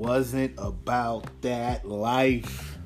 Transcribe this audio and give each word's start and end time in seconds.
wasn't 0.00 0.54
about 0.56 1.26
that 1.42 1.86
life. 1.86 2.78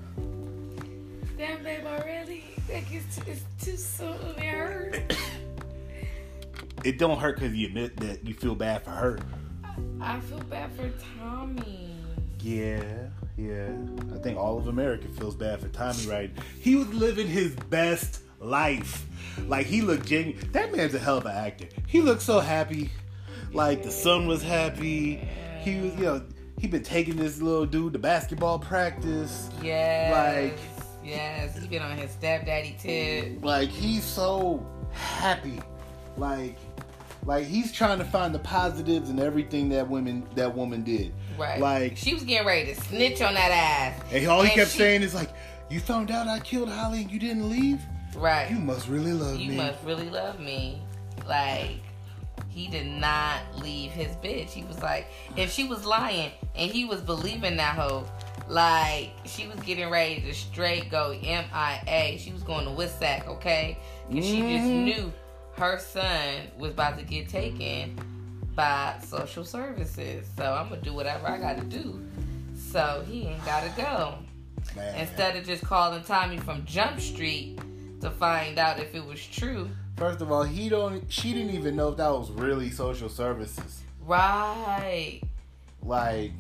Damn, 1.39 1.63
babe, 1.63 1.87
already? 1.87 2.45
Like 2.69 2.93
it's, 2.93 3.19
it's 3.19 3.45
too 3.65 3.77
soon. 3.77 4.19
It 4.37 4.43
hurt. 4.43 5.17
It 6.83 6.99
don't 6.99 7.19
hurt 7.19 7.37
because 7.37 7.55
you 7.55 7.69
admit 7.69 7.97
that 8.01 8.29
you 8.29 8.35
feel 8.35 8.55
bad 8.55 8.85
for 8.85 8.91
her. 8.91 9.19
I 10.03 10.21
feel 10.21 10.41
bad 10.51 10.71
for 10.77 10.91
Tommy. 11.19 11.97
Yeah, 12.41 12.85
yeah. 13.39 13.71
I 14.15 14.19
think 14.19 14.37
all 14.37 14.59
of 14.59 14.69
America 14.69 15.09
feels 15.09 15.35
bad 15.35 15.61
for 15.61 15.69
Tommy 15.69 16.07
right. 16.07 16.31
He 16.61 16.77
was 16.77 16.93
living 16.93 17.27
his 17.27 17.55
best 17.71 18.21
life. 18.39 19.07
Like 19.49 19.65
he 19.65 19.81
looked 19.81 20.05
genuine. 20.05 20.47
That 20.53 20.77
man's 20.77 20.93
a 20.93 20.99
hell 20.99 21.17
of 21.17 21.25
an 21.25 21.35
actor. 21.35 21.69
He 21.87 22.03
looked 22.03 22.21
so 22.21 22.39
happy. 22.39 22.91
Like 23.55 23.83
the 23.83 23.91
son 23.91 24.27
was 24.27 24.43
happy. 24.43 25.27
He 25.63 25.81
was, 25.81 25.95
you 25.95 26.05
know, 26.05 26.23
he 26.59 26.67
been 26.67 26.83
taking 26.83 27.17
this 27.17 27.41
little 27.41 27.67
dude 27.67 27.93
to 27.93 27.99
basketball 27.99 28.59
practice. 28.59 29.51
Yes. 29.63 30.13
Like- 30.53 30.59
yes, 31.05 31.59
he 31.59 31.67
been 31.69 31.83
on 31.83 31.97
his 31.97 32.11
stepdaddy 32.13 32.77
tip. 32.79 33.45
Like 33.45 33.69
he's 33.69 34.05
so 34.05 34.65
happy. 34.93 35.61
Like 36.17 36.57
like 37.27 37.47
he's 37.47 37.73
trying 37.73 37.99
to 37.99 38.05
find 38.05 38.35
the 38.35 38.39
positives 38.39 39.09
in 39.11 39.19
everything 39.19 39.69
that 39.71 39.89
women 39.89 40.27
that 40.35 40.55
woman 40.55 40.83
did. 40.83 41.13
Right. 41.39 41.61
Like 41.61 41.97
she 41.97 42.15
was 42.15 42.23
getting 42.23 42.47
ready 42.47 42.73
to 42.75 42.81
snitch 42.83 43.21
on 43.23 43.35
that 43.35 43.51
ass. 43.51 44.03
and 44.13 44.27
all 44.29 44.43
he 44.43 44.49
And 44.51 44.61
kept 44.61 44.71
she- 44.73 44.79
saying 44.79 45.03
is 45.03 45.15
like, 45.15 45.31
You 45.71 45.81
found 45.81 46.11
out 46.11 46.29
I 46.29 46.39
killed 46.41 46.69
Holly 46.69 47.03
and 47.03 47.11
you 47.11 47.19
didn't 47.19 47.51
leave? 47.51 47.81
Right. 48.17 48.49
You 48.51 48.59
must 48.59 48.89
really 48.89 49.13
love 49.13 49.39
you 49.41 49.49
me. 49.49 49.57
You 49.57 49.63
must 49.63 49.83
really 49.85 50.09
love 50.09 50.39
me. 50.39 50.81
Like, 51.27 51.81
he 52.49 52.69
did 52.69 52.87
not 52.87 53.41
leave 53.61 53.91
his 53.91 54.09
bitch. 54.17 54.51
He 54.51 54.65
was 54.65 54.81
like, 54.81 55.07
if 55.37 55.51
she 55.51 55.65
was 55.65 55.85
lying 55.85 56.31
and 56.55 56.71
he 56.71 56.85
was 56.85 57.01
believing 57.01 57.57
that 57.57 57.75
hoe, 57.77 58.07
like, 58.49 59.11
she 59.25 59.47
was 59.47 59.59
getting 59.61 59.89
ready 59.91 60.21
to 60.21 60.35
straight 60.35 60.91
go 60.91 61.13
MIA. 61.13 62.19
She 62.19 62.33
was 62.33 62.43
going 62.43 62.65
to 62.65 62.71
Wissac, 62.71 63.27
okay? 63.27 63.79
Because 64.09 64.27
she 64.27 64.41
just 64.41 64.71
Mhm. 64.71 64.85
knew 64.85 65.13
her 65.57 65.79
son 65.79 66.49
was 66.59 66.73
about 66.73 66.99
to 66.99 67.05
get 67.05 67.29
taken 67.29 67.97
by 68.55 68.97
social 69.05 69.45
services. 69.45 70.27
So 70.37 70.53
I'm 70.53 70.69
going 70.69 70.81
to 70.81 70.85
do 70.89 70.95
whatever 70.95 71.27
I 71.29 71.39
got 71.39 71.57
to 71.59 71.65
do. 71.65 72.05
So 72.57 73.05
he 73.09 73.27
ain't 73.27 73.45
got 73.45 73.63
to 73.63 73.71
go. 73.83 74.19
Man. 74.77 74.95
Instead 74.95 75.37
of 75.37 75.45
just 75.47 75.63
calling 75.65 76.03
Tommy 76.05 76.39
from 76.39 76.65
Jump 76.65 77.01
Street 77.01 77.59
to 78.01 78.11
find 78.11 78.59
out 78.59 78.79
if 78.79 78.95
it 78.95 79.05
was 79.05 79.25
true. 79.25 79.71
First 79.97 80.21
of 80.21 80.33
all, 80.33 80.43
he 80.43 80.69
don't 80.69 81.05
she 81.11 81.33
didn't 81.33 81.55
even 81.55 81.77
know 81.77 81.89
if 81.91 81.97
that 81.99 82.11
was 82.11 82.31
really 82.31 82.71
social 82.71 83.09
services. 83.09 83.83
Right, 84.05 85.21
Like 85.83 86.33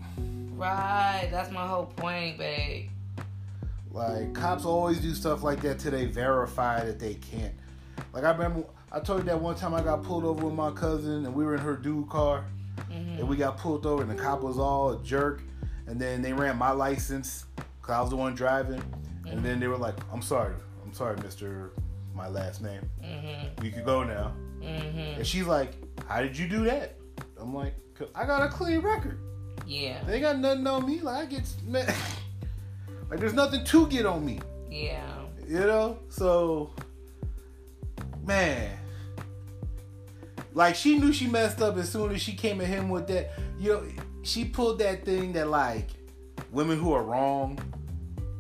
right. 0.56 1.28
That's 1.30 1.50
my 1.50 1.66
whole 1.66 1.86
point, 1.86 2.36
babe. 2.38 2.90
like 3.90 4.34
cops 4.34 4.64
always 4.64 5.00
do 5.00 5.14
stuff 5.14 5.42
like 5.42 5.60
that 5.62 5.78
till 5.78 5.92
they 5.92 6.06
verify 6.06 6.84
that 6.84 6.98
they 6.98 7.14
can't. 7.14 7.54
Like 8.12 8.24
I 8.24 8.32
remember 8.32 8.64
I 8.92 9.00
told 9.00 9.20
you 9.20 9.26
that 9.26 9.40
one 9.40 9.54
time 9.54 9.72
I 9.74 9.82
got 9.82 10.02
pulled 10.02 10.24
over 10.24 10.46
with 10.46 10.54
my 10.54 10.70
cousin 10.72 11.24
and 11.26 11.34
we 11.34 11.44
were 11.44 11.54
in 11.54 11.60
her 11.60 11.76
dude 11.76 12.08
car 12.08 12.44
hmm 12.90 13.14
and 13.18 13.28
we 13.28 13.36
got 13.36 13.56
pulled 13.56 13.86
over 13.86 14.02
and 14.02 14.10
the 14.10 14.14
cop 14.20 14.40
was 14.42 14.58
all 14.58 14.92
a 14.92 15.02
jerk 15.04 15.42
and 15.86 16.00
then 16.00 16.20
they 16.22 16.32
ran 16.32 16.56
my 16.58 16.70
license 16.72 17.44
cause 17.82 17.92
I 17.94 18.00
was 18.00 18.10
the 18.10 18.16
one 18.16 18.34
driving 18.34 18.82
and 19.26 19.42
then 19.44 19.58
they 19.60 19.68
were 19.68 19.76
like, 19.78 19.94
I'm 20.12 20.22
sorry, 20.22 20.54
I'm 20.84 20.92
sorry, 20.92 21.16
Mister, 21.22 21.70
my 22.14 22.28
last 22.28 22.62
name. 22.62 22.88
hmm 23.02 23.64
You 23.64 23.70
could 23.70 23.84
go 23.84 24.02
now. 24.04 24.32
hmm 24.62 24.98
And 25.18 25.26
she's 25.26 25.44
like, 25.46 25.72
How 26.06 26.20
did 26.22 26.36
you 26.36 26.48
do 26.48 26.64
that? 26.64 26.96
I'm 27.40 27.54
like, 27.54 27.74
"'Cause 27.94 28.08
I 28.14 28.24
got 28.26 28.42
a 28.42 28.48
clean 28.48 28.80
record. 28.80 29.18
Yeah, 29.66 30.02
They 30.04 30.20
got 30.20 30.38
nothing 30.38 30.66
on 30.66 30.86
me. 30.86 31.00
Like 31.00 31.22
I 31.22 31.26
get 31.26 31.42
man, 31.64 31.86
like 33.10 33.18
there's 33.20 33.34
nothing 33.34 33.64
to 33.64 33.86
get 33.88 34.06
on 34.06 34.24
me. 34.24 34.40
yeah. 34.70 35.10
You 35.46 35.60
know? 35.60 35.98
So 36.08 36.70
man. 38.24 38.78
Like 40.54 40.74
she 40.76 40.98
knew 40.98 41.12
she 41.12 41.26
messed 41.26 41.60
up 41.60 41.76
as 41.76 41.90
soon 41.90 42.12
as 42.14 42.20
she 42.22 42.32
came 42.34 42.60
at 42.60 42.66
him 42.68 42.88
with 42.88 43.06
that. 43.08 43.32
You 43.58 43.72
know, 43.72 43.82
she 44.22 44.44
pulled 44.44 44.78
that 44.78 45.04
thing 45.04 45.32
that 45.32 45.48
like 45.48 45.88
women 46.52 46.78
who 46.78 46.92
are 46.92 47.02
wrong 47.02 47.58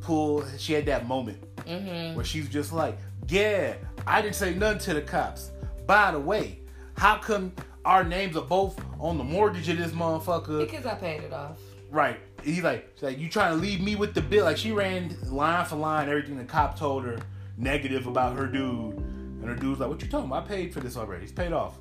pull 0.00 0.44
she 0.58 0.72
had 0.74 0.84
that 0.86 1.08
moment 1.08 1.38
hmm 1.66 2.14
where 2.14 2.24
she's 2.24 2.48
just 2.48 2.72
like, 2.72 2.98
Yeah, 3.28 3.74
I 4.06 4.20
didn't 4.22 4.34
say 4.36 4.54
nothing 4.54 4.78
to 4.80 4.94
the 4.94 5.02
cops. 5.02 5.50
By 5.86 6.10
the 6.12 6.20
way, 6.20 6.60
how 6.96 7.18
come 7.18 7.52
our 7.84 8.04
names 8.04 8.36
are 8.36 8.42
both 8.44 8.80
on 9.00 9.18
the 9.18 9.24
mortgage 9.24 9.68
of 9.68 9.78
this 9.78 9.92
motherfucker? 9.92 10.60
Because 10.60 10.86
I 10.86 10.94
paid 10.94 11.22
it 11.22 11.32
off. 11.32 11.58
Right. 11.90 12.18
He's 12.42 12.62
like, 12.62 12.94
like, 13.00 13.18
you 13.18 13.28
trying 13.28 13.54
to 13.54 13.60
leave 13.60 13.80
me 13.80 13.96
with 13.96 14.14
the 14.14 14.20
bill? 14.20 14.44
Like 14.44 14.56
she 14.56 14.72
ran 14.72 15.16
line 15.30 15.64
for 15.64 15.76
line 15.76 16.08
everything 16.08 16.36
the 16.36 16.44
cop 16.44 16.78
told 16.78 17.04
her 17.04 17.18
negative 17.56 18.06
about 18.06 18.36
her 18.36 18.46
dude, 18.46 18.96
and 18.96 19.44
her 19.44 19.54
dude's 19.54 19.80
like, 19.80 19.88
"What 19.88 20.02
you 20.02 20.08
talking 20.08 20.26
about? 20.28 20.44
I 20.44 20.48
paid 20.48 20.74
for 20.74 20.80
this 20.80 20.96
already. 20.96 21.22
It's 21.22 21.32
paid 21.32 21.52
off. 21.52 21.78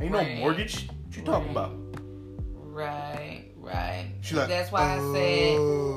Ain't 0.00 0.12
Right. 0.12 0.34
no 0.36 0.40
mortgage. 0.40 0.88
What 1.06 1.16
you 1.16 1.22
talking 1.22 1.50
about?" 1.50 1.72
Right, 2.54 3.50
right. 3.56 4.12
Like, 4.32 4.48
that's 4.48 4.72
why 4.72 4.80
I 4.82 4.98
"Oh." 5.00 5.12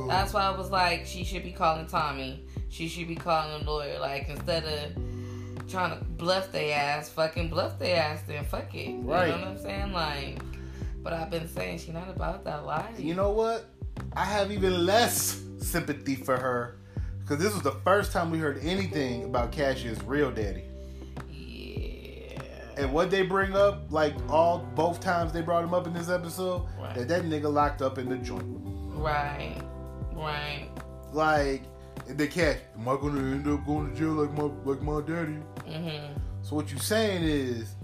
said. 0.07 0.09
That's 0.09 0.33
why 0.33 0.41
I 0.44 0.57
was 0.57 0.69
like, 0.71 1.05
she 1.05 1.23
should 1.23 1.44
be 1.44 1.51
calling 1.51 1.85
Tommy. 1.88 2.45
She 2.73 2.88
should 2.88 3.07
be 3.07 3.13
calling 3.16 3.61
a 3.61 3.63
lawyer. 3.69 4.00
Like 4.00 4.28
instead 4.29 4.63
of 4.66 5.69
trying 5.69 5.95
to 5.95 6.03
bluff 6.03 6.51
their 6.51 6.75
ass, 6.75 7.07
fucking 7.07 7.50
bluff 7.50 7.78
their 7.78 8.01
ass. 8.01 8.23
Then 8.25 8.44
fuck 8.45 8.73
it. 8.73 8.95
Right. 9.03 9.28
You 9.28 9.34
know 9.34 9.39
what 9.41 9.47
I'm 9.50 9.57
saying? 9.59 9.94
Like, 9.94 10.39
but 11.03 11.13
I've 11.13 11.29
been 11.29 11.47
saying 11.47 11.78
she 11.78 11.91
not 11.91 12.09
about 12.09 12.44
that 12.45 12.66
life. 12.66 13.00
You 13.00 13.13
know 13.13 13.29
what? 13.29 13.66
I 14.16 14.25
have 14.25 14.51
even 14.51 14.88
less 14.88 15.39
sympathy 15.59 16.16
for 16.16 16.35
her 16.35 16.79
because 17.22 17.38
this 17.38 17.53
was 17.53 17.62
the 17.62 17.78
first 17.83 18.12
time 18.12 18.31
we 18.31 18.39
heard 18.39 18.57
anything 18.63 19.25
about 19.25 19.51
Cashier's 19.51 20.01
real 20.06 20.31
daddy. 20.31 20.63
Yeah. 21.29 22.41
And 22.75 22.91
what 22.91 23.12
they 23.12 23.22
bring 23.22 23.56
up, 23.56 23.83
like 23.91 24.16
all 24.29 24.67
both 24.73 25.00
times 25.00 25.31
they 25.31 25.41
brought 25.44 25.63
him 25.63 25.75
up 25.75 25.85
in 25.85 25.94
this 25.94 26.09
episode, 26.09 26.63
Right. 26.79 26.95
that 26.95 27.07
that 27.09 27.23
nigga 27.25 27.53
locked 27.53 27.83
up 27.83 28.00
in 28.00 28.09
the 28.09 28.17
joint. 28.17 28.45
Right. 28.95 29.62
Right. 30.13 30.69
Like 31.12 31.62
the 32.07 32.27
cat, 32.27 32.57
am 32.77 32.87
I 32.87 32.95
gonna 32.95 33.19
end 33.21 33.47
up 33.47 33.65
going 33.65 33.91
to 33.91 33.97
jail 33.97 34.09
like 34.11 34.31
my 34.37 34.49
like 34.65 34.81
my 34.81 35.01
daddy? 35.01 35.37
Mhm. 35.67 36.19
So 36.41 36.55
what 36.55 36.71
you 36.71 36.77
saying 36.79 37.23
is, 37.23 37.75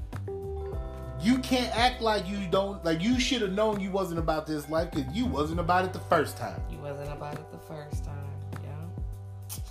you 1.22 1.38
can't 1.40 1.75
act 1.78 2.02
like 2.02 2.28
you 2.28 2.47
don't 2.52 2.84
like 2.84 3.02
you 3.02 3.19
should 3.19 3.41
have 3.41 3.52
known 3.52 3.80
you 3.80 3.91
wasn't 3.91 4.19
about 4.19 4.46
this 4.46 4.69
life 4.69 4.91
because 4.91 5.12
you 5.13 5.25
wasn't 5.25 5.59
about 5.59 5.85
it 5.85 5.94
the 5.94 6.00
first 6.00 6.38
time. 6.38 6.62
You 6.69 6.78
wasn't 6.80 7.12
about 7.12 7.35
it 7.35 7.52
the 7.52 7.57
first 7.57 8.06
time. 8.06 8.16
Yeah. 8.63 9.69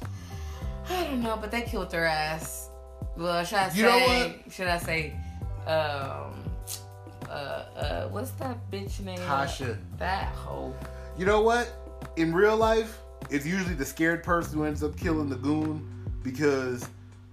I 0.90 1.04
don't 1.04 1.22
know, 1.22 1.36
but 1.40 1.50
they 1.50 1.62
killed 1.62 1.90
their 1.90 2.06
ass. 2.06 2.70
Well, 3.16 3.44
should 3.44 3.58
I 3.58 3.68
say? 3.68 3.78
You 3.78 3.82
know 3.84 3.98
what? 3.98 4.52
Should 4.52 4.68
I 4.68 4.78
say? 4.78 5.12
Um. 5.66 6.44
Uh. 7.28 7.32
Uh. 7.32 8.08
What's 8.08 8.30
that 8.32 8.56
bitch 8.70 9.00
name? 9.00 9.18
Tasha. 9.18 9.76
That 9.98 10.28
hoe. 10.34 10.74
You 11.16 11.26
know 11.26 11.42
what? 11.42 11.68
In 12.16 12.32
real 12.32 12.56
life, 12.56 13.00
it's 13.30 13.46
usually 13.46 13.74
the 13.74 13.84
scared 13.84 14.22
person 14.22 14.58
who 14.58 14.64
ends 14.64 14.82
up 14.82 14.96
killing 14.96 15.28
the 15.28 15.36
goon 15.36 15.86
because 16.22 16.88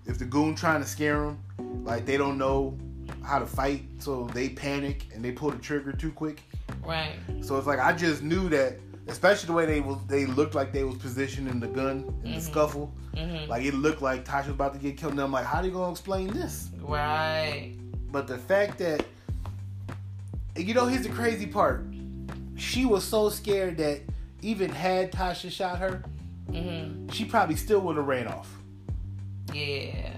if 0.05 0.17
the 0.19 0.25
goon 0.25 0.55
trying 0.55 0.81
to 0.81 0.87
scare 0.87 1.19
them, 1.21 1.39
like 1.83 2.05
they 2.05 2.17
don't 2.17 2.37
know 2.37 2.77
how 3.23 3.39
to 3.39 3.45
fight, 3.45 3.83
so 3.99 4.25
they 4.33 4.49
panic 4.49 5.05
and 5.13 5.23
they 5.23 5.31
pull 5.31 5.51
the 5.51 5.57
trigger 5.57 5.91
too 5.91 6.11
quick. 6.11 6.41
Right. 6.83 7.13
So 7.41 7.57
it's 7.57 7.67
like 7.67 7.79
I 7.79 7.93
just 7.93 8.21
knew 8.23 8.49
that, 8.49 8.77
especially 9.07 9.47
the 9.47 9.53
way 9.53 9.65
they 9.65 9.81
was 9.81 9.97
they 10.07 10.25
looked 10.25 10.53
like 10.55 10.71
they 10.71 10.83
was 10.83 10.95
positioning 10.97 11.59
the 11.59 11.67
gun 11.67 12.13
in 12.23 12.31
the 12.33 12.37
Mhm. 12.37 12.41
scuffle. 12.41 12.93
Mhm. 13.15 13.47
Like 13.47 13.63
it 13.63 13.73
looked 13.73 14.01
like 14.01 14.25
Tasha 14.25 14.45
was 14.47 14.55
about 14.55 14.73
to 14.73 14.79
get 14.79 14.97
killed. 14.97 15.13
And 15.13 15.21
I'm 15.21 15.31
like, 15.31 15.45
how 15.45 15.59
are 15.59 15.65
you 15.65 15.71
gonna 15.71 15.91
explain 15.91 16.27
this? 16.27 16.69
Right. 16.81 17.73
But 18.11 18.27
the 18.27 18.37
fact 18.37 18.77
that, 18.79 19.05
you 20.55 20.73
know, 20.73 20.85
here's 20.85 21.03
the 21.05 21.13
crazy 21.13 21.45
part. 21.47 21.85
She 22.55 22.85
was 22.85 23.03
so 23.03 23.29
scared 23.29 23.77
that 23.77 24.01
even 24.45 24.69
had 24.69 25.11
Tasha 25.11 25.51
shot 25.51 25.79
her, 25.79 26.03
Mhm. 26.49 27.11
she 27.11 27.25
probably 27.25 27.55
still 27.55 27.81
would 27.81 27.97
have 27.97 28.05
ran 28.05 28.27
off. 28.27 28.49
Yeah. 29.51 30.11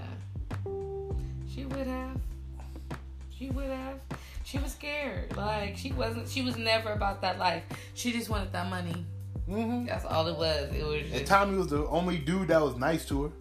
She 1.47 1.65
would 1.65 1.87
have. 1.87 2.19
She 3.37 3.49
would 3.49 3.69
have. 3.69 3.99
She 4.43 4.57
was 4.59 4.71
scared. 4.73 5.35
Like 5.35 5.77
she 5.77 5.91
wasn't. 5.91 6.27
She 6.29 6.41
was 6.41 6.57
never 6.57 6.91
about 6.91 7.21
that 7.21 7.39
life. 7.39 7.63
She 7.93 8.11
just 8.11 8.29
wanted 8.29 8.51
that 8.53 8.69
money. 8.69 9.05
hmm 9.47 9.85
That's 9.85 10.05
all 10.05 10.27
it 10.27 10.37
was. 10.37 10.73
It 10.73 10.85
was 10.85 11.11
And. 11.11 11.25
Tommy 11.25 11.57
was 11.57 11.67
the 11.67 11.85
only 11.87 12.17
dude 12.17 12.49
that 12.49 12.61
was 12.61 12.75
nice 12.75 13.05
to 13.07 13.23
her. 13.23 13.31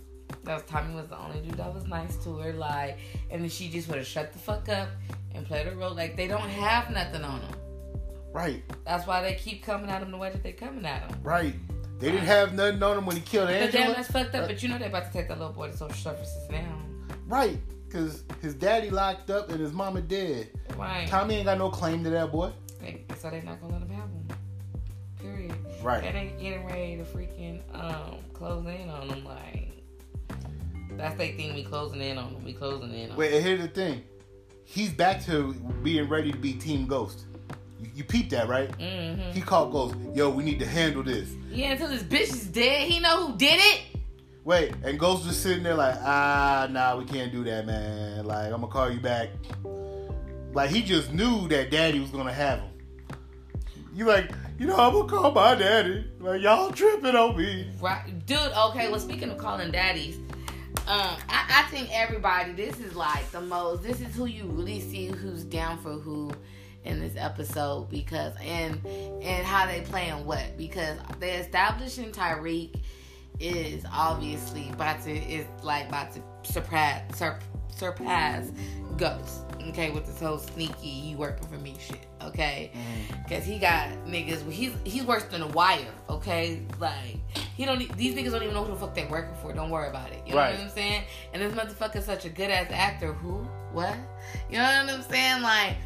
That 0.45 0.55
was 0.55 0.63
Tommy 0.65 0.95
was 0.95 1.09
the 1.09 1.19
only 1.19 1.41
dude 1.41 1.57
that 1.59 1.73
was 1.75 1.85
nice 1.87 2.17
to 2.25 2.37
her. 2.39 2.53
Like, 2.53 2.99
and 3.31 3.43
then 3.43 3.49
she 3.49 3.69
just 3.69 3.89
would 3.89 3.99
have 3.99 4.07
shut 4.07 4.33
the 4.33 4.39
fuck 4.39 4.69
up 4.69 4.89
and 5.35 5.47
played 5.47 5.67
her 5.67 5.75
role. 5.77 5.95
Like 5.95 6.17
they 6.17 6.27
don't 6.29 6.49
have 6.49 6.91
nothing 6.91 7.23
on 7.23 7.41
them. 7.41 7.55
Right, 8.37 8.63
That's 8.85 9.07
why 9.07 9.23
they 9.23 9.35
keep 9.35 9.65
coming 9.65 9.89
at 9.89 10.03
him 10.03 10.11
the 10.11 10.19
way 10.19 10.29
that 10.29 10.43
they 10.43 10.53
coming 10.53 10.85
at 10.85 11.11
him. 11.11 11.19
right. 11.23 11.55
They 11.99 12.11
didn't 12.11 12.27
have 12.27 12.53
nothing 12.53 12.83
on 12.83 12.99
him 12.99 13.07
when 13.07 13.17
he 13.17 13.23
killed 13.23 13.49
But 13.49 13.73
damn, 13.73 13.95
that's 13.95 14.11
fucked 14.11 14.35
up. 14.35 14.47
But 14.47 14.63
you 14.63 14.69
know 14.69 14.77
they're 14.77 14.89
about 14.89 15.07
to 15.07 15.13
take 15.13 15.29
that 15.29 15.39
little 15.39 15.55
boy 15.55 15.71
to 15.71 15.77
social 15.77 15.97
services 15.97 16.51
now. 16.51 16.83
Right, 17.27 17.59
because 17.89 18.25
his 18.43 18.53
daddy 18.53 18.91
locked 18.91 19.31
up 19.31 19.49
and 19.49 19.59
his 19.59 19.73
mama 19.73 20.03
dead. 20.03 20.51
Right. 20.77 21.09
Tommy 21.09 21.37
ain't 21.37 21.47
got 21.47 21.57
no 21.57 21.71
claim 21.71 22.05
to 22.05 22.11
that 22.11 22.31
boy. 22.31 22.53
So 23.17 23.31
they're 23.31 23.41
not 23.41 23.59
gonna 23.63 23.73
let 23.73 23.83
him 23.83 23.89
have 23.89 24.11
him. 24.11 24.29
Period. 25.19 25.55
Right. 25.83 26.05
And 26.05 26.15
they 26.15 26.35
getting 26.39 26.67
ready 26.67 26.97
to 26.99 27.05
freaking 27.05 27.63
um 27.73 28.19
close 28.35 28.67
in 28.67 28.91
on 28.91 29.09
him. 29.09 29.25
Like 29.25 29.71
that's 30.91 31.17
they 31.17 31.33
thing. 31.33 31.55
We 31.55 31.65
closing 31.65 32.03
in 32.03 32.19
on 32.19 32.35
them. 32.35 32.45
We 32.45 32.53
closing 32.53 32.93
in 32.93 33.13
on. 33.13 33.17
Wait, 33.17 33.33
and 33.33 33.43
here's 33.43 33.63
the 33.63 33.69
thing. 33.69 34.05
He's 34.65 34.93
back 34.93 35.25
to 35.25 35.55
being 35.83 36.07
ready 36.11 36.33
to 36.33 36.39
be 36.39 36.53
Team 36.53 36.87
Ghost. 36.87 37.25
You, 37.81 37.91
you 37.97 38.05
peeped 38.05 38.31
that, 38.31 38.49
right? 38.49 38.71
Mm-hmm. 38.79 39.33
He 39.33 39.41
called 39.41 39.73
Ghost, 39.73 39.97
yo, 40.15 40.31
we 40.31 40.45
need 40.45 40.59
to 40.61 40.67
handle 40.67 41.03
this. 41.03 41.31
Yeah, 41.51 41.73
until 41.73 41.89
this 41.89 42.03
bitch 42.03 42.33
is 42.35 42.47
dead, 42.47 42.89
he 42.89 43.01
know 43.01 43.27
who 43.27 43.37
did 43.37 43.59
it. 43.61 43.83
Wait, 44.45 44.73
and 44.85 44.99
Ghost 44.99 45.27
was 45.27 45.37
sitting 45.37 45.65
there 45.65 45.75
like, 45.75 45.97
ah, 46.03 46.69
nah, 46.71 46.97
we 46.97 47.05
can't 47.05 47.33
do 47.33 47.43
that, 47.45 47.67
man. 47.67 48.25
Like, 48.25 48.47
I'm 48.47 48.61
gonna 48.61 48.69
call 48.69 48.91
you 48.91 49.01
back. 49.01 49.31
Like, 50.53 50.71
he 50.71 50.83
just 50.83 51.13
knew 51.13 51.49
that 51.49 51.71
Daddy 51.71 51.99
was 51.99 52.11
gonna 52.11 52.33
have 52.33 52.61
him. 52.61 52.71
You 53.93 54.05
like, 54.05 54.31
you 54.59 54.67
know, 54.67 54.77
I'm 54.77 54.93
gonna 54.93 55.09
call 55.09 55.33
my 55.33 55.55
daddy. 55.55 56.07
Like, 56.21 56.43
y'all 56.43 56.71
tripping 56.71 57.17
on 57.17 57.37
me. 57.37 57.71
Right, 57.81 58.27
dude. 58.27 58.39
Okay, 58.39 58.91
well, 58.91 59.01
speaking 59.01 59.31
of 59.31 59.39
calling 59.39 59.71
daddies, 59.71 60.17
um, 60.87 61.17
I, 61.29 61.47
I 61.49 61.67
think 61.71 61.89
everybody. 61.93 62.53
This 62.53 62.79
is 62.79 62.95
like 62.95 63.31
the 63.33 63.41
most. 63.41 63.83
This 63.83 64.01
is 64.01 64.15
who 64.15 64.27
you 64.27 64.45
really 64.45 64.81
see 64.81 65.07
who's 65.07 65.45
down 65.45 65.79
for 65.79 65.93
who 65.93 66.31
in 66.87 67.01
this 67.01 67.15
episode 67.17 67.91
because 67.91 68.33
and 68.41 68.85
and 69.23 69.47
how 69.47 69.67
they 69.67 69.81
playing 69.83 70.25
what 70.25 70.57
because 70.57 70.99
they 71.19 71.33
establishing 71.33 72.13
Tariq 72.13 72.75
is 73.39 73.85
obviously 73.93 74.71
about 74.71 75.03
to 75.03 75.11
is 75.13 75.47
like 75.63 75.89
about 75.89 76.13
to 76.13 76.23
surpass 76.43 77.19
sur, 77.19 77.39
surpass 77.69 78.51
Ghost. 78.97 79.43
Okay, 79.69 79.91
with 79.91 80.07
this 80.07 80.21
whole 80.21 80.39
sneaky 80.39 80.89
you 80.89 81.17
working 81.17 81.47
for 81.49 81.57
me 81.59 81.75
shit. 81.79 82.07
Okay, 82.23 82.71
mm-hmm. 82.73 83.23
because 83.25 83.45
he 83.45 83.59
got 83.59 83.89
niggas. 84.07 84.49
He's 84.51 84.73
he's 84.85 85.05
worse 85.05 85.25
than 85.25 85.43
a 85.43 85.49
wire. 85.49 85.93
Okay, 86.09 86.63
like 86.81 87.19
he 87.57 87.65
don't. 87.65 87.79
These 87.97 88.15
niggas 88.15 88.31
don't 88.31 88.43
even 88.43 88.55
know 88.55 88.65
who 88.65 88.73
the 88.73 88.79
fuck 88.79 88.95
they 88.95 89.05
working 89.07 89.35
for. 89.43 89.53
Don't 89.53 89.71
worry 89.71 89.89
about 89.89 90.13
it. 90.13 90.23
You 90.25 90.33
know 90.33 90.39
Right. 90.39 90.55
what 90.55 90.65
I'm 90.65 90.71
saying? 90.71 91.03
And 91.35 91.43
this 91.43 91.53
motherfucker's 91.53 92.05
such 92.05 92.25
a 92.25 92.29
good 92.29 92.51
ass 92.51 92.69
actor. 92.71 93.13
Who? 93.13 93.47
What? 93.73 93.95
You 94.49 94.59
know 94.59 94.65
what 94.65 94.95
I'm 94.95 95.03
saying? 95.03 95.43
Like 95.43 95.77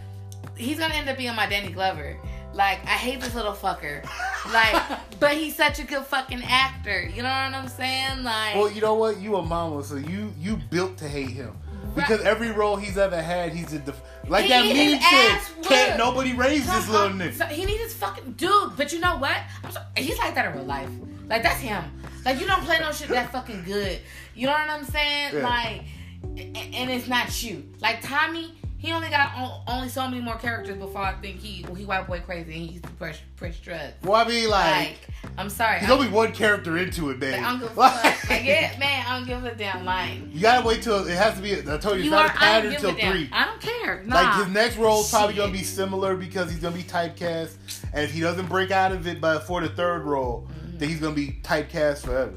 he's 0.61 0.79
gonna 0.79 0.95
end 0.95 1.09
up 1.09 1.17
being 1.17 1.35
my 1.35 1.47
Danny 1.49 1.73
Glover. 1.73 2.17
Like 2.53 2.79
I 2.85 2.91
hate 2.97 3.21
this 3.21 3.35
little 3.35 3.53
fucker. 3.53 4.05
Like, 4.53 4.99
but 5.21 5.33
he's 5.33 5.55
such 5.57 5.79
a 5.79 5.85
good 5.85 6.05
fucking 6.05 6.43
actor. 6.45 7.03
You 7.03 7.23
know 7.23 7.29
what 7.29 7.55
I'm 7.55 7.69
saying? 7.69 8.23
Like, 8.25 8.57
Well, 8.57 8.71
you 8.71 8.81
know 8.81 8.95
what? 8.95 9.21
You 9.21 9.37
a 9.37 9.43
mama, 9.43 9.83
so 9.85 9.97
you 9.97 10.33
you 10.39 10.57
built 10.71 10.97
to 10.99 11.09
hate 11.09 11.31
him. 11.31 11.57
Because 11.95 12.21
every 12.23 12.53
role 12.53 12.77
he's 12.77 12.97
ever 12.97 13.21
had, 13.21 13.53
he's 13.53 13.73
a 13.73 13.81
def- 13.81 14.01
like 14.29 14.45
He 14.45 14.51
that 14.51 14.63
mean 14.65 14.77
meme 14.77 14.99
his 15.01 15.05
ass 15.05 15.47
said. 15.61 15.65
Can't 15.65 15.99
nobody 15.99 16.35
raise 16.35 16.65
this 16.65 16.89
little 16.89 17.07
on. 17.09 17.19
nigga. 17.19 17.35
So 17.35 17.47
he 17.47 17.65
needs 17.65 17.83
his 17.83 17.95
fucking 17.95 18.33
dude. 18.33 18.77
But 18.77 18.93
you 18.93 19.01
know 19.01 19.17
what? 19.17 19.37
I'm 19.65 19.73
so, 19.73 19.81
he's 19.97 20.17
like 20.19 20.35
that 20.37 20.47
in 20.47 20.53
real 20.55 20.65
life. 20.67 20.89
Like 21.29 21.43
that's 21.43 21.59
him. 21.61 21.83
Like 22.25 22.41
you 22.41 22.47
don't 22.47 22.63
play 22.63 22.79
no 22.79 22.93
shit 22.93 23.09
that 23.09 23.33
fucking 23.33 23.65
good. 23.65 23.99
You 24.35 24.47
know 24.47 24.53
what 24.53 24.71
I'm 24.71 24.85
saying? 24.85 25.35
Yeah. 25.35 25.43
Like, 25.43 25.83
and 26.23 26.91
it's 26.91 27.09
not 27.09 27.43
you. 27.43 27.69
Like 27.81 28.03
Tommy, 28.03 28.55
he 28.81 28.93
only 28.93 29.11
got 29.11 29.63
only 29.69 29.89
so 29.89 30.09
many 30.09 30.23
more 30.23 30.37
characters 30.37 30.77
before 30.79 31.03
I 31.03 31.13
think 31.21 31.39
he 31.39 31.65
he 31.77 31.85
white 31.85 32.07
boy 32.07 32.21
crazy 32.21 32.55
and 32.57 32.71
he's 32.71 32.81
push 32.99 33.19
push 33.37 33.59
drugs. 33.61 33.93
Well, 34.03 34.15
I 34.15 34.27
mean, 34.29 34.49
like, 34.49 34.71
Like, 34.75 34.99
I'm 35.39 35.49
sorry. 35.51 35.81
there's 35.81 35.91
I'm, 35.93 35.99
only 35.99 36.09
one 36.11 36.33
character 36.33 36.77
into 36.79 37.11
it, 37.11 37.19
man. 37.19 37.45
I 37.45 37.51
don't 37.51 37.61
give 37.61 37.71
a 37.73 37.75
fuck. 37.75 38.31
Like, 38.31 38.45
yeah, 38.45 38.77
man, 38.79 39.05
I 39.07 39.19
don't 39.19 39.27
give 39.29 39.45
a 39.45 39.55
damn. 39.55 39.85
Like, 39.85 40.19
You 40.33 40.41
gotta 40.41 40.67
wait 40.67 40.83
till 40.83 41.07
it 41.07 41.15
has 41.17 41.35
to 41.35 41.43
be. 41.43 41.53
I 41.59 41.77
told 41.77 41.95
you, 41.97 42.01
it's 42.01 42.05
you 42.05 42.11
not 42.11 42.31
are. 42.31 42.35
a 42.35 42.39
pattern 42.39 42.63
don't 42.63 42.73
give 42.73 42.81
till 42.81 42.91
a 42.91 42.97
damn. 42.97 43.13
three. 43.13 43.29
I 43.33 43.45
don't 43.45 43.61
care. 43.61 44.03
Nah. 44.05 44.15
Like 44.17 44.45
his 44.45 44.55
next 44.55 44.77
role 44.77 45.01
is 45.03 45.11
probably 45.11 45.35
gonna 45.37 45.53
be 45.53 45.63
similar 45.63 46.17
because 46.17 46.51
he's 46.51 46.61
gonna 46.61 46.77
be 46.77 46.83
typecast, 46.83 47.53
and 47.93 48.03
if 48.05 48.13
he 48.13 48.21
doesn't 48.21 48.47
break 48.49 48.71
out 48.71 48.93
of 48.93 49.07
it 49.07 49.21
by 49.21 49.39
for 49.39 49.61
the 49.61 49.69
third 49.69 50.05
role, 50.05 50.49
Mm-hmm. 50.49 50.79
then 50.79 50.89
he's 50.89 51.01
gonna 51.01 51.15
be 51.15 51.39
typecast 51.43 52.05
forever. 52.05 52.35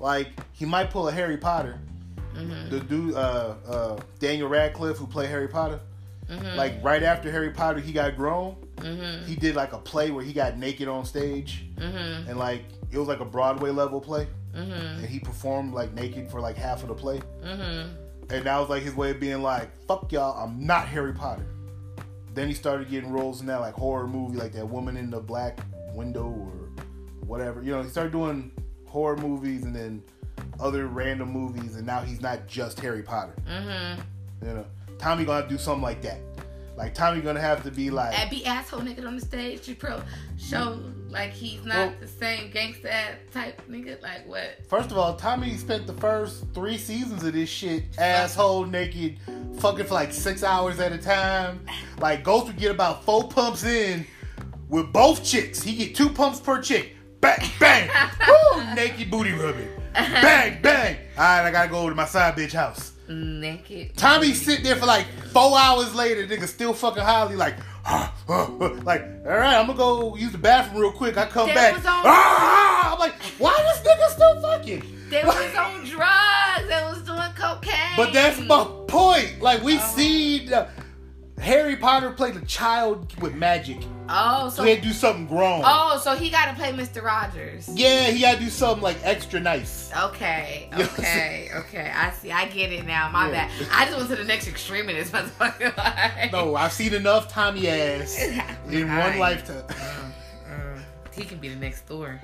Like 0.00 0.28
he 0.52 0.64
might 0.64 0.90
pull 0.90 1.08
a 1.08 1.12
Harry 1.12 1.36
Potter. 1.36 1.78
Mhm. 2.34 2.70
The 2.70 2.80
dude, 2.80 3.14
uh, 3.14 3.54
uh, 3.66 4.00
Daniel 4.18 4.48
Radcliffe, 4.48 4.96
who 4.98 5.06
played 5.06 5.30
Harry 5.30 5.48
Potter. 5.48 5.80
Mhm. 6.28 6.56
Like 6.56 6.82
right 6.82 7.02
after 7.02 7.30
Harry 7.30 7.50
Potter, 7.50 7.80
he 7.80 7.92
got 7.92 8.16
grown. 8.16 8.56
Mhm. 8.76 9.24
He 9.26 9.34
did 9.36 9.54
like 9.54 9.72
a 9.72 9.78
play 9.78 10.10
where 10.10 10.24
he 10.24 10.32
got 10.32 10.56
naked 10.58 10.88
on 10.88 11.04
stage, 11.04 11.66
Mhm. 11.76 12.28
and 12.28 12.38
like 12.38 12.64
it 12.90 12.98
was 12.98 13.08
like 13.08 13.20
a 13.20 13.24
Broadway 13.24 13.70
level 13.70 14.00
play, 14.00 14.26
Mhm. 14.54 14.98
and 14.98 15.06
he 15.06 15.18
performed 15.18 15.74
like 15.74 15.92
naked 15.94 16.30
for 16.30 16.40
like 16.40 16.56
half 16.56 16.82
of 16.82 16.88
the 16.88 16.94
play. 16.94 17.20
Mhm. 17.44 17.88
And 18.30 18.44
that 18.46 18.58
was 18.58 18.68
like 18.70 18.82
his 18.82 18.94
way 18.94 19.10
of 19.10 19.20
being 19.20 19.42
like, 19.42 19.70
fuck 19.86 20.10
y'all, 20.12 20.42
I'm 20.42 20.64
not 20.66 20.88
Harry 20.88 21.12
Potter. 21.12 21.46
Then 22.32 22.48
he 22.48 22.54
started 22.54 22.88
getting 22.88 23.12
roles 23.12 23.40
in 23.40 23.46
that 23.48 23.60
like 23.60 23.74
horror 23.74 24.06
movie, 24.08 24.38
like 24.38 24.52
that 24.52 24.68
woman 24.68 24.96
in 24.96 25.10
the 25.10 25.20
black 25.20 25.60
window 25.92 26.24
or 26.26 26.52
whatever. 27.26 27.62
You 27.62 27.72
know, 27.72 27.82
he 27.82 27.88
started 27.90 28.12
doing 28.12 28.50
horror 28.86 29.16
movies 29.18 29.64
and 29.64 29.74
then 29.76 30.02
other 30.60 30.86
random 30.86 31.30
movies, 31.30 31.76
and 31.76 31.86
now 31.86 32.00
he's 32.00 32.20
not 32.20 32.46
just 32.46 32.80
Harry 32.80 33.02
Potter. 33.02 33.34
Mhm. 33.48 33.98
You 34.42 34.48
know, 34.54 34.66
Tommy 34.98 35.24
gonna 35.24 35.40
have 35.40 35.48
to 35.48 35.54
do 35.54 35.58
something 35.60 35.82
like 35.82 36.02
that. 36.02 36.18
Like 36.76 36.92
Tommy 36.94 37.20
gonna 37.20 37.40
have 37.40 37.62
to 37.64 37.70
be 37.70 37.90
like, 37.90 38.30
be 38.30 38.44
asshole 38.44 38.80
nigga 38.80 39.06
on 39.06 39.14
the 39.16 39.20
stage 39.24 39.62
to 39.62 39.74
pro 39.76 40.02
show 40.36 40.80
like 41.08 41.30
he's 41.30 41.64
not 41.64 41.76
Well- 41.76 41.94
the 42.00 42.08
same 42.08 42.50
gangsta 42.50 43.14
type 43.32 43.62
nigga. 43.70 44.02
Like 44.02 44.26
what? 44.26 44.58
first 44.68 44.90
of 44.90 44.98
all, 44.98 45.14
Tommy 45.14 45.56
spent 45.56 45.86
the 45.86 45.92
first 45.94 46.44
three 46.52 46.76
seasons 46.76 47.22
of 47.22 47.32
this 47.32 47.48
shit 47.48 47.84
asshole 47.96 48.64
naked, 48.66 49.18
fucking 49.58 49.86
for 49.86 49.94
like 49.94 50.12
six 50.12 50.42
hours 50.42 50.80
at 50.80 50.92
a 50.92 50.98
time. 50.98 51.64
Like 52.00 52.24
Ghost 52.24 52.46
would 52.48 52.56
get 52.56 52.72
about 52.72 53.04
four 53.04 53.28
pumps 53.28 53.62
in 53.62 54.04
with 54.68 54.92
both 54.92 55.22
chicks. 55.22 55.62
He 55.62 55.76
get 55.76 55.94
two 55.94 56.08
pumps 56.08 56.40
per 56.40 56.60
chick. 56.60 56.96
Bang, 57.20 57.38
bang, 57.60 57.88
woo, 58.28 58.74
naked 58.74 59.10
booty 59.12 59.32
rubbing. 59.32 59.68
Bang, 59.94 60.60
bang. 60.62 60.96
All 61.16 61.22
right, 61.22 61.46
I 61.46 61.50
gotta 61.50 61.68
go 61.70 61.88
to 61.88 61.94
my 61.94 62.04
side 62.06 62.36
bitch 62.36 62.52
house. 62.52 62.92
Naked. 63.08 63.96
Tommy 63.96 64.32
sit 64.32 64.62
there 64.64 64.76
for 64.76 64.86
like 64.86 65.06
four 65.32 65.58
hours 65.58 65.94
later, 65.94 66.26
nigga 66.26 66.46
still 66.48 66.72
fucking 66.72 67.02
highly 67.02 67.36
like, 67.36 67.54
like, 68.28 69.02
all 69.26 69.36
right, 69.36 69.56
I'm 69.56 69.66
gonna 69.66 69.74
go 69.78 70.16
use 70.16 70.32
the 70.32 70.38
bathroom 70.38 70.80
real 70.82 70.92
quick. 70.92 71.16
I 71.18 71.26
come 71.26 71.48
back. 71.48 71.74
on- 71.74 71.82
Ah! 71.86 72.92
I'm 72.94 72.98
like, 72.98 73.14
why 73.38 73.54
this 73.58 73.86
nigga 73.86 74.08
still 74.10 74.40
fucking? 74.40 75.08
They 75.10 75.22
was 75.24 75.54
on 75.54 75.84
drugs. 75.84 76.66
They 76.68 76.82
was 76.82 77.02
doing 77.02 77.32
cocaine. 77.36 77.96
But 77.96 78.12
that's 78.12 78.40
my 78.40 78.64
point. 78.88 79.40
Like 79.42 79.62
we 79.62 79.76
Uh-huh. 79.76 79.86
see 79.88 80.52
uh, 80.52 80.66
Harry 81.38 81.76
Potter 81.76 82.10
played 82.10 82.36
a 82.36 82.44
child 82.46 83.20
with 83.20 83.34
magic, 83.34 83.82
Oh, 84.08 84.48
so 84.50 84.56
so 84.56 84.62
he 84.64 84.70
had 84.70 84.82
to 84.82 84.88
do 84.88 84.92
something 84.94 85.26
grown. 85.26 85.62
oh, 85.64 85.98
so 86.02 86.14
he 86.14 86.28
got 86.30 86.46
to 86.46 86.54
play 86.54 86.72
Mr. 86.72 87.02
Rogers. 87.02 87.68
Yeah, 87.72 88.10
he 88.10 88.20
got 88.20 88.34
to 88.38 88.40
do 88.44 88.50
something 88.50 88.82
like 88.82 88.98
extra 89.02 89.40
nice. 89.40 89.90
Okay, 89.96 90.68
You 90.72 90.78
know 90.78 90.84
what 90.84 90.98
I'm 90.98 91.04
okay, 91.04 91.48
okay. 91.54 91.92
I 91.94 92.10
see. 92.10 92.30
I 92.30 92.46
get 92.46 92.72
it 92.72 92.84
now. 92.86 93.08
My 93.10 93.26
Yeah. 93.30 93.48
bad. 93.48 93.68
I 93.72 93.84
just 93.86 93.96
went 93.96 94.10
to 94.10 94.16
the 94.16 94.24
next 94.24 94.46
extreme 94.48 94.88
in 94.88 94.96
this 94.96 95.10
motherfucker. 95.10 95.76
Like, 95.76 96.32
No, 96.32 96.54
I've 96.54 96.72
seen 96.72 96.92
enough 96.94 97.28
Tommy 97.32 97.68
ass 97.68 98.20
in 98.70 98.88
one 98.88 98.96
Right. 98.96 99.18
lifetime. 99.18 99.64
Mm, 100.50 100.82
he 101.14 101.24
can 101.24 101.38
be 101.38 101.48
the 101.48 101.56
next 101.56 101.82
Thor, 101.86 102.20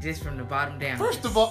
just 0.00 0.22
from 0.22 0.36
the 0.38 0.44
bottom 0.44 0.78
down. 0.78 0.96
First 0.96 1.24
of 1.24 1.36
all, 1.36 1.50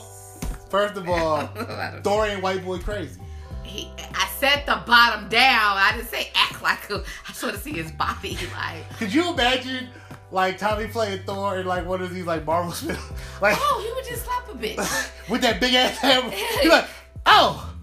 first 0.70 0.96
of 0.98 1.08
all, 1.08 1.46
Thor. 1.56 2.00
Thor 2.04 2.26
ain't 2.26 2.42
white 2.42 2.64
boy 2.66 2.80
crazy. 2.80 3.20
He, 3.64 3.92
I 4.16 4.28
said 4.40 4.64
the 4.66 4.82
bottom 4.88 5.28
down. 5.28 5.78
I 5.78 5.92
didn't 5.94 6.08
say 6.10 6.32
like 6.64 6.92
I 6.92 7.02
just 7.28 7.44
want 7.44 7.56
to 7.56 7.62
see 7.62 7.74
his 7.74 7.92
body. 7.92 8.38
Like, 8.56 8.98
Could 8.98 9.14
you 9.14 9.32
imagine 9.34 9.88
like 10.32 10.58
Tommy 10.58 10.88
playing 10.88 11.24
Thor 11.24 11.58
in 11.60 11.66
like 11.66 11.86
one 11.86 12.02
of 12.02 12.14
these 12.14 12.26
like 12.26 12.46
Marvel 12.46 12.72
films, 12.74 13.00
like 13.42 13.56
oh, 13.60 13.82
he 13.86 13.94
would 13.94 14.06
just 14.06 14.26
slap 14.26 14.50
a 14.50 14.54
bitch. 14.54 15.30
with 15.30 15.42
that 15.42 15.60
big 15.62 15.74
ass 15.74 15.98
hammer? 15.98 16.34
You're 16.62 16.72
like, 16.74 16.88
oh, 17.26 17.74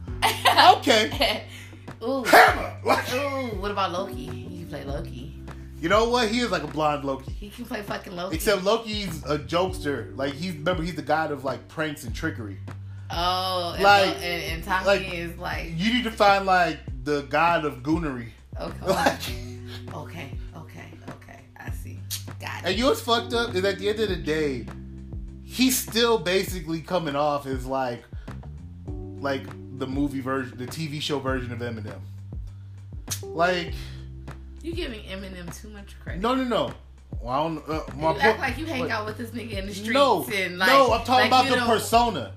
okay, 0.76 1.44
Ooh. 2.02 2.22
hammer. 2.24 2.76
Like, 2.84 3.12
Ooh, 3.14 3.60
what 3.60 3.70
about 3.70 3.92
Loki? 3.92 4.26
He 4.26 4.58
can 4.58 4.66
play 4.68 4.84
Loki. 4.84 5.34
you 5.80 5.88
know 5.88 6.08
what? 6.08 6.28
He 6.28 6.40
is 6.40 6.50
like 6.50 6.62
a 6.62 6.66
blonde 6.66 7.04
Loki. 7.04 7.32
He 7.32 7.48
can 7.50 7.64
play 7.64 7.82
fucking 7.82 8.14
Loki. 8.14 8.36
Except 8.36 8.62
Loki's 8.62 9.22
a 9.24 9.38
jokester. 9.38 10.16
Like 10.16 10.34
he's 10.34 10.54
remember 10.54 10.82
he's 10.82 10.94
the 10.96 11.02
god 11.02 11.30
of 11.30 11.44
like 11.44 11.66
pranks 11.68 12.04
and 12.04 12.14
trickery. 12.14 12.58
oh, 13.10 13.72
and, 13.74 13.82
like- 13.82 14.06
Lo- 14.06 14.12
and, 14.22 14.42
and 14.54 14.64
Tommy 14.64 14.86
like- 14.86 15.12
is 15.14 15.38
like, 15.38 15.72
You 15.76 15.94
need 15.94 16.04
to 16.04 16.10
find 16.10 16.44
like 16.46 16.78
the 17.04 17.22
god 17.22 17.64
of 17.64 17.82
goonery. 17.82 18.28
Okay, 18.60 18.86
Like, 18.86 19.20
okay, 19.94 20.30
okay, 20.56 20.88
okay. 21.08 21.40
I 21.58 21.70
see. 21.70 21.98
Got 22.40 22.62
it. 22.64 22.66
and 22.68 22.74
you 22.76 22.82
know 22.84 22.88
what's 22.90 23.00
fucked 23.02 23.32
up 23.34 23.54
is 23.54 23.64
at 23.64 23.78
the 23.78 23.88
end 23.88 24.00
of 24.00 24.08
the 24.08 24.16
day, 24.16 24.66
he's 25.42 25.76
still 25.78 26.18
basically 26.18 26.80
coming 26.80 27.16
off 27.16 27.46
as 27.46 27.66
like 27.66 28.02
like 28.86 29.42
the 29.78 29.86
movie 29.86 30.20
version, 30.20 30.56
the 30.58 30.66
TV 30.66 31.00
show 31.00 31.18
version 31.18 31.50
of 31.52 31.58
Eminem. 31.60 31.98
Like 33.22 33.72
You 34.62 34.72
giving 34.72 35.00
Eminem 35.04 35.54
too 35.60 35.68
much 35.70 35.98
credit. 36.00 36.20
no 36.22 36.34
no 36.34 36.44
no. 36.44 36.72
Well, 37.20 37.32
I 37.32 37.42
don't, 37.42 37.68
uh, 37.68 37.80
my 37.96 38.12
you 38.12 38.18
act 38.18 38.20
point- 38.22 38.38
like 38.40 38.58
you 38.58 38.66
hang 38.66 38.82
but- 38.82 38.90
out 38.90 39.06
with 39.06 39.16
this 39.16 39.30
nigga 39.30 39.52
in 39.58 39.66
the 39.66 39.72
streets 39.74 39.92
No, 39.94 40.26
and 40.32 40.58
like 40.58 40.68
no, 40.68 40.92
I'm 40.92 41.04
talking 41.04 41.14
like 41.14 41.26
about 41.28 41.48
the 41.48 41.56
don't- 41.56 41.66
persona. 41.68 42.32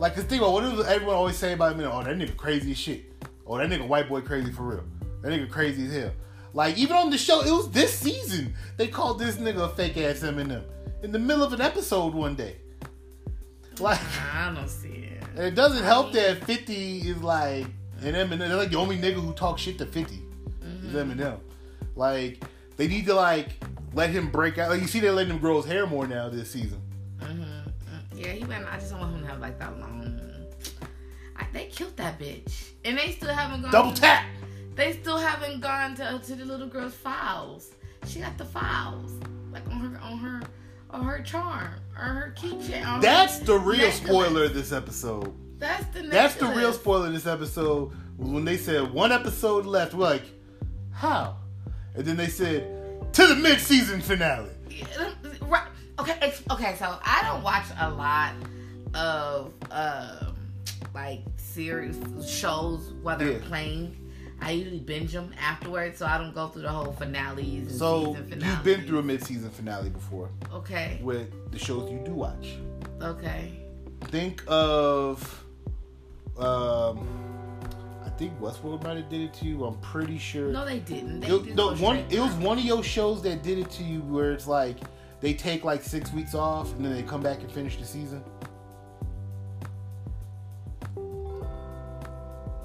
Like, 0.00 0.14
cause 0.14 0.24
think 0.24 0.40
about 0.42 0.52
what 0.52 0.60
does 0.62 0.86
everyone 0.86 1.16
always 1.16 1.36
say 1.36 1.52
about 1.54 1.76
Eminem? 1.76 1.90
Oh, 1.92 2.02
that 2.04 2.16
nigga 2.16 2.36
crazy 2.36 2.70
as 2.72 2.78
shit. 2.78 3.04
Oh, 3.46 3.58
that 3.58 3.68
nigga 3.68 3.86
white 3.86 4.08
boy 4.08 4.20
crazy 4.20 4.52
for 4.52 4.62
real. 4.62 4.84
That 5.22 5.32
nigga 5.32 5.50
crazy 5.50 5.86
as 5.86 5.92
hell. 5.92 6.12
Like, 6.54 6.78
even 6.78 6.96
on 6.96 7.10
the 7.10 7.18
show, 7.18 7.40
it 7.42 7.50
was 7.50 7.70
this 7.70 7.92
season 7.92 8.54
they 8.76 8.88
called 8.88 9.18
this 9.18 9.36
nigga 9.36 9.64
a 9.64 9.68
fake 9.68 9.96
ass 9.98 10.20
Eminem. 10.20 10.62
in 11.02 11.12
the 11.12 11.18
middle 11.18 11.42
of 11.44 11.52
an 11.52 11.60
episode 11.60 12.14
one 12.14 12.34
day. 12.34 12.56
Like 13.78 14.00
I 14.34 14.52
don't 14.54 14.68
see 14.68 14.88
it. 14.88 15.22
and 15.36 15.44
it 15.44 15.54
doesn't 15.54 15.84
help 15.84 16.12
that 16.12 16.42
50 16.44 16.98
is 17.08 17.22
like 17.22 17.66
and 18.02 18.16
Eminem 18.16 18.38
they're 18.38 18.56
like 18.56 18.70
the 18.70 18.76
only 18.76 18.96
nigga 18.98 19.14
who 19.14 19.32
talks 19.32 19.62
shit 19.62 19.78
to 19.78 19.86
50 19.86 20.20
is 20.84 20.94
Eminem. 20.94 21.38
Like 21.94 22.42
they 22.76 22.88
need 22.88 23.06
to 23.06 23.14
like 23.14 23.50
let 23.94 24.10
him 24.10 24.30
break 24.30 24.58
out. 24.58 24.70
Like 24.70 24.80
you 24.80 24.88
see 24.88 25.00
they're 25.00 25.12
letting 25.12 25.32
him 25.32 25.38
grow 25.38 25.56
his 25.58 25.66
hair 25.66 25.86
more 25.86 26.06
now 26.06 26.28
this 26.28 26.50
season. 26.50 26.80
Mm-hmm. 27.20 28.18
Yeah, 28.18 28.32
he 28.32 28.44
went. 28.44 28.66
I 28.66 28.78
just 28.78 28.90
don't 28.90 29.00
want 29.00 29.14
him 29.14 29.22
to 29.22 29.28
have 29.28 29.40
like 29.40 29.58
that 29.60 29.78
long. 29.78 30.20
I, 31.36 31.46
they 31.52 31.66
killed 31.66 31.96
that 31.98 32.18
bitch, 32.18 32.70
and 32.84 32.98
they 32.98 33.12
still 33.12 33.32
haven't 33.32 33.62
gone. 33.62 33.70
Double 33.70 33.92
tap. 33.92 34.24
They 34.78 34.92
still 34.94 35.18
haven't 35.18 35.60
gone 35.60 35.94
to 35.96 36.20
to 36.24 36.34
the 36.36 36.44
little 36.44 36.68
girl's 36.68 36.94
files. 36.94 37.72
She 38.06 38.20
got 38.20 38.38
the 38.38 38.44
files, 38.44 39.10
like 39.52 39.66
on 39.66 39.80
her 39.80 40.00
on 40.00 40.18
her 40.18 40.40
on 40.90 41.04
her 41.04 41.20
charm 41.22 41.74
or 41.96 42.04
her 42.04 42.34
keychain. 42.38 42.86
on 42.86 42.94
her 42.96 43.00
That's 43.02 43.40
the 43.40 43.58
real 43.58 43.78
necklace. 43.78 43.96
spoiler 43.96 44.44
of 44.44 44.54
this 44.54 44.70
episode. 44.72 45.34
That's 45.58 45.84
the 45.92 46.02
That's 46.04 46.34
the 46.36 46.46
real 46.46 46.72
spoiler 46.72 47.08
of 47.08 47.12
this 47.12 47.26
episode. 47.26 47.92
When 48.16 48.44
they 48.44 48.56
said 48.56 48.92
one 48.92 49.10
episode 49.12 49.66
left, 49.66 49.94
we're 49.94 50.04
like, 50.06 50.22
how? 50.92 51.36
And 51.96 52.04
then 52.04 52.16
they 52.16 52.28
said 52.28 53.12
to 53.14 53.26
the 53.26 53.34
mid-season 53.34 54.00
finale. 54.00 54.50
Right. 55.42 55.66
Okay. 55.98 56.32
Okay. 56.52 56.76
So 56.78 56.96
I 57.02 57.22
don't 57.24 57.42
watch 57.42 57.64
a 57.80 57.90
lot 57.90 58.32
of 58.94 59.52
um 59.72 60.36
like 60.94 61.20
series 61.36 61.98
shows 62.30 62.92
whether 63.02 63.32
Yeah. 63.32 63.38
playing. 63.42 63.96
I 64.40 64.52
usually 64.52 64.78
binge 64.80 65.12
them 65.12 65.32
afterwards, 65.40 65.98
so 65.98 66.06
I 66.06 66.16
don't 66.18 66.34
go 66.34 66.48
through 66.48 66.62
the 66.62 66.68
whole 66.70 66.92
finales. 66.92 67.68
And 67.68 67.70
So 67.72 68.14
season 68.14 68.40
you've 68.44 68.62
been 68.64 68.86
through 68.86 69.00
a 69.00 69.02
mid-season 69.02 69.50
finale 69.50 69.90
before 69.90 70.30
Okay. 70.52 71.00
with 71.02 71.50
the 71.50 71.58
shows 71.58 71.90
you 71.90 72.00
do 72.04 72.12
watch. 72.12 72.54
Okay. 73.02 73.52
Think 74.04 74.44
of, 74.46 75.44
um, 76.38 77.06
I 78.04 78.10
think 78.10 78.38
Westworld 78.40 78.82
might 78.84 78.96
have 78.96 79.08
did 79.08 79.22
it 79.22 79.34
to 79.34 79.44
you. 79.44 79.64
I'm 79.64 79.78
pretty 79.80 80.18
sure. 80.18 80.50
No, 80.52 80.64
they 80.64 80.78
didn't. 80.78 81.20
They 81.20 81.28
It, 81.28 81.44
just 81.44 81.56
no, 81.56 81.74
one, 81.74 81.98
it 82.08 82.20
was 82.20 82.32
one 82.34 82.58
of 82.58 82.64
your 82.64 82.82
shows 82.82 83.22
that 83.22 83.42
did 83.42 83.58
it 83.58 83.70
to 83.72 83.82
you 83.82 84.00
where 84.02 84.32
it's 84.32 84.46
like 84.46 84.78
they 85.20 85.34
take 85.34 85.64
like 85.64 85.82
six 85.82 86.12
weeks 86.12 86.34
off 86.34 86.72
and 86.76 86.84
then 86.84 86.92
they 86.94 87.02
come 87.02 87.20
back 87.20 87.40
and 87.40 87.50
finish 87.50 87.76
the 87.76 87.84
season. 87.84 88.22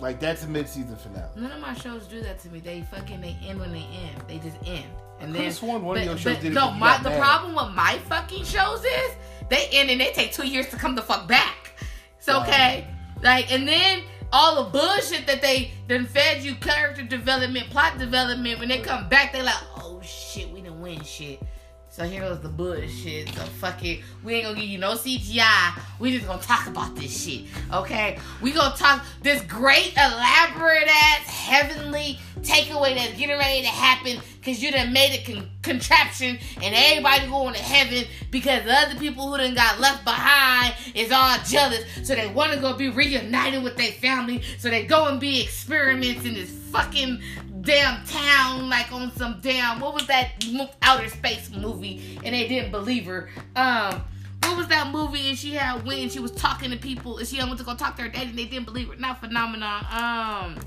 Like 0.03 0.19
that's 0.19 0.43
a 0.43 0.47
mid-season 0.49 0.97
finale. 0.97 1.29
None 1.37 1.49
of 1.53 1.61
my 1.61 1.73
shows 1.75 2.07
do 2.07 2.19
that 2.23 2.37
to 2.41 2.49
me. 2.49 2.59
They 2.59 2.81
fucking 2.81 3.21
they 3.21 3.37
end 3.47 3.57
when 3.57 3.71
they 3.71 3.87
end. 4.03 4.21
They 4.27 4.37
just 4.37 4.57
end. 4.65 4.83
And 5.21 5.31
Could've 5.31 5.33
then 5.33 5.51
sworn 5.53 5.81
one 5.81 5.97
of 5.97 6.03
your 6.03 6.17
shows 6.17 6.35
but 6.35 6.41
did 6.41 6.51
it, 6.51 6.55
No, 6.55 6.71
my 6.71 6.97
the 6.97 7.09
mad. 7.09 7.21
problem 7.21 7.55
with 7.55 7.73
my 7.73 7.97
fucking 8.09 8.43
shows 8.43 8.83
is 8.83 9.11
they 9.47 9.69
end 9.71 9.89
and 9.89 10.01
they 10.01 10.11
take 10.11 10.33
two 10.33 10.45
years 10.45 10.67
to 10.71 10.75
come 10.75 10.95
the 10.95 11.01
fuck 11.01 11.25
back. 11.29 11.71
It's 12.17 12.27
okay, 12.27 12.85
like 13.21 13.49
and 13.49 13.65
then 13.65 14.03
all 14.33 14.65
the 14.65 14.71
bullshit 14.71 15.25
that 15.27 15.41
they 15.41 15.71
then 15.87 16.05
fed 16.05 16.43
you 16.43 16.55
character 16.55 17.03
development, 17.03 17.69
plot 17.69 17.97
development. 17.97 18.59
When 18.59 18.67
they 18.67 18.79
come 18.79 19.07
back, 19.07 19.31
they 19.31 19.41
like, 19.41 19.55
oh 19.77 20.01
shit, 20.03 20.49
we 20.51 20.59
didn't 20.59 20.81
win 20.81 21.01
shit. 21.03 21.41
So 21.93 22.05
here 22.05 22.21
goes 22.21 22.39
the 22.39 22.49
bullshit. 22.49 23.29
So 23.29 23.41
fuck 23.43 23.85
it. 23.85 24.01
We 24.23 24.33
ain't 24.33 24.45
gonna 24.45 24.59
give 24.59 24.67
you 24.67 24.79
no 24.79 24.93
CGI. 24.93 25.79
We 25.99 26.11
just 26.11 26.25
gonna 26.25 26.41
talk 26.41 26.65
about 26.65 26.95
this 26.95 27.23
shit. 27.23 27.43
Okay? 27.71 28.17
We 28.41 28.51
gonna 28.51 28.75
talk 28.75 29.05
this 29.21 29.43
great, 29.43 29.93
elaborate 29.95 30.87
ass, 30.87 31.27
heavenly 31.27 32.17
takeaway 32.41 32.95
that's 32.95 33.13
getting 33.13 33.37
ready 33.37 33.61
to 33.61 33.67
happen 33.67 34.19
because 34.39 34.61
you 34.61 34.71
done 34.71 34.91
made 34.91 35.19
a 35.19 35.23
con- 35.23 35.47
contraption 35.61 36.39
and 36.63 36.73
everybody 36.75 37.27
going 37.27 37.53
to 37.53 37.61
heaven 37.61 38.05
because 38.31 38.63
the 38.63 38.73
other 38.73 38.95
people 38.95 39.29
who 39.29 39.37
done 39.37 39.53
got 39.53 39.79
left 39.79 40.03
behind 40.03 40.73
is 40.95 41.11
all 41.11 41.37
jealous. 41.45 41.83
So 42.01 42.15
they 42.15 42.25
wanna 42.25 42.57
go 42.57 42.73
be 42.73 42.89
reunited 42.89 43.61
with 43.61 43.77
their 43.77 43.91
family. 43.91 44.41
So 44.57 44.71
they 44.71 44.87
go 44.87 45.09
and 45.09 45.19
be 45.19 45.43
experiments 45.43 46.25
in 46.25 46.33
this 46.33 46.49
fucking 46.71 47.21
damn 47.63 48.05
town, 48.05 48.69
like 48.69 48.91
on 48.91 49.11
some 49.15 49.39
damn 49.41 49.79
what 49.79 49.93
was 49.93 50.05
that 50.07 50.45
outer 50.81 51.09
space 51.09 51.49
movie? 51.49 52.19
And 52.23 52.35
they 52.35 52.47
didn't 52.47 52.71
believe 52.71 53.05
her. 53.05 53.29
Um, 53.55 54.03
what 54.43 54.57
was 54.57 54.67
that 54.67 54.91
movie? 54.91 55.29
And 55.29 55.37
she 55.37 55.51
had 55.53 55.87
and 55.87 56.11
she 56.11 56.19
was 56.19 56.31
talking 56.31 56.69
to 56.71 56.77
people, 56.77 57.17
and 57.17 57.27
she 57.27 57.37
went 57.37 57.57
to 57.57 57.63
go 57.63 57.75
talk 57.75 57.95
to 57.97 58.03
her 58.03 58.09
dad, 58.09 58.27
and 58.27 58.37
they 58.37 58.45
didn't 58.45 58.65
believe 58.65 58.89
her. 58.89 58.95
Not 58.95 59.19
phenomenon. 59.19 59.85
Um. 59.85 60.59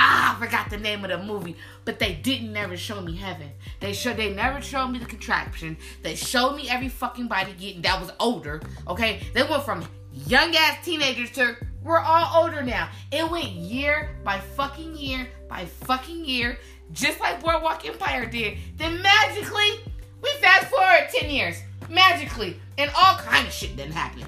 Ah, 0.00 0.36
I 0.36 0.40
forgot 0.40 0.70
the 0.70 0.78
name 0.78 1.04
of 1.04 1.10
the 1.10 1.18
movie, 1.18 1.56
but 1.84 1.98
they 1.98 2.14
didn't 2.14 2.52
never 2.52 2.76
show 2.76 3.00
me 3.00 3.16
heaven. 3.16 3.50
They 3.80 3.92
showed 3.92 4.16
they 4.16 4.32
never 4.32 4.60
showed 4.60 4.88
me 4.88 5.00
the 5.00 5.06
contraption. 5.06 5.76
They 6.02 6.14
showed 6.14 6.54
me 6.54 6.70
every 6.70 6.88
fucking 6.88 7.26
body 7.26 7.52
getting 7.58 7.82
that 7.82 8.00
was 8.00 8.12
older. 8.20 8.62
Okay, 8.86 9.20
they 9.34 9.42
went 9.42 9.64
from 9.64 9.84
young 10.12 10.54
ass 10.54 10.84
teenagers 10.84 11.32
to 11.32 11.56
we're 11.88 11.98
all 11.98 12.42
older 12.42 12.62
now. 12.62 12.90
It 13.10 13.28
went 13.28 13.48
year 13.48 14.14
by 14.22 14.38
fucking 14.38 14.94
year 14.94 15.26
by 15.48 15.64
fucking 15.64 16.24
year, 16.24 16.58
just 16.92 17.18
like 17.18 17.42
Boardwalk 17.42 17.86
Empire 17.86 18.26
did. 18.26 18.58
Then 18.76 19.00
magically, 19.00 19.80
we 20.22 20.30
fast 20.40 20.66
forward 20.66 21.08
ten 21.10 21.30
years, 21.30 21.56
magically, 21.88 22.60
and 22.76 22.90
all 22.96 23.16
kind 23.16 23.46
of 23.46 23.52
shit 23.52 23.74
didn't 23.76 23.92
happen. 23.92 24.24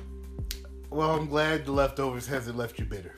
Well, 0.89 1.11
I'm 1.11 1.27
glad 1.29 1.67
the 1.67 1.73
leftovers 1.73 2.27
hasn't 2.27 2.57
left 2.57 2.79
you 2.79 2.87
bitter. 2.87 3.15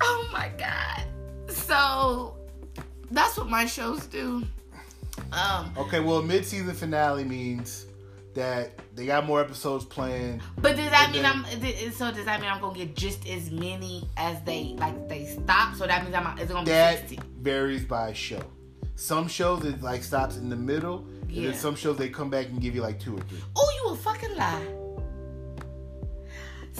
Oh 0.00 0.28
my 0.32 0.50
god. 0.58 1.04
So 1.48 2.36
that's 3.10 3.38
what 3.38 3.48
my 3.48 3.64
shows 3.64 4.06
do. 4.06 4.44
Um, 5.32 5.72
Okay, 5.76 6.00
well, 6.00 6.22
mid-season 6.22 6.74
finale 6.74 7.24
means 7.24 7.86
that 8.34 8.72
they 8.96 9.06
got 9.06 9.26
more 9.26 9.40
episodes 9.40 9.84
planned. 9.84 10.42
but 10.58 10.76
does 10.76 10.90
that 10.90 11.10
mean 11.12 11.22
then- 11.22 11.44
I'm? 11.46 11.92
So 11.92 12.10
does 12.12 12.24
that 12.24 12.40
mean 12.40 12.50
I'm 12.50 12.60
gonna 12.60 12.76
get 12.76 12.94
just 12.96 13.26
as 13.28 13.50
many 13.50 14.08
as 14.16 14.42
they 14.44 14.74
like 14.78 15.08
they 15.08 15.26
stop? 15.26 15.74
So 15.76 15.86
that 15.86 16.02
means 16.02 16.14
I'm. 16.14 16.38
It's 16.38 16.50
gonna 16.52 16.64
be 16.64 16.70
That 16.72 17.08
varies 17.40 17.84
by 17.84 18.12
show. 18.12 18.42
Some 18.96 19.26
shows 19.28 19.64
it 19.64 19.82
like 19.82 20.02
stops 20.04 20.36
in 20.36 20.48
the 20.48 20.56
middle, 20.56 21.06
and 21.22 21.30
Yeah. 21.30 21.50
then 21.50 21.58
some 21.58 21.74
shows 21.74 21.96
they 21.96 22.08
come 22.08 22.30
back 22.30 22.46
and 22.46 22.60
give 22.60 22.74
you 22.74 22.82
like 22.82 23.00
two 23.00 23.16
or 23.16 23.20
three. 23.22 23.38
Oh, 23.56 23.70
you 23.84 23.92
a 23.92 23.96
fucking 23.96 24.36
lie. 24.36 24.66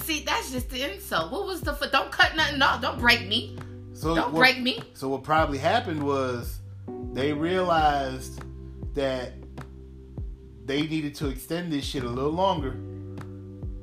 See, 0.02 0.24
that's 0.24 0.50
just 0.50 0.70
the 0.70 0.92
insult. 0.92 1.30
What 1.32 1.46
was 1.46 1.60
the? 1.60 1.72
f- 1.72 1.90
Don't 1.92 2.10
cut 2.10 2.34
nothing 2.36 2.60
off. 2.62 2.80
Don't 2.82 2.98
break 2.98 3.26
me. 3.28 3.56
So 3.92 4.14
Don't 4.14 4.32
what, 4.32 4.40
break 4.40 4.60
me. 4.60 4.80
So 4.94 5.08
what 5.08 5.22
probably 5.22 5.58
happened 5.58 6.02
was 6.02 6.58
they 7.12 7.32
realized 7.32 8.42
that 8.94 9.32
they 10.64 10.82
needed 10.86 11.14
to 11.16 11.28
extend 11.28 11.72
this 11.72 11.84
shit 11.84 12.04
a 12.04 12.08
little 12.08 12.30
longer, 12.30 12.72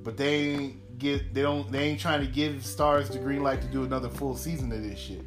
but 0.04 0.18
they 0.18 0.52
ain't 0.52 0.98
get 0.98 1.34
they 1.34 1.42
don't 1.42 1.72
they 1.72 1.80
ain't 1.90 2.00
trying 2.00 2.22
to 2.22 2.28
give 2.28 2.56
Starz 2.56 3.12
the 3.12 3.18
green 3.20 3.44
light 3.44 3.62
to 3.62 3.68
do 3.68 3.84
another 3.84 4.10
full 4.10 4.36
season 4.36 4.72
of 4.72 4.82
this 4.84 5.00
shit. 5.00 5.22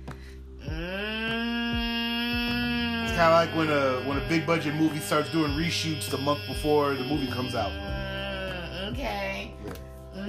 Mm, 1.75 3.04
It's 3.04 3.12
kind 3.12 3.32
of 3.32 3.32
like 3.32 3.54
when 3.56 3.70
a 3.70 4.02
when 4.08 4.18
a 4.18 4.28
big 4.28 4.46
budget 4.46 4.75
movie 4.75 4.99
starts 4.99 5.30
doing 5.30 5.52
reshoots 5.52 6.08
the 6.11 6.18
month 6.18 6.40
before 6.49 6.94
the 6.94 7.04
movie 7.04 7.26
comes 7.30 7.54
out. 7.54 7.70
Mm, 7.73 8.92
okay. 8.92 9.54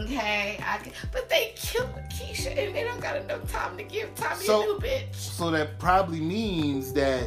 Okay. 0.02 0.60
I 0.66 0.78
can, 0.78 0.92
but 1.12 1.30
they 1.30 1.54
killed 1.56 1.90
Keisha 2.12 2.48
and 2.58 2.76
they 2.76 2.84
don't 2.84 3.00
got 3.00 3.16
enough 3.18 3.50
time 3.52 3.78
to 3.78 3.84
give 3.84 4.14
Tommy 4.16 4.44
So- 4.46 4.62
a 4.62 4.66
new 4.66 4.80
bitch. 4.80 5.14
So 5.16 5.50
that 5.52 5.80
probably 5.80 6.20
means 6.20 6.92
that 6.94 7.24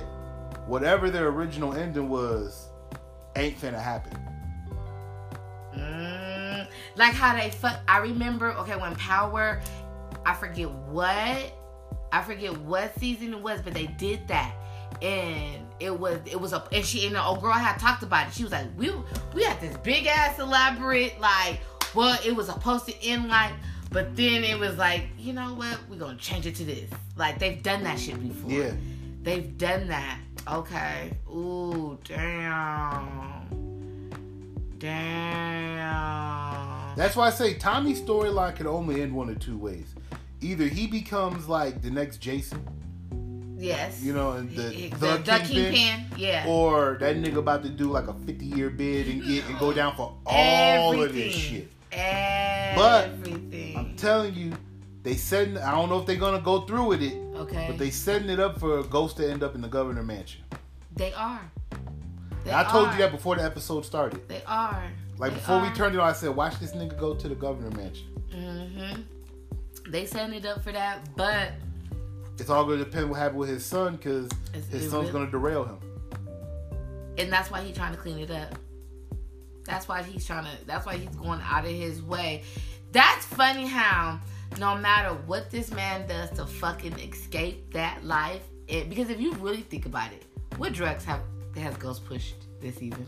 whatever 0.67 1.09
their 1.11 1.29
original 1.29 1.73
ending 1.75 2.09
was 2.11 2.68
ain't 3.39 3.61
finna 3.61 3.81
happen. 3.81 4.19
Mm, 5.77 6.67
like 6.97 7.15
how 7.15 7.35
they 7.37 7.51
fuck. 7.51 7.81
I 7.87 7.99
remember. 7.99 8.53
Okay, 8.55 8.77
when 8.77 8.95
Power, 8.97 9.61
I 10.27 10.35
forget 10.35 10.71
what, 10.71 11.53
I 12.13 12.23
forget 12.23 12.57
what 12.59 12.99
season 12.99 13.35
it 13.35 13.41
was, 13.41 13.61
but 13.63 13.75
they 13.75 13.87
did 13.87 14.27
that, 14.29 14.55
and 15.03 15.67
it 15.81 15.97
was 15.97 16.19
it 16.27 16.41
was 16.41 16.53
a 16.53 16.67
and 16.73 16.85
she 16.85 17.07
and 17.07 17.15
the 17.15 17.23
old 17.23 17.41
girl 17.41 17.53
had 17.53 17.79
talked 17.79 18.03
about 18.03 18.29
it. 18.29 18.35
She 18.35 18.43
was 18.43 18.53
like, 18.53 18.67
we 18.77 18.91
we 19.35 19.45
had 19.45 19.61
this 19.61 19.77
big 19.79 20.07
ass 20.07 20.39
elaborate 20.39 21.21
like, 21.21 21.61
well, 21.95 22.19
it 22.27 22.35
was 22.35 22.47
supposed 22.47 22.87
to 22.87 23.05
end 23.05 23.29
like. 23.29 23.53
But 23.91 24.17
then 24.17 24.45
it 24.45 24.59
was 24.59 24.77
like, 24.77 25.05
you 25.19 25.33
know 25.33 25.55
what? 25.55 25.79
We're 25.89 25.97
gonna 25.97 26.19
change 26.19 26.47
it 26.47 26.55
to 26.57 26.65
this. 26.65 26.91
Like 27.17 27.39
they've 27.39 27.63
done 27.63 27.85
that 27.85 27.99
shit 27.99 28.21
before. 28.21 28.51
Yeah. 28.51 28.73
They've 29.23 29.57
done 29.57 29.89
that. 29.89 30.21
Okay. 30.51 31.13
Ooh, 31.29 31.99
damn. 32.05 33.39
Damn. 34.79 35.89
That's 36.97 37.15
why 37.17 37.27
I 37.27 37.31
say 37.31 37.55
Tommy's 37.55 38.01
storyline 38.01 38.57
can 38.57 38.67
only 38.67 39.03
end 39.03 39.13
one 39.15 39.29
of 39.29 39.39
two 39.41 39.59
ways. 39.59 39.95
Either 40.41 40.65
he 40.65 40.87
becomes 40.87 41.49
like 41.49 41.83
the 41.83 41.91
next 41.91 42.19
Jason, 42.19 42.65
yes. 43.59 44.03
you 44.03 44.15
know, 44.15 44.33
and 44.33 44.49
the, 44.51 44.63
the, 44.63 44.89
the, 44.89 45.17
the 45.19 45.39
Kingpin, 45.45 45.75
kingpin. 45.75 46.05
Yeah. 46.17 46.47
or 46.49 46.97
that 47.01 47.17
nigga 47.17 47.37
about 47.37 47.63
to 47.65 47.69
do 47.69 47.91
like 47.91 48.07
a 48.07 48.15
50 48.15 48.47
year 48.47 48.71
bid 48.71 49.09
and 49.09 49.23
get 49.25 49.45
and 49.47 49.59
go 49.59 49.73
down 49.73 49.97
for 49.97 50.15
all 50.25 51.03
of 51.03 51.13
this 51.13 51.35
shit. 51.35 51.69
Everything. 51.93 53.75
But, 53.75 53.79
I'm 53.79 53.97
telling 53.97 54.35
you, 54.35 54.53
they 55.09 55.17
said 55.17 55.57
I 55.57 55.71
don't 55.71 55.89
know 55.89 56.01
if 56.01 56.05
they're 56.07 56.17
gonna 56.17 56.39
go 56.43 56.61
through 56.67 56.85
with 56.85 57.03
it, 57.03 57.15
okay. 57.35 57.65
but 57.67 57.79
they 57.79 57.89
setting 57.89 58.29
it 58.29 58.39
up 58.39 58.61
for 58.61 58.81
a 58.81 58.83
Ghost 58.85 59.17
to 59.17 59.31
end 59.31 59.43
up 59.43 59.55
in 59.55 59.63
the 59.63 59.69
governor 59.69 60.03
mansion. 60.03 60.43
They 60.97 61.15
are. 61.15 61.41
They 62.45 62.53
I 62.53 62.65
told 62.65 62.89
are. 62.89 62.93
you 62.93 62.99
that 62.99 63.13
before 63.13 63.37
the 63.37 63.43
episode 63.43 63.87
started. 63.87 64.29
They 64.29 64.43
are. 64.47 64.83
Like 65.17 65.31
They 65.31 65.39
before 65.39 65.61
we 65.63 65.71
turned 65.71 65.95
it 65.95 66.01
on, 66.01 66.11
I 66.11 66.13
said, 66.13 66.37
"Watch 66.37 66.61
this 66.61 66.73
nigga 66.73 66.99
go 67.01 67.15
to 67.15 67.27
the 67.27 67.35
governor 67.35 67.75
mansion." 67.75 68.07
Mm-hmm. 68.31 69.91
They 69.91 70.05
setting 70.05 70.35
it 70.35 70.45
up 70.45 70.63
for 70.63 70.73
that, 70.73 71.09
but 71.17 71.53
It's 72.39 72.51
all 72.51 72.67
going 72.67 72.79
to 72.79 72.85
depend 72.85 73.09
what 73.09 73.19
happened 73.19 73.39
with 73.39 73.49
his 73.49 73.65
son 73.65 73.97
because 73.97 74.29
his 74.71 74.91
son's 74.91 75.09
to 75.11 75.27
derail 75.27 75.65
him. 75.65 75.79
and 77.17 77.33
that's 77.33 77.51
why 77.51 77.63
he's 77.63 77.75
trying 77.75 77.95
to 77.95 77.99
clean 77.99 78.19
it 78.19 78.31
up. 78.31 78.55
That's 79.65 79.89
why 79.89 80.03
he's 80.03 80.27
trying 80.27 80.45
to. 80.45 80.67
That's 80.67 80.85
why 80.85 80.99
he's 80.99 81.17
going 81.17 81.41
out 81.43 81.65
of 81.65 81.71
his 81.71 82.03
way. 82.03 82.43
That's 82.93 83.25
funny 83.25 83.67
how 83.67 84.21
no 84.59 84.77
matter 84.77 85.15
what 85.27 85.51
this 85.51 85.71
man 85.71 86.07
does 86.09 86.31
to 86.31 86.47
fucking 86.47 86.99
escape 86.99 87.73
that 87.73 88.05
life, 88.05 88.43
it, 88.67 88.89
because 88.89 89.11
if 89.11 89.21
you 89.21 89.33
really 89.35 89.63
think 89.63 89.87
about 89.87 90.13
it, 90.13 90.25
what 90.57 90.73
drugs 90.73 91.05
have 91.05 91.21
has 91.57 91.77
Ghost 91.77 92.05
pushed 92.05 92.35
this 92.61 92.77
season? 92.77 93.07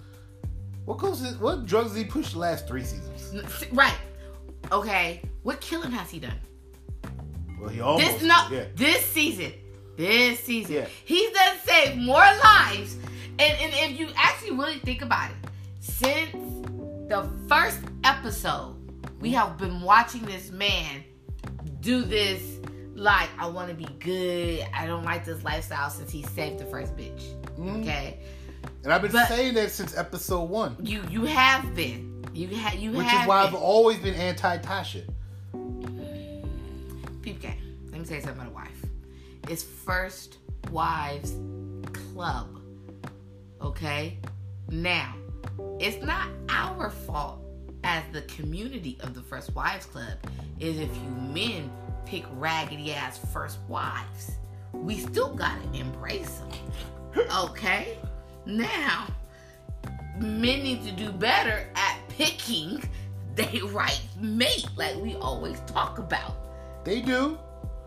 What 0.85 0.99
goes? 0.99 1.37
What 1.39 1.67
drugs 1.67 1.93
did 1.93 1.99
he 1.99 2.05
push 2.05 2.33
the 2.33 2.39
last 2.39 2.67
three 2.67 2.85
seasons? 2.85 3.33
Right. 3.73 3.95
Okay. 4.73 5.23
What 5.43 5.61
killing 5.61 5.93
has 5.93 6.11
he 6.11 6.19
done? 6.19 6.39
Well, 7.61 7.69
he 7.69 7.81
almost. 7.81 8.19
This 8.19 8.23
no. 8.23 8.49
Yeah. 8.51 8.65
This 8.75 9.05
season. 9.07 9.53
This 9.97 10.41
season. 10.41 10.75
Yeah. 10.75 10.87
He's 11.05 11.31
done 11.33 11.57
saved 11.65 11.99
more 11.99 12.17
lives. 12.17 12.97
And, 13.39 13.53
and 13.61 13.93
if 13.93 13.99
you 13.99 14.09
actually 14.17 14.53
really 14.53 14.79
think 14.79 15.03
about 15.03 15.31
it, 15.31 15.51
since 15.81 16.33
the 17.09 17.29
first 17.49 17.81
episode, 18.05 18.77
we 19.21 19.31
have 19.33 19.59
been 19.59 19.81
watching 19.83 20.23
this 20.23 20.51
man 20.51 21.05
do 21.81 22.03
this 22.03 22.43
like 22.95 23.29
I 23.39 23.47
want 23.49 23.69
to 23.71 23.75
be 23.75 23.89
good. 23.99 24.67
I 24.75 24.87
don't 24.87 25.05
like 25.05 25.25
this 25.25 25.43
lifestyle 25.45 25.91
since 25.91 26.11
he 26.11 26.23
saved 26.23 26.59
the 26.59 26.67
first 26.67 26.97
bitch. 26.97 27.35
Mhm. 27.57 27.81
Okay. 27.83 28.21
And 28.85 28.93
I've 28.93 29.03
been 29.03 29.13
But- 29.13 29.29
saying 29.29 29.55
that 29.55 29.71
since 29.71 29.97
episode 29.97 30.45
one, 30.51 30.77
You 30.81 31.03
you 31.09 31.25
have 31.25 31.75
been. 31.75 32.25
You 32.35 32.49
have 32.49 32.75
you 32.75 32.93
which 32.93 33.07
is 33.13 33.27
why 33.27 33.43
I've 33.43 33.55
always 33.55 33.99
been 33.99 34.15
anti 34.15 34.59
Tasha. 34.59 35.05
Peep 37.23 37.41
game. 37.41 37.57
Let 37.91 38.01
me 38.01 38.07
tell 38.07 38.17
you 38.17 38.23
something 38.23 38.41
about 38.41 38.49
a 38.51 38.55
wife. 38.55 38.85
It's 39.49 39.63
First 39.63 40.39
Wives 40.71 41.35
Club. 42.13 42.61
Okay? 43.61 44.19
Now, 44.71 45.15
it's 45.79 46.03
not 46.05 46.29
our 46.49 46.91
fault 46.91 47.40
as 47.85 48.03
the 48.13 48.23
community 48.23 48.99
of 49.01 49.15
the 49.15 49.23
First 49.23 49.55
Wives 49.55 49.87
Club 49.87 50.19
is 50.59 50.79
if 50.79 50.95
you 50.95 51.11
men 51.33 51.71
pick 52.05 52.25
raggedy 52.33 52.93
ass 52.93 53.19
first 53.33 53.59
wives. 53.69 54.33
We 54.73 54.99
still 54.99 55.35
gotta 55.35 55.63
embrace 55.73 56.39
them. 56.39 57.27
Okay? 57.37 57.99
Now, 58.47 59.07
men 60.19 60.63
need 60.63 60.85
to 60.85 60.93
do 60.93 61.11
better 61.13 61.67
at 61.75 61.99
picking 62.09 62.83
their 63.35 63.65
right 63.67 64.01
mate, 64.21 64.67
like 64.77 64.97
we 64.97 65.15
always 65.17 65.61
talk 65.67 65.99
about. 65.99 66.37
They 66.85 67.01
do. 67.01 67.39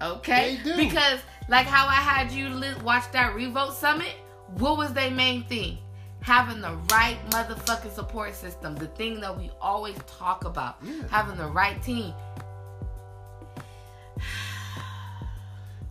Okay? 0.01 0.57
They 0.57 0.63
do. 0.63 0.77
Because, 0.77 1.19
like 1.49 1.67
how 1.67 1.87
I 1.87 1.93
had 1.93 2.31
you 2.31 2.49
watch 2.83 3.11
that 3.11 3.35
Revolt 3.35 3.73
Summit, 3.73 4.13
what 4.57 4.77
was 4.77 4.93
their 4.93 5.11
main 5.11 5.43
thing? 5.45 5.77
Having 6.23 6.61
the 6.61 6.75
right 6.91 7.17
motherfucking 7.29 7.93
support 7.93 8.33
system. 8.33 8.75
The 8.75 8.87
thing 8.87 9.19
that 9.19 9.37
we 9.37 9.51
always 9.61 9.97
talk 10.07 10.45
about. 10.45 10.77
Yeah. 10.81 11.03
Having 11.09 11.37
the 11.37 11.47
right 11.47 11.81
team. 11.83 12.13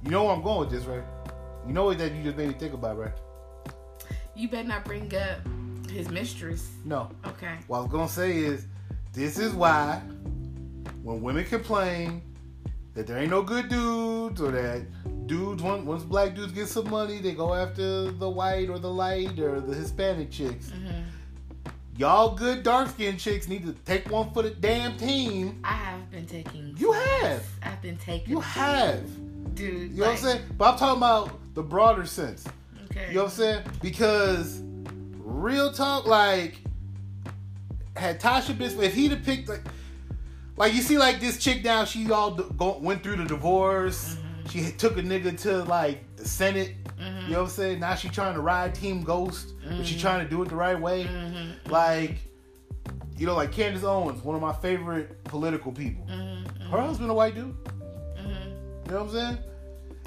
You 0.02 0.10
know 0.10 0.24
where 0.24 0.34
I'm 0.34 0.42
going 0.42 0.60
with 0.60 0.70
this, 0.70 0.84
right? 0.84 1.04
You 1.66 1.72
know 1.72 1.84
what 1.84 1.98
that 1.98 2.12
you 2.12 2.24
just 2.24 2.36
made 2.36 2.48
me 2.48 2.54
think 2.54 2.72
about, 2.72 2.98
right? 2.98 3.12
You 4.34 4.48
better 4.48 4.66
not 4.66 4.84
bring 4.84 5.14
up 5.14 5.46
his 5.88 6.10
mistress. 6.10 6.70
No. 6.84 7.10
Okay. 7.26 7.56
What 7.66 7.78
I 7.78 7.80
was 7.82 7.90
gonna 7.90 8.08
say 8.08 8.38
is, 8.38 8.66
this 9.12 9.38
is 9.38 9.52
why 9.52 10.00
when 11.02 11.20
women 11.20 11.44
complain 11.44 12.22
that 12.94 13.06
there 13.06 13.18
ain't 13.18 13.30
no 13.30 13.42
good 13.42 13.68
dudes 13.68 14.40
or 14.40 14.50
that 14.50 14.82
dudes 15.26 15.62
once, 15.62 15.84
once 15.84 16.02
black 16.02 16.34
dudes 16.34 16.52
get 16.52 16.68
some 16.68 16.90
money, 16.90 17.18
they 17.18 17.32
go 17.32 17.54
after 17.54 18.10
the 18.10 18.28
white 18.28 18.68
or 18.68 18.78
the 18.78 18.90
light 18.90 19.38
or 19.38 19.60
the 19.60 19.74
Hispanic 19.74 20.30
chicks. 20.30 20.66
Mm-hmm. 20.66 21.00
Y'all 21.96 22.34
good 22.34 22.62
dark 22.62 22.88
skinned 22.88 23.18
chicks 23.18 23.48
need 23.48 23.64
to 23.66 23.72
take 23.84 24.10
one 24.10 24.32
for 24.32 24.42
the 24.42 24.50
damn 24.50 24.96
team. 24.96 25.60
I 25.62 25.74
have 25.74 26.10
been 26.10 26.26
taking. 26.26 26.74
You 26.76 26.92
have. 26.92 27.44
I've 27.62 27.82
been 27.82 27.98
taking. 27.98 28.30
You 28.30 28.40
have. 28.40 29.54
Dude. 29.54 29.92
You 29.92 29.98
know 29.98 30.06
what 30.06 30.12
I'm 30.12 30.16
saying? 30.16 30.42
But 30.56 30.72
I'm 30.72 30.78
talking 30.78 30.96
about 30.96 31.54
the 31.54 31.62
broader 31.62 32.06
sense. 32.06 32.46
Okay. 32.90 33.08
You 33.08 33.16
know 33.16 33.24
what 33.24 33.32
I'm 33.32 33.36
saying? 33.36 33.62
Because 33.82 34.62
real 35.18 35.70
talk, 35.70 36.06
like, 36.06 36.56
had 37.94 38.18
Tasha 38.20 38.56
been, 38.56 38.82
if 38.82 38.94
he'd 38.94 39.10
have 39.10 39.22
picked, 39.22 39.50
like, 39.50 39.62
like 40.56 40.74
you 40.74 40.82
see, 40.82 40.98
like 40.98 41.20
this 41.20 41.38
chick 41.38 41.64
now, 41.64 41.84
she 41.84 42.10
all 42.10 42.32
d- 42.32 42.44
go, 42.56 42.78
went 42.78 43.02
through 43.02 43.16
the 43.16 43.24
divorce. 43.24 44.16
She 44.50 44.72
took 44.72 44.96
a 44.98 45.02
nigga 45.02 45.38
to 45.42 45.64
like 45.64 46.04
the 46.16 46.28
Senate. 46.28 46.74
Mhm. 47.00 47.24
You 47.24 47.30
know 47.32 47.38
what 47.38 47.44
I'm 47.44 47.50
saying? 47.50 47.80
Now 47.80 47.94
she 47.94 48.08
trying 48.08 48.34
to 48.34 48.40
ride 48.40 48.74
Team 48.74 49.02
Ghost, 49.02 49.54
but 49.64 49.86
she 49.86 49.96
Mhm. 49.96 50.00
trying 50.00 50.24
to 50.24 50.30
do 50.30 50.42
it 50.42 50.48
the 50.48 50.56
right 50.56 50.78
way. 50.80 51.04
Mhm. 51.04 51.70
Like, 51.70 52.18
you 53.16 53.26
know, 53.26 53.34
like 53.34 53.52
Candace 53.52 53.84
Owens, 53.84 54.22
one 54.24 54.34
of 54.36 54.42
my 54.42 54.52
favorite 54.52 55.22
political 55.24 55.72
people. 55.72 56.04
Mhm. 56.06 56.70
Her 56.70 56.80
husband 56.80 57.10
a 57.10 57.14
white 57.14 57.34
dude. 57.34 57.54
You 58.18 58.98
know 58.98 59.04
what 59.04 59.08
I'm 59.08 59.10
saying? 59.10 59.38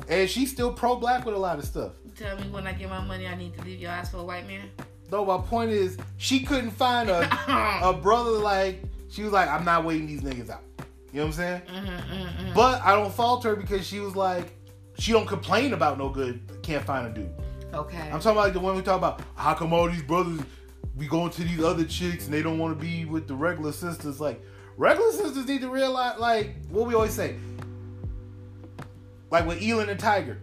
And 0.10 0.29
she's 0.29 0.51
still 0.51 0.71
pro-black 0.71 1.25
with 1.25 1.34
a 1.34 1.39
lot 1.39 1.58
of 1.58 1.65
stuff. 1.65 1.93
Tell 2.15 2.36
me 2.38 2.43
when 2.49 2.67
I 2.67 2.73
get 2.73 2.89
my 2.89 2.99
money, 3.03 3.25
I 3.27 3.36
need 3.36 3.58
to 3.58 3.63
leave 3.63 3.79
your 3.79 3.89
ass 3.91 4.12
for 4.12 4.17
a 4.17 4.23
white 4.23 4.47
man. 4.47 4.69
No, 5.12 5.25
my 5.25 5.38
point 5.38 5.71
is, 5.71 5.97
she 6.17 6.41
couldn't 6.41 6.71
find 6.71 7.10
a 7.10 7.21
a 7.84 7.93
brother 7.93 8.31
like. 8.31 8.84
She 9.10 9.24
was 9.24 9.32
like, 9.32 9.50
I'm 9.50 9.63
not 9.65 9.86
waiting 9.86 10.08
these 10.08 10.22
niggas 10.22 10.50
out. 10.50 10.62
You 11.13 11.22
know 11.22 11.28
what 11.28 11.28
I'm 11.28 11.32
saying? 11.34 11.62
Mhm, 11.62 11.86
mhm, 11.86 12.38
mhm. 12.50 12.54
But 12.56 12.82
I 12.82 12.94
don't 12.96 13.13
fault 13.13 13.44
her 13.46 13.56
because 13.56 13.86
she 13.86 14.00
was 14.00 14.15
like, 14.15 14.54
she 14.98 15.12
don't 15.12 15.28
complain 15.28 15.74
about 15.74 15.98
no 15.98 16.10
good. 16.10 16.41
Can't 16.62 16.84
find 16.84 17.08
a 17.08 17.10
dude. 17.10 17.30
Okay. 17.74 17.98
I'm 17.98 18.20
talking 18.20 18.32
about 18.32 18.44
like 18.46 18.54
the 18.54 18.60
one 18.60 18.76
we 18.76 18.82
talk 18.82 18.98
about. 18.98 19.22
How 19.36 19.54
come 19.54 19.72
all 19.74 19.89
these 19.89 20.04
brothers 20.04 20.39
be 20.98 21.08
going 21.08 21.30
to 21.32 21.44
these 21.44 21.63
other 21.63 21.84
chicks 21.86 22.26
and 22.26 22.34
they 22.34 22.41
don't 22.41 22.58
want 22.58 22.78
to 22.78 22.84
be 22.86 23.06
with 23.06 23.28
the 23.28 23.36
regular 23.36 23.72
sisters? 23.72 24.20
Like 24.20 24.41
regular 24.78 25.12
sisters 25.12 25.46
need 25.46 25.62
to 25.62 25.70
realize, 25.70 26.20
like 26.20 26.56
what 26.70 26.88
we 26.88 26.94
always 26.96 27.13
say, 27.13 27.36
like 29.32 29.46
with 29.46 29.62
Elon 29.62 29.89
and 29.89 30.00
Tiger, 30.00 30.39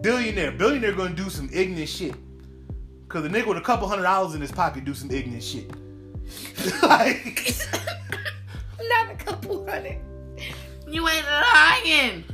billionaire, 0.00 0.52
billionaire 0.52 0.92
gonna 0.92 1.14
do 1.14 1.28
some 1.30 1.48
ignorant 1.52 1.88
shit. 1.88 2.14
Cause 3.08 3.22
the 3.22 3.28
nigga 3.28 3.46
with 3.46 3.58
a 3.58 3.62
couple 3.62 3.86
hundred 3.88 4.02
dollars 4.02 4.34
in 4.34 4.40
his 4.40 4.50
pocket 4.50 4.84
do 4.84 4.94
some 4.94 5.10
ignorant 5.10 5.42
shit. 5.42 5.70
Like 6.82 7.54
Not 8.88 9.10
a 9.10 9.16
couple 9.16 9.68
hundred. 9.68 9.98
You 10.88 11.08
ain't 11.08 11.26
lying. 11.26 12.24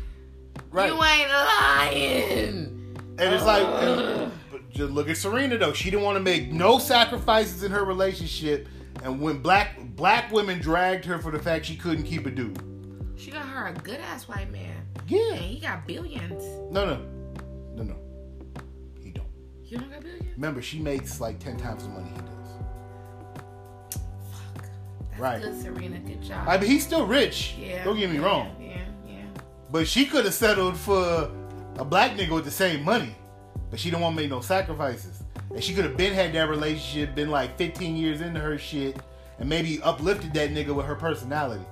right. 0.70 0.88
You 0.92 1.02
ain't 1.02 1.30
lying. 1.30 2.96
And 3.18 3.34
it's 3.34 3.44
like, 3.44 3.64
and- 3.66 4.32
but 4.50 4.68
just 4.70 4.90
look 4.92 5.08
at 5.08 5.16
Serena 5.16 5.56
though. 5.58 5.72
She 5.72 5.90
didn't 5.90 6.02
want 6.04 6.16
to 6.16 6.22
make 6.22 6.50
no 6.52 6.78
sacrifices 6.78 7.62
in 7.62 7.72
her 7.72 7.84
relationship, 7.84 8.68
and 9.02 9.20
when 9.20 9.38
black 9.38 9.78
black 9.96 10.30
women 10.32 10.58
dragged 10.60 11.04
her 11.06 11.18
for 11.18 11.30
the 11.30 11.38
fact 11.38 11.64
she 11.66 11.76
couldn't 11.76 12.04
keep 12.04 12.26
a 12.26 12.30
dude. 12.30 12.58
She 13.16 13.30
got 13.30 13.46
her 13.46 13.68
a 13.68 13.72
good 13.72 14.00
ass 14.00 14.26
white 14.28 14.50
man. 14.50 14.74
And 14.98 15.10
Yeah. 15.10 15.34
he 15.36 15.60
got 15.60 15.86
billions. 15.86 16.42
No, 16.72 16.84
no, 16.84 16.96
no, 17.76 17.82
no. 17.84 17.96
He 19.00 19.10
don't. 19.10 19.28
You 19.64 19.78
don't 19.78 19.90
got 19.90 20.00
billions? 20.02 20.34
Remember, 20.34 20.60
she 20.60 20.78
makes 20.80 21.20
like 21.20 21.38
ten 21.38 21.56
times 21.56 21.84
the 21.84 21.90
money 21.90 22.10
he 22.10 22.20
does. 22.20 22.28
Right. 25.18 25.42
good, 25.42 25.60
Serena. 25.60 25.98
Good 25.98 26.22
job. 26.22 26.48
I 26.48 26.58
mean, 26.58 26.70
he's 26.70 26.84
still 26.84 27.06
rich. 27.06 27.54
yeah. 27.58 27.84
Don't 27.84 27.96
get 27.96 28.10
me 28.10 28.16
yeah, 28.16 28.24
wrong. 28.24 28.56
Yeah, 28.60 28.78
yeah. 29.06 29.22
But 29.70 29.86
she 29.86 30.06
could 30.06 30.24
have 30.24 30.34
settled 30.34 30.76
for 30.76 31.30
a 31.76 31.84
black 31.84 32.12
nigga 32.12 32.30
with 32.30 32.44
the 32.44 32.50
same 32.50 32.84
money, 32.84 33.14
but 33.70 33.78
she 33.78 33.90
don't 33.90 34.00
want 34.00 34.16
to 34.16 34.22
make 34.22 34.30
no 34.30 34.40
sacrifices. 34.40 35.22
And 35.50 35.62
she 35.62 35.74
could 35.74 35.84
have 35.84 35.96
been 35.96 36.14
had 36.14 36.32
that 36.32 36.48
relationship, 36.48 37.14
been 37.14 37.30
like 37.30 37.56
15 37.58 37.96
years 37.96 38.20
into 38.20 38.40
her 38.40 38.56
shit, 38.58 38.96
and 39.38 39.48
maybe 39.48 39.82
uplifted 39.82 40.32
that 40.34 40.50
nigga 40.50 40.74
with 40.74 40.86
her 40.86 40.94
personality. 40.94 41.64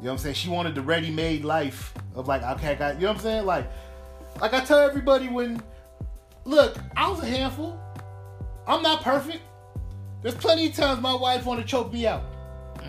You 0.00 0.06
know 0.06 0.12
what 0.12 0.12
I'm 0.12 0.18
saying? 0.18 0.34
She 0.34 0.48
wanted 0.48 0.74
the 0.74 0.82
ready-made 0.82 1.44
life 1.44 1.94
of 2.14 2.26
like, 2.26 2.42
okay, 2.42 2.72
I 2.72 2.74
got, 2.74 2.94
you 2.96 3.02
know 3.02 3.08
what 3.08 3.16
I'm 3.18 3.22
saying? 3.22 3.46
Like, 3.46 3.70
like 4.40 4.52
I 4.52 4.60
tell 4.60 4.80
everybody 4.80 5.28
when, 5.28 5.62
look, 6.44 6.76
I 6.96 7.08
was 7.08 7.22
a 7.22 7.26
handful. 7.26 7.78
I'm 8.66 8.82
not 8.82 9.02
perfect. 9.02 9.42
There's 10.22 10.34
plenty 10.34 10.66
of 10.68 10.74
times 10.74 11.00
my 11.00 11.14
wife 11.14 11.44
want 11.46 11.60
to 11.60 11.66
choke 11.66 11.92
me 11.92 12.06
out. 12.06 12.22
Mm. 12.78 12.84
You 12.84 12.86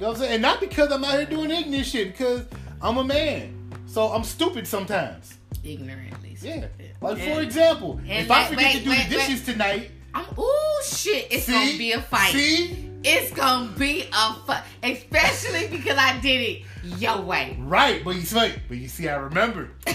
know 0.00 0.08
what 0.08 0.08
I'm 0.08 0.16
saying? 0.16 0.32
And 0.34 0.42
not 0.42 0.60
because 0.60 0.92
I'm 0.92 1.04
out 1.04 1.14
here 1.14 1.26
doing 1.26 1.50
ignorant 1.50 1.86
shit, 1.86 2.12
because 2.12 2.44
I'm 2.80 2.96
a 2.98 3.04
man. 3.04 3.54
So 3.86 4.06
I'm 4.12 4.22
stupid 4.24 4.66
sometimes. 4.66 5.38
Ignorantly. 5.64 6.36
Yeah. 6.40 6.52
stupid. 6.52 6.70
Like 7.00 7.18
for 7.18 7.40
example, 7.42 7.98
and 8.06 8.24
if 8.24 8.30
I 8.30 8.44
forget 8.48 8.64
wait, 8.74 8.78
to 8.78 8.84
do 8.84 8.90
wait, 8.90 9.08
the 9.08 9.14
dishes 9.16 9.44
tonight, 9.44 9.90
I'm, 10.14 10.24
ooh, 10.38 10.82
shit. 10.84 11.26
It's 11.30 11.44
see, 11.44 11.52
gonna 11.52 11.78
be 11.78 11.92
a 11.92 12.00
fight. 12.02 12.32
See, 12.32 12.90
It's 13.04 13.32
gonna 13.32 13.70
be 13.76 14.02
a 14.12 14.34
fight. 14.46 14.62
Especially 14.82 15.68
because 15.68 15.96
I 15.98 16.18
did 16.20 16.40
it 16.40 16.62
your 17.00 17.20
way. 17.22 17.56
right? 17.60 18.04
But 18.04 18.14
you 18.16 18.22
see, 18.22 18.52
but 18.68 18.76
you 18.76 18.88
see, 18.88 19.08
I 19.08 19.16
remember. 19.16 19.70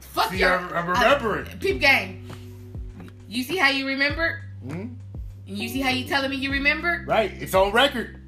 Fuck 0.00 0.30
See, 0.30 0.38
your, 0.38 0.56
I'm- 0.58 0.72
I'm 0.74 0.88
remembering. 0.88 1.46
Uh, 1.46 1.54
peep 1.60 1.80
game. 1.80 2.28
You 3.28 3.42
see 3.42 3.56
how 3.58 3.68
you 3.68 3.86
remember? 3.86 4.42
Hmm 5.46 5.54
You 5.54 5.68
see 5.68 5.80
how 5.80 5.90
you 5.90 6.04
telling 6.06 6.30
me 6.30 6.36
you 6.36 6.50
remember? 6.52 7.04
Right. 7.06 7.32
It's 7.40 7.54
on 7.54 7.72
record. 7.72 8.20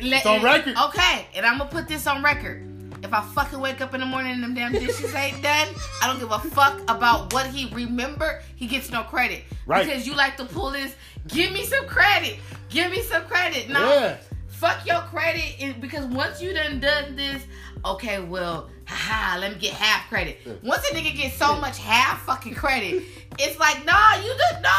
Let- 0.00 0.18
It's 0.18 0.26
on 0.26 0.42
record. 0.42 0.76
Okay, 0.76 1.26
and 1.34 1.44
I'm 1.44 1.58
gonna 1.58 1.70
put 1.70 1.88
this 1.88 2.06
on 2.06 2.22
record. 2.22 2.64
If 3.02 3.12
I 3.12 3.22
fucking 3.22 3.60
wake 3.60 3.80
up 3.80 3.94
in 3.94 4.00
the 4.00 4.06
morning 4.06 4.32
and 4.32 4.42
them 4.42 4.54
damn 4.54 4.72
dishes 4.72 5.14
ain't 5.14 5.40
done, 5.42 5.68
I 6.02 6.06
don't 6.08 6.18
give 6.18 6.32
a 6.32 6.38
fuck 6.40 6.80
about 6.90 7.32
what 7.32 7.46
he 7.46 7.72
remember. 7.72 8.42
He 8.56 8.66
gets 8.66 8.90
no 8.90 9.02
credit. 9.04 9.44
Right. 9.66 9.86
Because 9.86 10.04
you 10.06 10.14
like 10.14 10.36
to 10.38 10.44
pull 10.44 10.70
this. 10.72 10.96
Give 11.28 11.52
me 11.52 11.64
some 11.64 11.86
credit. 11.86 12.38
Give 12.70 12.90
me 12.90 13.02
some 13.02 13.22
credit. 13.24 13.68
No. 13.68 13.80
Yeah. 13.88 14.16
Fuck 14.48 14.84
your 14.84 15.00
credit. 15.02 15.80
Because 15.80 16.06
once 16.06 16.42
you 16.42 16.52
done 16.52 16.80
done 16.80 17.14
this, 17.14 17.44
okay, 17.84 18.20
well, 18.20 18.70
haha, 18.86 19.38
let 19.38 19.52
me 19.52 19.58
get 19.58 19.72
half 19.74 20.08
credit. 20.08 20.38
Yeah. 20.44 20.54
Once 20.62 20.88
a 20.90 20.94
nigga 20.94 21.14
gets 21.16 21.36
so 21.36 21.56
much 21.60 21.78
half 21.78 22.22
fucking 22.22 22.54
credit, 22.54 23.02
it's 23.38 23.58
like, 23.58 23.84
nah, 23.84 24.14
you 24.16 24.32
just 24.36 24.62
no, 24.62 24.70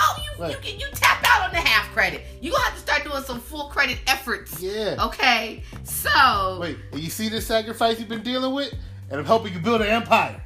you 0.45 0.49
you 0.51 0.57
can 0.61 0.79
you 0.79 0.87
tap 0.93 1.23
out 1.27 1.47
on 1.47 1.51
the 1.51 1.59
half 1.61 1.91
credit. 1.93 2.21
You 2.41 2.51
gonna 2.51 2.63
have 2.63 2.73
to 2.75 2.79
start 2.79 3.03
doing 3.03 3.23
some 3.23 3.39
full 3.39 3.65
credit 3.69 3.99
efforts. 4.07 4.61
Yeah. 4.61 4.95
Okay, 5.05 5.63
so 5.83 6.57
Wait, 6.61 6.77
you 6.93 7.09
see 7.09 7.29
this 7.29 7.45
sacrifice 7.47 7.99
you've 7.99 8.09
been 8.09 8.23
dealing 8.23 8.53
with? 8.53 8.73
And 9.09 9.19
I'm 9.19 9.25
helping 9.25 9.53
you 9.53 9.59
build 9.59 9.81
an 9.81 9.87
empire. 9.87 10.39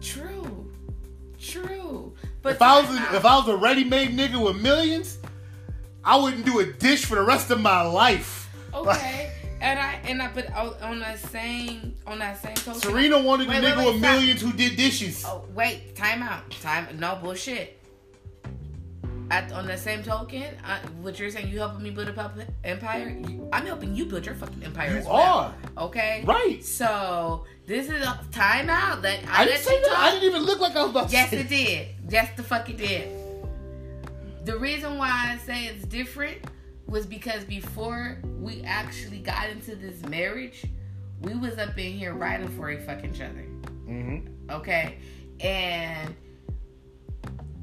true, 0.00 0.70
true. 1.38 2.14
But 2.42 2.54
If 2.54 2.62
I 2.62 2.80
was 2.80 2.90
a, 2.90 3.16
if 3.16 3.24
I 3.24 3.36
was 3.38 3.48
a 3.48 3.56
ready-made 3.56 4.16
nigga 4.16 4.42
with 4.42 4.60
millions, 4.60 5.18
I 6.04 6.16
wouldn't 6.16 6.44
do 6.46 6.60
a 6.60 6.66
dish 6.66 7.04
for 7.04 7.14
the 7.16 7.22
rest 7.22 7.50
of 7.50 7.60
my 7.60 7.82
life. 7.82 8.48
okay, 8.74 9.29
and 9.60 9.78
I 9.78 10.00
and 10.04 10.22
I 10.22 10.28
put 10.28 10.50
on 10.54 11.00
that 11.00 11.18
same 11.18 11.96
on 12.06 12.18
that 12.20 12.40
same 12.42 12.54
token. 12.54 12.80
Serena 12.80 13.20
wanted 13.20 13.48
Wait, 13.48 13.62
wait, 13.62 13.72
nigga 13.72 13.78
wait, 13.78 13.92
with 13.92 14.00
millions 14.00 14.40
who 14.40 14.52
did 14.52 14.76
dishes. 14.76 15.24
Oh 15.26 15.44
wait, 15.54 15.94
time 15.94 16.22
out. 16.22 16.50
Time 16.62 16.86
no 16.98 17.18
bullshit. 17.22 17.76
At, 19.32 19.52
on 19.52 19.64
the 19.64 19.76
same 19.76 20.02
token, 20.02 20.42
uh, 20.66 20.80
what 21.02 21.16
you're 21.16 21.30
saying, 21.30 21.50
you 21.50 21.58
helping 21.58 21.84
me 21.84 21.90
build 21.90 22.08
a 22.08 22.12
puppet 22.12 22.48
empire. 22.64 23.16
You, 23.28 23.48
I'm 23.52 23.64
helping 23.64 23.94
you 23.94 24.04
build 24.06 24.26
your 24.26 24.34
fucking 24.34 24.64
empire 24.64 24.90
You 24.90 24.96
as 24.96 25.06
well. 25.06 25.54
are. 25.76 25.84
Okay. 25.84 26.24
Right. 26.26 26.64
So 26.64 27.44
this 27.64 27.88
is 27.88 28.02
a 28.04 28.18
time 28.32 28.68
out. 28.68 29.06
I 29.06 29.20
I, 29.28 29.44
didn't 29.44 29.60
say 29.60 29.80
that. 29.82 29.92
I 29.96 30.10
didn't 30.10 30.30
even 30.30 30.42
look 30.42 30.58
like 30.58 30.74
I 30.74 30.82
was 30.82 30.90
about 30.90 31.10
to 31.10 31.12
Yes, 31.12 31.32
it 31.32 31.48
did. 31.48 31.88
Yes, 32.08 32.36
the 32.36 32.42
fuck 32.42 32.68
it 32.70 32.78
did. 32.78 33.08
The 34.46 34.58
reason 34.58 34.98
why 34.98 35.10
I 35.10 35.38
say 35.46 35.66
it's 35.66 35.84
different 35.84 36.38
was 36.90 37.06
because 37.06 37.44
before 37.44 38.18
we 38.40 38.62
actually 38.64 39.20
got 39.20 39.48
into 39.48 39.76
this 39.76 40.02
marriage, 40.06 40.64
we 41.20 41.34
was 41.34 41.56
up 41.56 41.78
in 41.78 41.92
here 41.92 42.14
riding 42.14 42.48
for 42.48 42.70
a 42.70 42.78
fucking 42.80 43.14
each 43.14 43.20
other. 43.20 43.46
Mhm. 43.86 44.50
okay? 44.50 44.98
And 45.40 46.14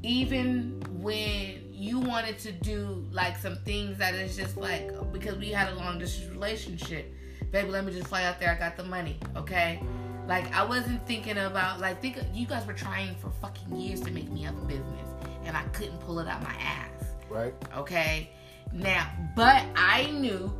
even 0.02 0.82
when 1.00 1.72
you 1.72 1.98
wanted 1.98 2.38
to 2.38 2.52
do 2.52 3.06
like 3.12 3.36
some 3.36 3.56
things 3.64 3.98
that 3.98 4.14
is 4.14 4.36
just 4.36 4.56
like 4.56 4.90
because 5.12 5.36
we 5.36 5.50
had 5.50 5.72
a 5.72 5.74
long 5.76 5.98
distance 5.98 6.30
relationship 6.30 7.12
baby 7.52 7.68
let 7.70 7.84
me 7.84 7.92
just 7.92 8.08
fly 8.08 8.24
out 8.24 8.38
there. 8.40 8.50
I 8.50 8.58
got 8.58 8.76
the 8.76 8.84
money 8.84 9.18
okay? 9.36 9.80
Like 10.26 10.52
i 10.54 10.64
wasn't 10.64 11.06
thinking 11.06 11.38
about 11.38 11.80
like 11.80 12.00
think 12.02 12.18
you 12.34 12.46
guys 12.46 12.66
were 12.66 12.72
trying 12.72 13.14
for 13.16 13.30
fucking 13.40 13.76
years 13.76 14.00
to 14.02 14.10
make 14.10 14.30
me 14.30 14.42
have 14.42 14.56
a 14.56 14.66
business 14.66 15.08
and 15.44 15.56
i 15.56 15.62
couldn't 15.72 15.98
pull 16.00 16.18
it 16.18 16.28
out 16.28 16.42
my 16.42 16.54
ass. 16.60 16.90
Right. 17.30 17.54
okay 17.76 18.30
now 18.72 19.10
but 19.34 19.64
i 19.76 20.10
knew 20.12 20.52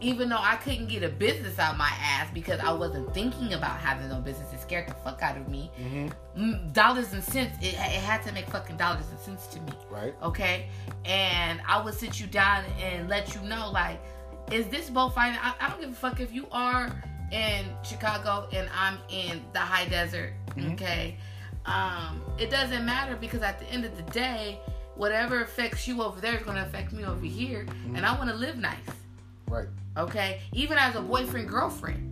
even 0.00 0.28
though 0.28 0.38
i 0.40 0.56
couldn't 0.56 0.88
get 0.88 1.02
a 1.02 1.08
business 1.08 1.58
out 1.58 1.76
my 1.76 1.90
ass 2.00 2.28
because 2.34 2.60
i 2.60 2.72
wasn't 2.72 3.12
thinking 3.14 3.54
about 3.54 3.78
having 3.78 4.08
no 4.08 4.20
business 4.20 4.52
it 4.52 4.60
scared 4.60 4.88
the 4.88 4.94
fuck 4.94 5.22
out 5.22 5.36
of 5.36 5.48
me 5.48 5.70
Mhm. 5.80 6.12
Mm, 6.36 6.72
dollars 6.72 7.12
and 7.12 7.22
cents 7.22 7.56
it, 7.62 7.74
it 7.74 7.76
had 7.76 8.22
to 8.24 8.32
make 8.32 8.48
fucking 8.50 8.76
dollars 8.76 9.04
and 9.10 9.18
cents 9.20 9.46
to 9.48 9.60
me 9.60 9.72
Right. 9.90 10.14
okay 10.22 10.66
and 11.04 11.60
i 11.68 11.80
would 11.82 11.94
sit 11.94 12.18
you 12.20 12.26
down 12.26 12.64
and 12.82 13.08
let 13.08 13.34
you 13.34 13.40
know 13.42 13.70
like 13.70 14.00
is 14.52 14.66
this 14.66 14.90
both 14.90 15.14
fine 15.14 15.38
I, 15.40 15.54
I 15.60 15.70
don't 15.70 15.80
give 15.80 15.90
a 15.90 15.94
fuck 15.94 16.20
if 16.20 16.32
you 16.32 16.46
are 16.52 16.90
in 17.32 17.64
chicago 17.82 18.46
and 18.52 18.68
i'm 18.76 18.98
in 19.08 19.42
the 19.52 19.60
high 19.60 19.86
desert 19.88 20.32
Mhm. 20.56 20.74
okay 20.74 21.16
um 21.66 22.20
it 22.38 22.50
doesn't 22.50 22.84
matter 22.84 23.16
because 23.16 23.40
at 23.42 23.58
the 23.58 23.64
end 23.66 23.84
of 23.86 23.96
the 23.96 24.02
day 24.12 24.60
whatever 24.96 25.42
affects 25.42 25.86
you 25.88 26.02
over 26.02 26.20
there 26.20 26.36
is 26.36 26.42
going 26.42 26.56
to 26.56 26.62
affect 26.62 26.92
me 26.92 27.04
over 27.04 27.24
here 27.24 27.66
and 27.94 28.04
i 28.04 28.10
mm-hmm. 28.10 28.18
want 28.18 28.30
to 28.30 28.36
live 28.36 28.56
nice. 28.56 28.78
Right. 29.46 29.68
okay? 29.96 30.40
Even 30.52 30.78
as 30.78 30.96
a 30.96 31.00
boyfriend 31.00 31.48
girlfriend 31.48 32.10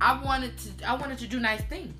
i 0.00 0.22
wanted 0.22 0.52
to 0.58 0.88
i 0.88 0.94
wanted 0.94 1.18
to 1.18 1.26
do 1.26 1.40
nice 1.40 1.62
things. 1.62 1.94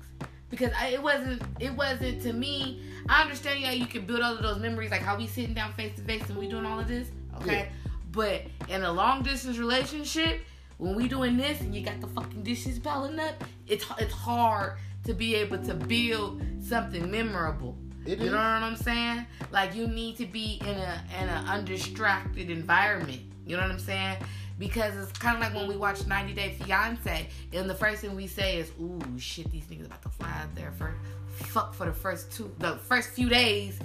Because 0.49 0.71
I, 0.79 0.87
it 0.87 1.03
wasn't 1.03 1.41
it 1.59 1.73
wasn't 1.73 2.21
to 2.23 2.33
me 2.33 2.81
i 3.09 3.21
understand 3.21 3.59
yeah 3.59 3.71
you 3.71 3.85
can 3.85 4.05
build 4.05 4.21
all 4.21 4.35
of 4.35 4.41
those 4.41 4.59
memories 4.59 4.91
like 4.91 5.01
how 5.01 5.17
we 5.17 5.27
sitting 5.27 5.53
down 5.53 5.73
face 5.73 5.95
to 5.97 6.01
face 6.01 6.23
and 6.29 6.37
we 6.37 6.47
doing 6.47 6.65
all 6.65 6.79
of 6.79 6.87
this 6.87 7.09
okay? 7.41 7.69
But 8.11 8.43
in 8.69 8.83
a 8.83 8.91
long 8.91 9.21
distance 9.21 9.57
relationship 9.57 10.41
when 10.77 10.95
we 10.95 11.07
doing 11.07 11.37
this 11.37 11.61
and 11.61 11.75
you 11.75 11.83
got 11.83 11.99
the 12.01 12.07
fucking 12.07 12.43
dishes 12.43 12.79
piling 12.79 13.19
up 13.19 13.43
it's 13.67 13.85
it's 13.99 14.13
hard 14.13 14.77
to 15.03 15.13
be 15.13 15.35
able 15.35 15.57
to 15.57 15.73
build 15.73 16.41
something 16.61 17.09
memorable 17.09 17.77
It 18.07 18.19
you 18.19 18.27
is. 18.27 18.31
know 18.31 18.37
what 18.37 18.63
I'm 18.63 18.77
saying? 18.77 19.25
Like 19.51 19.75
you 19.75 19.87
need 19.87 20.15
to 20.17 20.25
be 20.25 20.59
in 20.61 20.69
a 20.75 21.03
in 21.21 21.27
an 21.27 21.45
undistracted 21.47 22.49
environment. 22.49 23.21
You 23.45 23.57
know 23.57 23.63
what 23.63 23.71
I'm 23.71 23.79
saying? 23.79 24.17
Because 24.57 24.95
it's 24.95 25.17
kind 25.17 25.35
of 25.37 25.43
like 25.43 25.53
when 25.53 25.67
we 25.67 25.77
watch 25.77 26.07
90 26.07 26.33
Day 26.33 26.55
Fiance, 26.59 27.29
and 27.53 27.69
the 27.69 27.75
first 27.75 28.01
thing 28.01 28.15
we 28.15 28.25
say 28.25 28.57
is, 28.57 28.71
"Ooh, 28.81 28.99
shit, 29.17 29.51
these 29.51 29.65
niggas 29.65 29.85
about 29.85 30.01
to 30.01 30.09
fly 30.09 30.31
out 30.41 30.55
there 30.55 30.71
for 30.71 30.95
fuck 31.29 31.73
for 31.73 31.85
the 31.85 31.93
first 31.93 32.31
two, 32.31 32.51
the 32.59 32.77
first 32.77 33.09
few 33.09 33.29
days, 33.29 33.79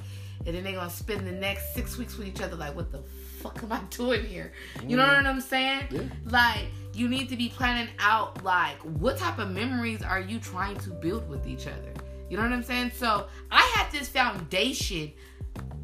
and 0.47 0.55
then 0.55 0.65
they 0.65 0.73
gonna 0.73 0.89
spend 0.89 1.27
the 1.27 1.33
next 1.33 1.75
six 1.75 1.99
weeks 1.99 2.17
with 2.17 2.29
each 2.29 2.41
other. 2.41 2.57
Like, 2.57 2.75
what 2.75 2.91
the 2.91 3.03
fuck 3.41 3.63
am 3.63 3.73
I 3.73 3.81
doing 3.91 4.25
here? 4.25 4.53
You 4.87 4.97
know 4.97 5.07
what 5.07 5.17
mm-hmm. 5.17 5.27
I'm 5.27 5.41
saying? 5.41 5.83
Yeah. 5.91 6.01
Like, 6.27 6.67
you 6.95 7.09
need 7.09 7.29
to 7.29 7.37
be 7.37 7.49
planning 7.49 7.89
out 7.99 8.43
like 8.45 8.77
what 8.79 9.19
type 9.19 9.39
of 9.39 9.51
memories 9.51 10.03
are 10.03 10.21
you 10.21 10.39
trying 10.39 10.77
to 10.79 10.91
build 10.91 11.29
with 11.29 11.47
each 11.47 11.67
other. 11.67 11.93
You 12.33 12.38
know 12.38 12.45
what 12.45 12.53
I'm 12.55 12.62
saying? 12.62 12.92
So 12.95 13.27
I 13.51 13.61
had 13.75 13.92
this 13.92 14.09
foundation 14.09 15.12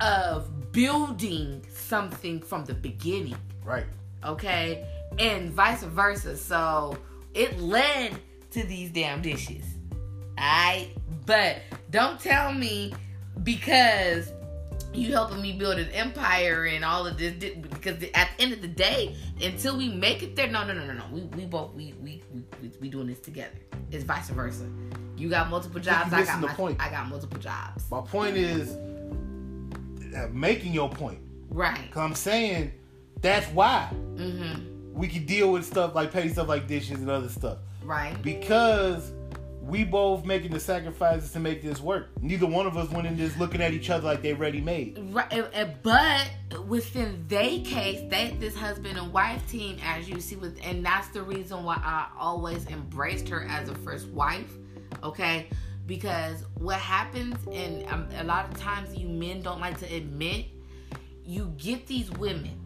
of 0.01 0.73
building 0.73 1.63
something 1.71 2.41
from 2.41 2.65
the 2.65 2.73
beginning, 2.73 3.37
Right. 3.63 3.85
okay? 4.25 4.87
And 5.19 5.51
vice 5.53 5.83
versa. 5.83 6.39
So 6.39 6.97
it 7.35 7.61
led 7.61 8.17
to 8.53 8.65
these 8.65 8.89
damn 8.89 9.21
dishes. 9.21 9.63
Alright? 10.41 10.97
But 11.27 11.59
don't 11.91 12.19
tell 12.19 12.55
me 12.55 12.95
because 13.43 14.33
you 14.95 15.13
helping 15.13 15.43
me 15.43 15.53
build 15.53 15.79
an 15.79 15.91
empire 15.91 16.65
and 16.65 16.83
all 16.83 17.07
of 17.07 17.19
this 17.19 17.35
because 17.35 18.03
at 18.15 18.31
the 18.39 18.43
end 18.43 18.55
of 18.55 18.63
the 18.63 18.69
day, 18.69 19.15
until 19.43 19.77
we 19.77 19.91
make 19.91 20.23
it 20.23 20.35
there, 20.35 20.47
no, 20.47 20.67
no, 20.67 20.73
no, 20.73 20.87
no, 20.87 20.95
no. 20.95 21.05
We, 21.13 21.21
we 21.25 21.45
both 21.45 21.75
we 21.75 21.93
we, 22.03 22.23
we 22.33 22.71
we 22.81 22.89
doing 22.89 23.07
this 23.07 23.21
together. 23.21 23.59
It's 23.91 24.05
vice 24.05 24.31
versa. 24.31 24.65
You 25.19 25.29
got 25.29 25.51
multiple 25.51 25.81
jobs. 25.81 26.13
I 26.13 26.25
got 26.25 26.41
my, 26.41 26.49
point. 26.55 26.77
I 26.81 26.91
got 26.91 27.09
multiple 27.09 27.39
jobs. 27.39 27.85
My 27.91 28.01
point 28.01 28.37
is 28.37 28.71
uh, 30.15 30.29
making 30.33 30.73
your 30.73 30.89
point. 30.89 31.19
Right. 31.51 31.91
Cause 31.91 32.03
I'm 32.03 32.15
saying 32.15 32.73
that's 33.21 33.47
why 33.49 33.91
Mm-hmm. 34.17 34.93
we 34.95 35.09
can 35.09 35.25
deal 35.27 35.53
with 35.53 35.65
stuff 35.65 35.95
like 35.95 36.13
petty 36.13 36.29
stuff 36.29 36.49
like 36.49 36.67
dishes 36.67 37.01
and 37.01 37.09
other 37.11 37.29
stuff 37.29 37.59
Right. 37.85 38.21
because 38.23 39.13
we 39.63 39.85
both 39.85 40.25
making 40.25 40.51
the 40.53 40.61
sacrifices 40.61 41.31
to 41.33 41.41
make 41.41 41.63
this 41.63 41.81
work. 41.81 42.09
Neither 42.23 42.47
one 42.47 42.67
of 42.67 42.77
us 42.77 42.91
went 42.91 43.07
in 43.07 43.17
this 43.17 43.37
looking 43.39 43.61
at 43.61 43.73
each 43.75 43.91
other 43.91 44.07
like 44.07 44.23
they 44.23 44.33
ready 44.33 44.61
made. 44.61 44.99
Right, 45.13 45.45
but 45.83 46.31
within 46.67 47.25
they 47.29 47.61
case, 47.61 48.01
they 48.11 48.35
this 48.41 48.57
husband 48.57 48.99
and 48.99 49.13
wife 49.13 49.47
team, 49.51 49.77
as 49.85 50.09
you 50.09 50.21
see 50.21 50.37
with, 50.37 50.59
and 50.65 50.85
that's 50.85 51.09
the 51.09 51.23
reason 51.23 51.65
why 51.65 51.75
I 51.77 52.09
always 52.19 52.67
embraced 52.67 53.29
her 53.29 53.43
as 53.49 53.69
a 53.69 53.75
first 53.75 54.09
wife. 54.09 54.51
Okay, 55.03 55.49
because 55.87 56.45
what 56.59 56.77
happens, 56.79 57.37
and 57.53 57.87
um, 57.89 58.09
a 58.17 58.25
lot 58.25 58.49
of 58.49 58.59
times 58.59 58.95
you 58.97 59.09
men 59.09 59.41
don't 59.43 59.61
like 59.61 59.79
to 59.81 59.95
admit, 59.95 60.47
you 61.25 61.53
get 61.57 61.87
these 61.87 62.11
women, 62.13 62.59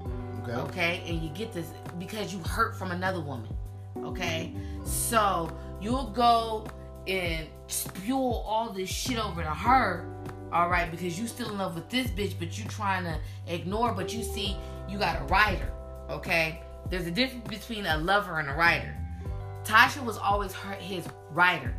Okay. 0.42 0.52
okay, 0.52 1.02
and 1.06 1.22
you 1.22 1.28
get 1.30 1.52
this 1.52 1.66
because 1.98 2.32
you 2.32 2.40
hurt 2.40 2.76
from 2.76 2.90
another 2.90 3.20
woman, 3.20 3.54
okay. 3.98 4.54
So 4.84 5.50
you'll 5.80 6.10
go 6.10 6.66
and 7.06 7.48
spew 7.66 8.16
all 8.16 8.70
this 8.72 8.88
shit 8.88 9.18
over 9.18 9.42
to 9.42 9.50
her, 9.50 10.08
all 10.52 10.68
right, 10.68 10.90
because 10.90 11.18
you 11.18 11.26
still 11.26 11.50
in 11.50 11.58
love 11.58 11.74
with 11.74 11.88
this 11.88 12.08
bitch, 12.08 12.34
but 12.38 12.58
you 12.58 12.64
trying 12.66 13.04
to 13.04 13.18
ignore, 13.46 13.92
but 13.92 14.12
you 14.14 14.22
see 14.22 14.56
you 14.88 14.98
got 14.98 15.20
a 15.20 15.24
rider, 15.24 15.70
okay. 16.10 16.62
There's 16.90 17.06
a 17.06 17.10
difference 17.10 17.48
between 17.48 17.86
a 17.86 17.96
lover 17.98 18.38
and 18.38 18.48
a 18.50 18.54
rider. 18.54 18.94
Tasha 19.64 20.04
was 20.04 20.18
always 20.18 20.52
her 20.52 20.74
his 20.74 21.06
rider, 21.30 21.72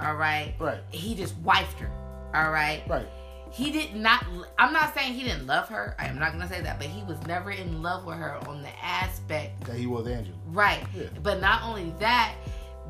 all 0.00 0.14
right. 0.14 0.54
Right. 0.58 0.80
He 0.90 1.14
just 1.14 1.40
wifed 1.42 1.78
her, 1.78 1.90
all 2.34 2.50
right 2.50 2.82
Right. 2.88 3.06
he 3.50 3.70
did 3.70 3.94
not 3.94 4.24
i'm 4.58 4.72
not 4.72 4.94
saying 4.94 5.14
he 5.14 5.22
didn't 5.24 5.46
love 5.46 5.68
her 5.70 5.96
i 5.98 6.06
am 6.06 6.18
not 6.18 6.32
gonna 6.32 6.46
say 6.48 6.60
that 6.60 6.78
but 6.78 6.86
he 6.88 7.02
was 7.04 7.18
never 7.26 7.50
in 7.50 7.82
love 7.82 8.04
with 8.04 8.16
her 8.16 8.36
on 8.46 8.60
the 8.62 8.68
aspect 8.84 9.64
That 9.64 9.76
he 9.76 9.86
was 9.86 10.06
Angela. 10.06 10.36
right 10.48 10.84
Yeah. 10.94 11.04
but 11.22 11.40
not 11.40 11.62
only 11.62 11.94
that 11.98 12.34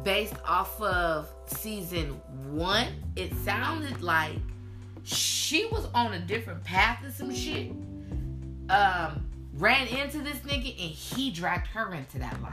based 0.02 0.34
off 0.44 0.80
of 0.82 1.28
season 1.46 2.20
one 2.50 2.88
it 3.14 3.32
sounded 3.44 4.02
like 4.02 4.36
she 5.04 5.66
was 5.66 5.86
on 5.94 6.12
a 6.14 6.18
different 6.18 6.62
path 6.64 7.02
of 7.06 7.14
some 7.14 7.32
shit. 7.34 7.70
Um, 8.68 9.24
ran 9.54 9.86
into 9.88 10.18
this 10.18 10.36
nigga 10.40 10.70
and 10.72 10.90
he 10.92 11.30
dragged 11.30 11.66
her 11.68 11.94
into 11.94 12.18
that 12.18 12.36
life. 12.42 12.52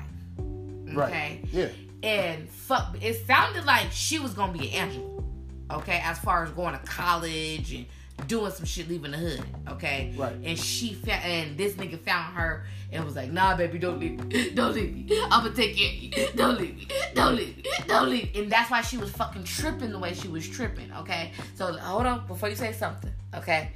Okay. 0.88 0.96
Right. 0.96 1.41
Yeah. 1.52 1.68
And 2.06 2.50
fuck, 2.50 2.96
it 3.02 3.26
sounded 3.26 3.65
like 3.65 3.91
she 3.91 4.20
was 4.20 4.34
gonna 4.34 4.54
be 4.54 4.70
an 4.70 4.89
Angela. 4.89 5.24
Okay, 5.72 6.00
as 6.04 6.20
far 6.20 6.44
as 6.44 6.52
going 6.52 6.78
to 6.78 6.86
college 6.86 7.74
and 7.74 7.88
doing 8.28 8.52
some 8.52 8.65
shit, 8.65 8.88
leaving 8.88 9.12
the 9.12 9.18
hood. 9.18 9.44
Okay. 9.70 10.13
Right. 10.15 10.36
And 10.44 10.58
she 10.58 10.94
found, 10.94 11.24
and 11.24 11.58
this 11.58 11.74
nigga 11.74 12.00
found 12.00 12.36
her 12.36 12.65
and 12.91 13.04
was 13.04 13.15
like, 13.15 13.32
Nah, 13.32 13.56
baby, 13.58 13.78
don't 13.78 14.00
leave 14.00 14.24
me, 14.24 14.50
don't 14.56 14.74
leave 14.74 14.96
me. 14.96 15.20
I'ma 15.32 15.50
take 15.54 15.76
care 15.76 15.89
of 15.89 15.96
you. 15.96 16.12
Don't 16.36 16.60
leave 16.60 16.76
me, 16.76 16.88
don't 17.13 17.36
leave 17.36 17.58
me, 17.58 17.63
don't 17.88 18.10
leave. 18.10 18.34
Me. 18.34 18.41
And 18.41 18.52
that's 18.52 18.72
why 18.72 18.82
she 18.82 18.98
was 18.98 19.12
fucking 19.12 19.44
tripping 19.44 19.91
the 19.91 20.00
way 20.00 20.13
she 20.13 20.28
was 20.28 20.48
tripping. 20.48 20.91
Okay. 20.94 21.32
So 21.56 21.74
hold 21.74 22.06
on 22.06 22.28
before 22.28 22.50
you 22.50 22.56
say 22.56 22.72
something. 22.72 23.12
Okay. 23.36 23.72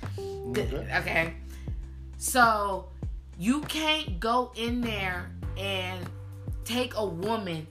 Good. 0.53 0.73
Okay. 0.73 0.97
Okay. 0.99 1.33
So 2.17 2.89
you 3.37 3.61
can't 3.61 4.19
go 4.19 4.51
in 4.55 4.81
there 4.81 5.31
and 5.57 6.05
take 6.65 6.93
a 6.95 7.05
woman, 7.05 7.67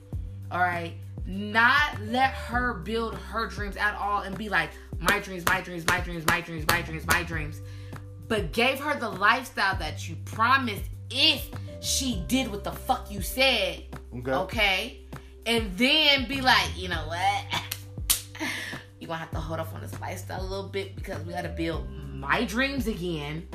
all 0.51 0.59
right, 0.59 0.93
not 1.25 1.99
let 2.07 2.31
her 2.31 2.73
build 2.73 3.15
her 3.15 3.47
dreams 3.47 3.77
at 3.77 3.95
all 3.95 4.21
and 4.21 4.37
be 4.37 4.49
like, 4.49 4.71
my 4.99 5.19
dreams, 5.19 5.45
my 5.45 5.61
dreams, 5.61 5.85
my 5.87 5.99
dreams, 5.99 6.25
my 6.27 6.41
dreams, 6.41 6.65
my 6.67 6.81
dreams, 6.81 7.05
my 7.07 7.23
dreams. 7.23 7.61
But 8.27 8.51
gave 8.51 8.79
her 8.79 8.99
the 8.99 9.09
lifestyle 9.09 9.77
that 9.77 10.07
you 10.07 10.15
promised 10.25 10.83
if 11.09 11.49
she 11.81 12.23
did 12.27 12.51
what 12.51 12.63
the 12.63 12.71
fuck 12.71 13.11
you 13.11 13.21
said. 13.21 13.83
Okay. 14.17 14.31
Okay. 14.31 14.97
And 15.45 15.75
then 15.77 16.27
be 16.27 16.41
like, 16.41 16.69
you 16.75 16.89
know 16.89 17.07
what? 17.07 17.45
You're 18.99 19.07
gonna 19.07 19.19
have 19.19 19.31
to 19.31 19.39
hold 19.39 19.59
off 19.59 19.73
on 19.73 19.81
this 19.81 19.99
lifestyle 19.99 20.41
a 20.41 20.43
little 20.43 20.67
bit 20.67 20.95
because 20.95 21.23
we 21.25 21.33
gotta 21.33 21.49
build 21.49 21.89
my 21.89 22.43
dreams 22.43 22.87
again. 22.87 23.47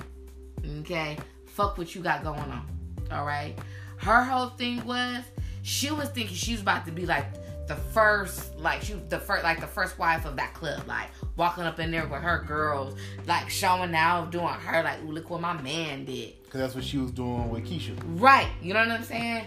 Okay. 0.81 1.19
Fuck 1.47 1.77
what 1.77 1.95
you 1.95 2.01
got 2.01 2.25
going 2.25 2.41
on. 2.41 2.67
All 3.13 3.27
right. 3.27 3.55
Her 3.99 4.25
whole 4.25 4.49
thing 4.49 4.85
was 4.85 5.23
she 5.65 5.91
was 5.91 6.11
thinking 6.11 6.37
she 6.37 6.53
was 6.53 6.61
about 6.61 6.85
to 6.85 6.93
be 6.93 7.07
like 7.07 7.25
the 7.67 7.75
first, 7.75 8.55
like 8.59 8.83
she 8.83 8.93
the 9.09 9.19
first, 9.19 9.43
like 9.43 9.61
the 9.61 9.67
first 9.67 9.99
wife 9.99 10.27
of 10.27 10.37
that 10.37 10.53
club, 10.53 10.87
like 10.87 11.09
walking 11.37 11.65
up 11.65 11.81
in 11.81 11.91
there 11.91 12.07
with 12.07 12.21
her 12.21 12.45
girls, 12.47 12.95
like 13.27 13.49
showing 13.49 13.95
out, 13.95 14.31
doing 14.31 14.47
her 14.47 14.83
like, 14.83 15.03
ooh, 15.03 15.13
look 15.13 15.31
what 15.31 15.41
my 15.41 15.55
man 15.63 16.05
did. 16.05 16.35
Because 16.45 16.61
that's 16.61 16.75
what 16.75 16.85
she 16.85 16.99
was 16.99 17.13
doing 17.13 17.49
with 17.49 17.65
Keisha. 17.65 17.99
Right. 18.21 18.47
You 18.61 18.75
know 18.75 18.81
what 18.81 18.91
I'm 18.91 19.05
saying? 19.05 19.47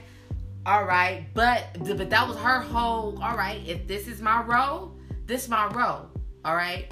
All 0.66 0.86
right. 0.86 1.28
But 1.36 1.68
but 1.80 2.10
that 2.10 2.28
was 2.28 2.36
her 2.38 2.62
whole. 2.62 3.22
All 3.22 3.38
right. 3.38 3.62
If 3.68 3.86
this 3.86 4.08
is 4.08 4.20
my 4.20 4.42
role, 4.42 4.98
this 5.28 5.48
my 5.48 5.68
role. 5.68 6.08
All 6.44 6.56
right. 6.56 6.92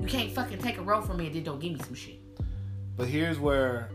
You 0.00 0.08
can't 0.08 0.32
fucking 0.32 0.58
take 0.58 0.78
a 0.78 0.82
role 0.82 1.02
from 1.02 1.18
me 1.18 1.26
and 1.26 1.36
then 1.36 1.44
don't 1.44 1.60
give 1.60 1.72
me 1.72 1.78
some 1.84 1.94
shit. 1.94 2.18
But 2.96 3.06
here's 3.06 3.38
where 3.38 3.90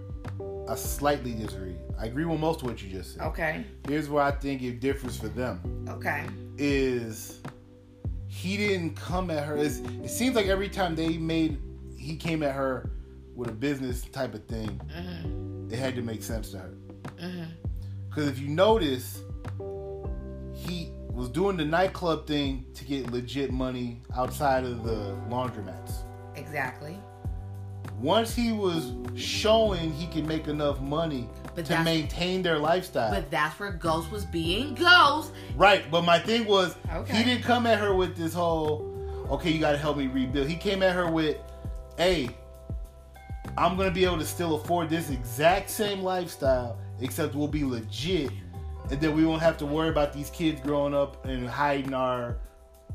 I 0.70 0.76
slightly 0.76 1.34
disagree. 1.34 1.76
I 2.00 2.06
agree 2.06 2.26
with 2.26 2.40
most 2.40 2.62
of 2.62 2.68
what 2.68 2.82
you 2.82 2.90
just 2.90 3.16
said. 3.16 3.24
Okay. 3.24 3.66
Here's 3.88 4.10
where 4.10 4.24
I 4.24 4.32
think 4.32 4.62
it 4.62 4.80
differs 4.80 5.18
for 5.18 5.28
them. 5.28 5.86
Okay. 5.90 6.26
Is 6.58 7.42
he 8.32 8.56
didn't 8.56 8.96
come 8.96 9.30
at 9.30 9.44
her. 9.44 9.58
It's, 9.58 9.80
it 9.80 10.10
seems 10.10 10.36
like 10.36 10.46
every 10.46 10.70
time 10.70 10.96
they 10.96 11.18
made, 11.18 11.60
he 11.98 12.16
came 12.16 12.44
at 12.44 12.56
her 12.56 12.90
with 13.36 13.50
a 13.50 13.54
business 13.54 14.04
type 14.04 14.34
of 14.34 14.46
thing. 14.46 14.80
Mm-hmm. 14.88 15.74
It 15.74 15.78
had 15.78 15.96
to 15.96 16.02
make 16.02 16.24
sense 16.24 16.52
to 16.52 16.60
her. 16.60 16.74
Mm-hmm. 17.18 17.44
Because 18.08 18.30
if 18.30 18.40
you 18.40 18.48
notice, 18.48 19.20
he 20.54 20.92
was 21.10 21.28
doing 21.28 21.58
the 21.58 21.66
nightclub 21.66 22.26
thing 22.26 22.66
to 22.76 22.86
get 22.86 23.12
legit 23.12 23.52
money 23.52 24.02
outside 24.16 24.64
of 24.64 24.84
the 24.86 25.16
laundromats. 25.30 26.04
Exactly. 26.36 26.98
Once 28.02 28.34
he 28.36 28.52
was 28.52 28.94
showing 29.16 29.92
he 29.94 30.08
can 30.08 30.26
make 30.28 30.48
enough 30.48 30.82
money 30.82 31.30
But 31.54 31.66
to 31.66 31.84
maintain 31.84 32.42
their 32.42 32.58
lifestyle. 32.58 33.12
But 33.12 33.30
that's 33.30 33.60
where 33.60 33.72
Ghost 33.72 34.12
was 34.12 34.26
being 34.26 34.74
Ghost. 34.74 35.32
right, 35.56 35.90
but 35.92 36.04
my 36.04 36.18
thing 36.20 36.46
was 36.46 36.76
Okay. 36.92 37.18
he 37.18 37.24
didn't 37.24 37.44
come 37.44 37.68
at 37.68 37.80
her 37.80 37.94
with 37.94 38.16
this 38.16 38.34
whole 38.34 38.88
okay, 39.30 39.50
you 39.50 39.60
gotta 39.60 39.78
help 39.78 39.98
me 39.98 40.08
rebuild. 40.08 40.48
He 40.48 40.56
came 40.58 40.84
at 40.84 40.94
her 40.94 41.10
with, 41.10 41.38
hey, 41.98 42.30
I'm 43.58 43.78
gonna 43.78 43.92
be 43.92 44.04
able 44.04 44.18
to 44.20 44.26
still 44.26 44.56
afford 44.56 44.90
this 44.90 45.10
exact 45.10 45.70
same 45.70 46.02
lifestyle, 46.02 46.78
except 47.00 47.34
we'll 47.36 47.48
be 47.48 47.64
legit, 47.64 48.30
and 48.90 49.00
then 49.00 49.16
we 49.16 49.26
won't 49.26 49.42
have 49.42 49.58
to 49.60 49.66
worry 49.66 49.90
about 49.90 50.12
these 50.12 50.30
kids 50.32 50.60
growing 50.62 50.94
up 50.94 51.24
and 51.26 51.48
hiding 51.48 51.94
our 51.94 52.38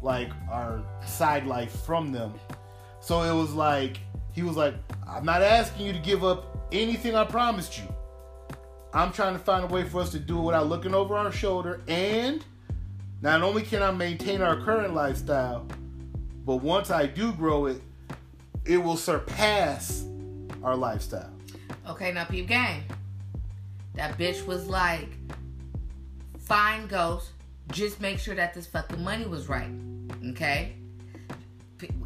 like 0.03 0.31
our 0.51 0.83
side 1.07 1.47
life 1.47 1.73
from 1.85 2.13
them. 2.13 2.35
So 3.01 3.23
it 3.23 3.35
was 3.35 3.53
like 3.55 3.99
he 4.37 4.43
was 4.43 4.55
like, 4.55 4.75
I'm 5.09 5.25
not 5.25 5.41
asking 5.43 5.87
you 5.87 5.95
to 5.95 5.99
give 5.99 6.23
up 6.23 6.69
anything 6.71 7.15
I 7.17 7.25
promised 7.25 7.79
you. 7.79 7.85
I'm 8.93 9.11
trying 9.11 9.33
to 9.33 9.39
find 9.39 9.65
a 9.65 9.67
way 9.67 9.85
for 9.85 10.03
us 10.03 10.11
to 10.11 10.19
do 10.19 10.39
it 10.39 10.43
without 10.43 10.69
looking 10.69 10.95
over 10.95 11.17
our 11.17 11.33
shoulder 11.33 11.81
and 11.89 12.45
not 13.23 13.43
only 13.43 13.63
can 13.63 13.83
I 13.83 13.93
maintain 13.93 14.43
our 14.43 14.61
current 14.61 14.95
lifestyle, 14.95 15.67
but 16.45 16.57
once 16.57 16.91
I 16.91 17.07
do 17.07 17.33
grow 17.33 17.65
it, 17.65 17.81
it 18.67 18.77
will 18.77 18.99
surpass 18.99 20.05
our 20.63 20.77
lifestyle. 20.77 21.33
Okay, 21.89 22.13
now 22.13 22.25
peep 22.25 22.47
game. 22.47 22.83
That 23.95 24.19
bitch 24.19 24.47
was 24.47 24.67
like, 24.67 25.09
fine, 26.41 26.89
Ghost. 26.89 27.31
Just 27.73 28.03
make 28.03 28.19
sure 28.19 28.35
that 28.35 28.53
this 28.53 28.67
fucking 28.67 29.03
money 29.03 29.25
was 29.25 29.49
right. 29.49 29.71
Okay? 30.29 30.75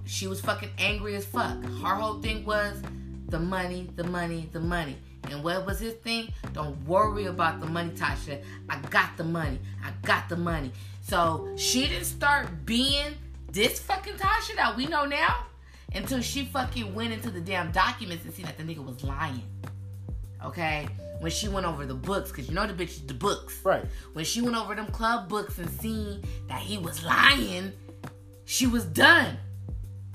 She 0.04 0.26
was 0.26 0.40
fucking 0.40 0.70
angry 0.78 1.14
as 1.16 1.24
fuck. 1.24 1.62
Her 1.64 1.94
whole 1.94 2.20
thing 2.20 2.44
was 2.44 2.82
the 3.28 3.38
money, 3.38 3.88
the 3.96 4.04
money, 4.04 4.48
the 4.52 4.60
money. 4.60 4.96
And 5.30 5.44
what 5.44 5.66
was 5.66 5.78
his 5.78 5.94
thing? 5.94 6.32
Don't 6.52 6.76
worry 6.86 7.26
about 7.26 7.60
the 7.60 7.66
money, 7.66 7.90
Tasha. 7.90 8.42
I 8.68 8.78
got 8.88 9.16
the 9.16 9.24
money. 9.24 9.58
I 9.84 9.92
got 10.02 10.28
the 10.28 10.36
money. 10.36 10.72
So 11.02 11.48
she 11.56 11.86
didn't 11.86 12.04
start 12.04 12.66
being 12.66 13.14
this 13.52 13.80
fucking 13.80 14.14
Tasha 14.14 14.56
that 14.56 14.76
we 14.76 14.86
know 14.86 15.04
now 15.04 15.46
until 15.94 16.20
she 16.20 16.44
fucking 16.44 16.94
went 16.94 17.12
into 17.12 17.30
the 17.30 17.40
damn 17.40 17.70
documents 17.72 18.24
and 18.24 18.34
seen 18.34 18.46
that 18.46 18.56
the 18.56 18.64
nigga 18.64 18.84
was 18.84 19.02
lying. 19.04 19.42
Okay? 20.44 20.88
When 21.20 21.30
she 21.30 21.48
went 21.48 21.66
over 21.66 21.84
the 21.84 21.94
books, 21.94 22.30
because 22.30 22.48
you 22.48 22.54
know 22.54 22.66
the 22.66 22.72
bitch 22.72 23.06
the 23.06 23.14
books. 23.14 23.60
Right. 23.64 23.84
When 24.14 24.24
she 24.24 24.40
went 24.40 24.56
over 24.56 24.74
them 24.74 24.86
club 24.86 25.28
books 25.28 25.58
and 25.58 25.68
seen 25.68 26.22
that 26.48 26.60
he 26.60 26.78
was 26.78 27.04
lying, 27.04 27.72
she 28.46 28.66
was 28.66 28.84
done. 28.84 29.36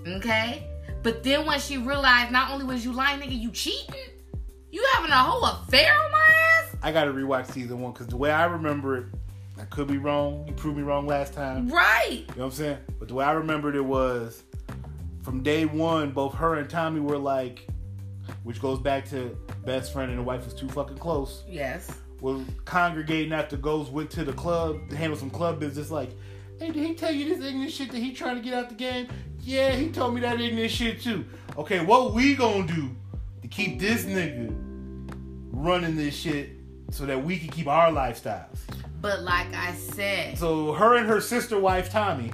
Okay? 0.07 0.67
But 1.03 1.23
then 1.23 1.45
when 1.45 1.59
she 1.59 1.77
realized 1.77 2.31
not 2.31 2.51
only 2.51 2.65
was 2.65 2.83
you 2.83 2.91
lying, 2.91 3.19
nigga, 3.19 3.39
you 3.39 3.51
cheating, 3.51 3.95
you 4.71 4.85
having 4.93 5.11
a 5.11 5.15
whole 5.15 5.43
affair 5.45 5.93
on 5.93 6.11
my 6.11 6.27
ass? 6.59 6.75
I 6.81 6.91
gotta 6.91 7.11
rewatch 7.11 7.51
season 7.51 7.79
one 7.81 7.93
because 7.93 8.07
the 8.07 8.17
way 8.17 8.31
I 8.31 8.45
remember 8.45 8.97
it, 8.97 9.05
I 9.59 9.65
could 9.65 9.87
be 9.87 9.97
wrong. 9.97 10.45
You 10.47 10.53
proved 10.53 10.77
me 10.77 10.83
wrong 10.83 11.07
last 11.07 11.33
time. 11.33 11.69
Right. 11.69 12.25
You 12.29 12.35
know 12.35 12.45
what 12.45 12.45
I'm 12.45 12.51
saying? 12.51 12.77
But 12.99 13.07
the 13.07 13.13
way 13.13 13.25
I 13.25 13.31
remembered 13.31 13.75
it 13.75 13.85
was 13.85 14.43
from 15.23 15.41
day 15.43 15.65
one, 15.65 16.11
both 16.11 16.33
her 16.35 16.55
and 16.55 16.69
Tommy 16.69 16.99
were 16.99 17.17
like, 17.17 17.67
which 18.43 18.61
goes 18.61 18.79
back 18.79 19.07
to 19.09 19.37
best 19.65 19.93
friend 19.93 20.09
and 20.09 20.19
the 20.19 20.23
wife 20.23 20.45
is 20.45 20.53
too 20.53 20.67
fucking 20.69 20.97
close. 20.97 21.43
Yes. 21.47 21.89
were 22.21 22.43
congregating 22.65 23.33
after 23.33 23.57
Ghost 23.57 23.91
went 23.91 24.09
to 24.11 24.23
the 24.23 24.33
club 24.33 24.77
to 24.89 24.95
handle 24.95 25.17
some 25.17 25.29
club 25.29 25.59
business. 25.59 25.89
Like, 25.89 26.11
hey, 26.59 26.71
did 26.71 26.75
he 26.85 26.93
tell 26.95 27.11
you 27.11 27.29
this 27.35 27.43
ignorant 27.45 27.71
shit 27.71 27.91
that 27.91 27.97
he 27.97 28.13
trying 28.13 28.35
to 28.35 28.41
get 28.41 28.53
out 28.53 28.69
the 28.69 28.75
game? 28.75 29.07
Yeah, 29.41 29.71
he 29.71 29.89
told 29.89 30.15
me 30.15 30.21
that 30.21 30.39
ignorant 30.41 30.71
shit 30.71 31.01
too. 31.01 31.25
Okay, 31.57 31.83
what 31.85 32.13
we 32.13 32.35
gonna 32.35 32.65
do 32.67 32.95
to 33.41 33.47
keep 33.47 33.79
this 33.79 34.05
nigga 34.05 34.53
running 35.51 35.95
this 35.95 36.15
shit 36.15 36.49
so 36.91 37.05
that 37.05 37.23
we 37.23 37.37
can 37.37 37.49
keep 37.49 37.67
our 37.67 37.89
lifestyles? 37.91 38.57
But 39.01 39.21
like 39.21 39.53
I 39.53 39.73
said, 39.73 40.37
So 40.37 40.73
her 40.73 40.95
and 40.97 41.07
her 41.07 41.21
sister 41.21 41.59
wife 41.59 41.91
Tommy. 41.91 42.31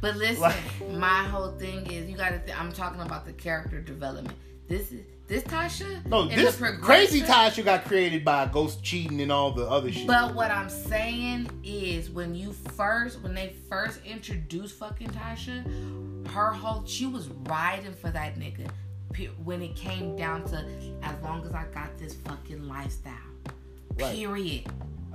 but 0.00 0.16
listen, 0.16 0.40
Like- 0.40 0.90
my 0.92 1.24
whole 1.24 1.52
thing 1.52 1.90
is 1.90 2.08
you 2.08 2.16
gotta 2.16 2.38
th- 2.38 2.56
I'm 2.58 2.72
talking 2.72 3.00
about 3.00 3.24
the 3.26 3.32
character 3.32 3.80
development. 3.80 4.36
This 4.68 4.92
is 4.92 5.00
this 5.32 5.44
Tasha? 5.44 6.04
No, 6.06 6.26
this 6.28 6.56
crazy 6.82 7.22
Tasha 7.22 7.64
got 7.64 7.86
created 7.86 8.22
by 8.22 8.44
Ghost 8.46 8.82
cheating 8.82 9.18
and 9.22 9.32
all 9.32 9.50
the 9.50 9.66
other 9.66 9.90
shit. 9.90 10.06
But 10.06 10.34
what 10.34 10.50
I'm 10.50 10.68
saying 10.68 11.48
is 11.64 12.10
when 12.10 12.34
you 12.34 12.52
first 12.52 13.22
when 13.22 13.34
they 13.34 13.56
first 13.70 14.00
introduced 14.04 14.78
fucking 14.78 15.08
Tasha, 15.08 15.64
her 16.28 16.52
whole 16.52 16.84
she 16.84 17.06
was 17.06 17.28
riding 17.44 17.94
for 17.94 18.10
that 18.10 18.38
nigga. 18.38 18.68
When 19.42 19.62
it 19.62 19.74
came 19.74 20.16
down 20.16 20.44
to 20.48 20.64
as 21.02 21.22
long 21.22 21.44
as 21.46 21.52
I 21.52 21.64
got 21.72 21.96
this 21.98 22.14
fucking 22.14 22.68
lifestyle. 22.68 23.12
Right. 23.98 24.14
Period. 24.14 24.66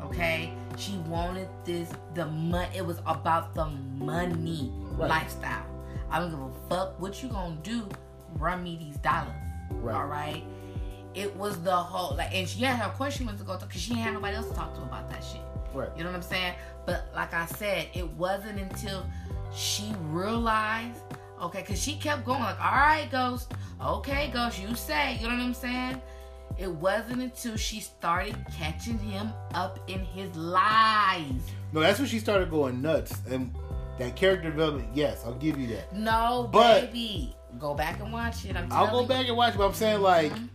Okay? 0.01 0.51
She 0.77 0.97
wanted 1.07 1.47
this 1.63 1.89
the 2.15 2.25
money 2.25 2.75
it 2.75 2.85
was 2.85 2.99
about 3.05 3.53
the 3.53 3.65
money 3.65 4.71
Right. 4.93 5.09
lifestyle. 5.09 5.65
I 6.09 6.19
don't 6.19 6.31
give 6.31 6.39
a 6.39 6.51
fuck 6.69 6.99
what 6.99 7.21
you 7.21 7.29
gonna 7.29 7.57
do. 7.61 7.87
Run 8.39 8.63
me 8.63 8.77
these 8.77 8.97
dollars. 8.97 9.46
Right. 9.71 9.95
All 9.95 10.05
right. 10.07 10.43
It 11.13 11.35
was 11.35 11.61
the 11.63 11.75
whole 11.75 12.15
like, 12.15 12.33
and 12.33 12.47
she 12.47 12.63
had 12.63 12.77
her 12.77 12.89
question 12.91 13.25
went 13.25 13.37
to 13.39 13.43
go 13.43 13.57
because 13.57 13.81
she 13.81 13.93
had 13.95 14.13
nobody 14.13 14.35
else 14.35 14.49
to 14.49 14.55
talk 14.55 14.73
to 14.75 14.81
about 14.81 15.09
that 15.09 15.23
shit. 15.23 15.41
right. 15.73 15.89
You 15.97 16.03
know 16.03 16.09
what 16.11 16.15
I'm 16.17 16.21
saying? 16.21 16.53
But 16.85 17.07
like 17.15 17.33
I 17.33 17.45
said, 17.47 17.87
it 17.93 18.07
wasn't 18.13 18.59
until 18.59 19.05
she 19.53 19.93
realized, 20.09 20.99
Okay, 21.41 21.61
because 21.61 21.81
she 21.81 21.95
kept 21.97 22.25
going 22.25 22.39
like, 22.41 22.59
all 22.59 22.71
right, 22.71 23.07
Ghost. 23.11 23.53
Okay, 23.83 24.31
Ghost, 24.33 24.59
you 24.59 24.73
say. 24.75 25.17
You 25.17 25.27
know 25.27 25.35
what 25.35 25.43
I'm 25.43 25.53
saying? 25.53 26.01
It 26.57 26.71
wasn't 26.71 27.21
until 27.21 27.55
she 27.57 27.79
started 27.79 28.35
catching 28.57 28.97
him 28.97 29.31
up 29.53 29.79
in 29.87 29.99
his 30.03 30.35
lies. 30.35 31.23
No, 31.73 31.81
that's 31.81 31.99
when 31.99 32.07
she 32.07 32.17
started 32.17 32.49
going 32.49 32.81
nuts. 32.81 33.13
And 33.29 33.53
that 33.99 34.15
character 34.15 34.49
development, 34.49 34.89
yes, 34.95 35.21
I'll 35.25 35.35
give 35.35 35.59
you 35.59 35.67
that. 35.75 35.93
No, 35.93 36.49
But- 36.51 36.91
baby. 36.91 37.35
Go 37.59 37.73
back 37.73 37.99
and 37.99 38.11
watch 38.13 38.45
it. 38.45 38.55
I'm 38.55 38.71
I'll 38.71 38.87
telling 38.87 39.07
go 39.07 39.13
back 39.13 39.27
and 39.27 39.37
watch, 39.37 39.55
it, 39.55 39.57
but 39.57 39.67
I'm 39.67 39.73
saying 39.73 40.01
like, 40.01 40.31
mm-hmm. 40.31 40.45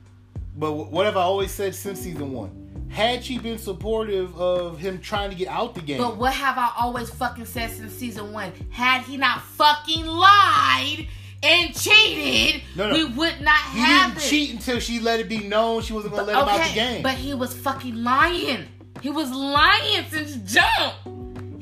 but 0.56 0.72
what 0.72 1.06
have 1.06 1.16
I 1.16 1.22
always 1.22 1.50
said 1.50 1.74
since 1.74 2.00
season 2.00 2.32
one? 2.32 2.86
Had 2.88 3.24
she 3.24 3.38
been 3.38 3.58
supportive 3.58 4.38
of 4.38 4.78
him 4.78 5.00
trying 5.00 5.30
to 5.30 5.36
get 5.36 5.48
out 5.48 5.74
the 5.74 5.80
game, 5.80 5.98
But 5.98 6.18
what 6.18 6.34
have 6.34 6.58
I 6.58 6.70
always 6.78 7.08
fucking 7.08 7.46
said 7.46 7.70
since 7.70 7.94
season 7.94 8.32
one? 8.32 8.52
Had 8.70 9.02
he 9.02 9.16
not 9.16 9.40
fucking 9.40 10.04
lied 10.04 11.08
and 11.42 11.74
cheated, 11.74 12.62
No, 12.76 12.90
no. 12.90 12.94
we 12.94 13.04
would 13.04 13.40
not 13.40 13.58
he 13.72 13.78
have 13.78 14.10
didn't 14.10 14.14
this. 14.16 14.28
cheat 14.30 14.50
until 14.52 14.78
she 14.78 15.00
let 15.00 15.20
it 15.20 15.28
be 15.28 15.38
known 15.38 15.80
she 15.82 15.94
wasn't 15.94 16.14
gonna 16.14 16.26
let 16.26 16.42
him 16.42 16.48
out 16.48 16.68
the 16.68 16.74
game. 16.74 17.02
But 17.02 17.14
he 17.14 17.32
was 17.32 17.54
fucking 17.54 17.96
lying. 17.96 18.66
He 19.00 19.08
was 19.08 19.30
lying 19.30 20.04
since 20.10 20.36
jump. 20.52 20.94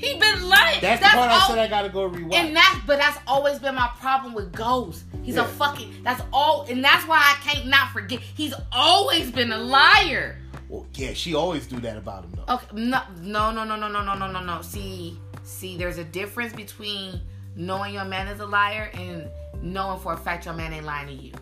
He 0.01 0.19
been 0.19 0.49
lying. 0.49 0.81
that's, 0.81 1.03
the 1.03 1.09
part 1.09 1.31
I 1.31 1.47
said 1.47 1.59
I 1.59 1.69
gotta 1.69 1.91
go 1.91 2.09
rewatch. 2.09 2.35
And 2.35 2.57
that, 2.57 2.83
but 2.87 2.99
that's 2.99 3.19
always 3.27 3.59
been 3.59 3.75
my 3.75 3.91
problem 4.01 4.33
with 4.35 4.53
Ghost. 4.53 5.05
He's 5.23 5.35
Yeah. 5.35 5.43
a 5.45 5.49
fucking. 5.49 6.03
That's 6.03 6.23
all, 6.33 6.67
and 6.71 6.83
that's 6.83 7.07
why 7.07 7.19
I 7.19 7.35
can't 7.47 7.67
not 7.67 7.91
forget. 7.91 8.21
He's 8.21 8.55
always 8.73 9.31
been 9.31 9.53
a 9.53 9.59
liar. 9.59 10.39
Well, 10.69 10.87
yeah, 10.95 11.13
she 11.13 11.35
always 11.35 11.67
do 11.67 11.79
that 11.81 11.97
about 11.97 12.25
him 12.25 12.33
though. 12.37 12.55
Okay, 12.55 12.67
no, 12.73 13.03
no, 13.21 13.51
no, 13.51 13.65
no, 13.65 13.77
no, 13.77 13.89
no, 13.89 14.03
no, 14.03 14.15
no, 14.15 14.31
no, 14.31 14.41
no. 14.43 14.63
See, 14.63 15.19
see, 15.43 15.77
there's 15.77 15.99
a 15.99 16.05
difference 16.05 16.53
between 16.53 17.21
knowing 17.57 17.93
your 17.93 18.05
man 18.05 18.29
is 18.29 18.41
a 18.41 18.47
liar 18.47 18.91
and 18.95 19.29
knowing 19.63 19.99
for 20.01 20.13
a 20.15 20.17
fact 20.17 20.47
your 20.47 20.55
man 20.55 20.73
ain't 20.73 20.87
lying 20.87 21.09
to 21.09 21.13
you. 21.13 21.33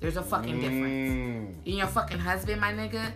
There's 0.00 0.16
a 0.16 0.22
fucking 0.22 0.60
difference. 0.60 1.10
Mm. 1.12 1.66
And 1.66 1.74
your 1.76 1.86
fucking 1.86 2.18
husband, 2.18 2.60
my 2.60 2.72
nigga, 2.72 3.12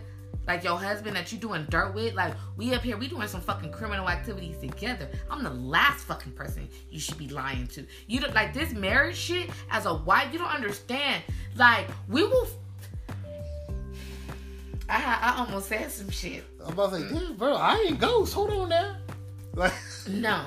like 0.47 0.63
your 0.63 0.77
husband 0.77 1.15
that 1.15 1.31
you 1.31 1.37
doing 1.37 1.65
dirt 1.69 1.93
with, 1.93 2.13
like 2.13 2.33
we 2.57 2.73
up 2.73 2.83
here, 2.83 2.97
we 2.97 3.07
doing 3.07 3.27
some 3.27 3.41
fucking 3.41 3.71
criminal 3.71 4.09
activities 4.09 4.57
together. 4.57 5.09
I'm 5.29 5.43
the 5.43 5.49
last 5.49 6.05
fucking 6.05 6.33
person 6.33 6.69
you 6.89 6.99
should 6.99 7.17
be 7.17 7.27
lying 7.27 7.67
to. 7.67 7.85
You 8.07 8.19
don't 8.19 8.33
like 8.33 8.53
this 8.53 8.73
marriage 8.73 9.17
shit 9.17 9.49
as 9.71 9.85
a 9.85 9.93
wife. 9.93 10.31
You 10.31 10.39
don't 10.39 10.53
understand. 10.53 11.23
Like 11.55 11.87
we 12.07 12.23
will. 12.23 12.47
I, 14.87 15.33
I 15.33 15.39
almost 15.39 15.69
said 15.69 15.91
some 15.91 16.09
shit. 16.09 16.43
I'm 16.63 16.73
about 16.73 16.91
to 16.91 16.99
say, 16.99 17.13
damn, 17.15 17.35
bro, 17.37 17.55
I 17.55 17.75
ain't 17.87 17.99
ghost. 17.99 18.35
Hold 18.35 18.51
on 18.51 18.69
now. 18.69 18.97
Like, 19.55 19.73
No. 20.07 20.45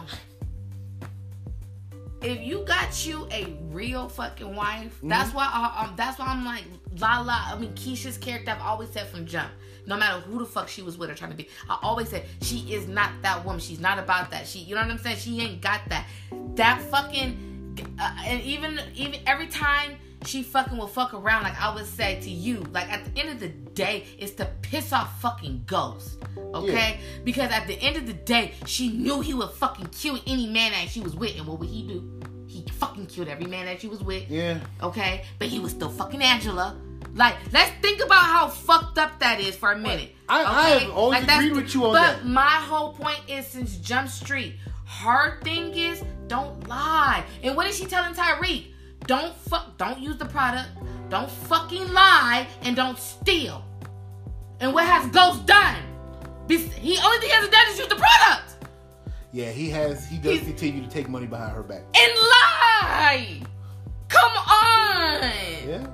If 2.20 2.40
you 2.40 2.64
got 2.64 3.06
you 3.06 3.28
a 3.30 3.56
real 3.70 4.08
fucking 4.08 4.54
wife, 4.54 4.98
that's 5.04 5.32
why 5.32 5.48
I, 5.52 5.84
um, 5.84 5.94
that's 5.96 6.18
why 6.18 6.26
I'm 6.26 6.44
like 6.44 6.64
la 6.98 7.20
la. 7.20 7.52
I 7.52 7.58
mean 7.58 7.72
Keisha's 7.74 8.18
character. 8.18 8.50
I've 8.50 8.60
always 8.60 8.90
said 8.90 9.06
from 9.06 9.24
jump, 9.24 9.50
no 9.88 9.96
matter 9.96 10.20
who 10.20 10.38
the 10.38 10.44
fuck 10.44 10.68
she 10.68 10.82
was 10.82 10.98
with 10.98 11.10
or 11.10 11.14
trying 11.14 11.30
to 11.30 11.36
be, 11.36 11.48
I 11.68 11.78
always 11.82 12.08
said 12.10 12.26
she 12.42 12.58
is 12.72 12.86
not 12.86 13.10
that 13.22 13.44
woman. 13.44 13.60
She's 13.60 13.80
not 13.80 13.98
about 13.98 14.30
that. 14.30 14.46
She, 14.46 14.60
you 14.60 14.74
know 14.74 14.82
what 14.82 14.90
I'm 14.90 14.98
saying? 14.98 15.16
She 15.16 15.40
ain't 15.40 15.60
got 15.60 15.80
that. 15.88 16.06
That 16.54 16.80
fucking, 16.82 17.84
uh, 17.98 18.16
and 18.24 18.42
even 18.42 18.80
even 18.94 19.20
every 19.26 19.46
time 19.46 19.96
she 20.24 20.42
fucking 20.42 20.76
will 20.76 20.88
fuck 20.88 21.14
around, 21.14 21.44
like 21.44 21.60
I 21.60 21.74
would 21.74 21.86
say 21.86 22.20
to 22.20 22.30
you, 22.30 22.64
like 22.72 22.92
at 22.92 23.04
the 23.04 23.20
end 23.20 23.30
of 23.30 23.40
the 23.40 23.48
day, 23.48 24.04
it's 24.18 24.32
to 24.32 24.46
piss 24.62 24.92
off 24.92 25.20
fucking 25.20 25.64
ghosts. 25.66 26.16
Okay? 26.54 26.98
Because 27.24 27.50
at 27.50 27.66
the 27.66 27.74
end 27.74 27.96
of 27.96 28.06
the 28.06 28.12
day, 28.12 28.52
she 28.66 28.88
knew 28.90 29.20
he 29.20 29.34
would 29.34 29.50
fucking 29.50 29.86
kill 29.86 30.18
any 30.26 30.46
man 30.48 30.72
that 30.72 30.88
she 30.88 31.00
was 31.00 31.14
with. 31.14 31.36
And 31.36 31.46
what 31.46 31.60
would 31.60 31.68
he 31.68 31.86
do? 31.86 32.20
He 32.46 32.64
fucking 32.72 33.06
killed 33.06 33.28
every 33.28 33.46
man 33.46 33.66
that 33.66 33.80
she 33.80 33.88
was 33.88 34.02
with. 34.02 34.28
yeah, 34.28 34.58
Okay? 34.82 35.24
But 35.38 35.48
he 35.48 35.60
was 35.60 35.72
still 35.72 35.90
fucking 35.90 36.22
Angela. 36.22 36.76
Like, 37.14 37.36
let's 37.52 37.72
think 37.82 38.04
about 38.04 38.20
how 38.22 38.48
fucked 38.48 38.98
up 38.98 39.18
that 39.20 39.40
is 39.40 39.56
for 39.56 39.72
a 39.72 39.78
minute. 39.78 40.14
I- 40.28 40.44
I 40.44 40.68
have 40.80 40.90
always 40.90 41.24
that's 41.26 41.44
agreed 41.44 41.56
with 41.62 41.74
you 41.74 41.86
on 41.86 41.92
but 41.92 42.00
that. 42.00 42.16
But 42.18 42.26
my 42.26 42.40
whole 42.68 42.92
point 42.92 43.20
is 43.28 43.46
since 43.46 43.76
Jump 43.76 44.08
Street, 44.08 44.56
her 44.86 45.40
thing 45.42 45.74
is 45.74 46.02
don't 46.28 46.68
lie. 46.68 47.24
And 47.42 47.56
what 47.56 47.66
is 47.66 47.76
she 47.78 47.86
telling 47.86 48.14
Tariq? 48.14 48.66
Don't 49.06 49.34
fuck 49.34 49.76
don't 49.78 49.98
use 50.00 50.16
the 50.18 50.26
product, 50.26 50.68
don't 51.08 51.30
fucking 51.30 51.88
lie, 51.92 52.46
and 52.62 52.76
don't 52.76 52.98
steal. 52.98 53.64
And 54.60 54.74
what 54.74 54.84
has 54.84 55.06
Ghost 55.10 55.46
done? 55.46 55.76
He 56.48 56.56
only 56.56 57.18
thing 57.18 57.28
he 57.28 57.34
hasn't 57.34 57.52
done 57.52 57.68
is 57.70 57.78
use 57.78 57.88
the 57.88 57.96
product 57.96 58.44
yeah, 59.30 59.50
he 59.50 59.68
has. 59.68 60.06
He 60.08 60.16
does 60.16 60.32
He's- 60.32 60.44
continue 60.46 60.82
to 60.82 60.88
take 60.88 61.06
money 61.06 61.26
behind 61.26 61.52
her 61.52 61.62
back. 61.62 61.82
and 61.94 62.12
lie. 62.18 63.42
Come 64.08 64.32
on. 64.32 65.22
Yeah, 65.68 65.86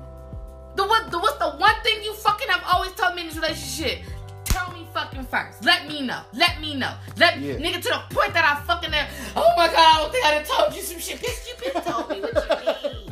The 0.76 0.84
what? 0.84 1.10
The 1.10 1.18
what's 1.18 1.38
the 1.38 1.50
one 1.50 1.74
thing 1.82 2.02
you 2.02 2.12
fucking 2.14 2.48
have 2.48 2.62
always 2.72 2.92
told 2.92 3.14
me 3.14 3.22
in 3.22 3.28
this 3.28 3.36
relationship? 3.36 4.00
Tell 4.44 4.70
me 4.72 4.86
fucking 4.92 5.24
first. 5.24 5.64
Let 5.64 5.86
me 5.88 6.02
know. 6.02 6.20
Let 6.32 6.60
me 6.60 6.74
know. 6.74 6.92
Let 7.16 7.38
Yeah. 7.40 7.54
nigga 7.56 7.80
to 7.82 7.88
the 7.88 8.02
point 8.14 8.32
that 8.34 8.44
I 8.44 8.60
fucking. 8.64 8.92
Uh, 8.92 9.06
oh 9.36 9.52
my 9.56 9.66
god! 9.68 9.76
I 9.78 9.98
don't 10.02 10.12
think 10.12 10.24
I 10.26 10.30
done 10.34 10.44
told 10.44 10.74
you 10.74 10.82
some 10.82 10.98
shit. 10.98 11.18
Bitch, 11.20 11.46
you 11.48 11.72
been 11.72 11.82
told 11.82 12.10
me 12.10 12.20
what 12.20 12.34
you 12.34 12.90
mean. 12.90 13.10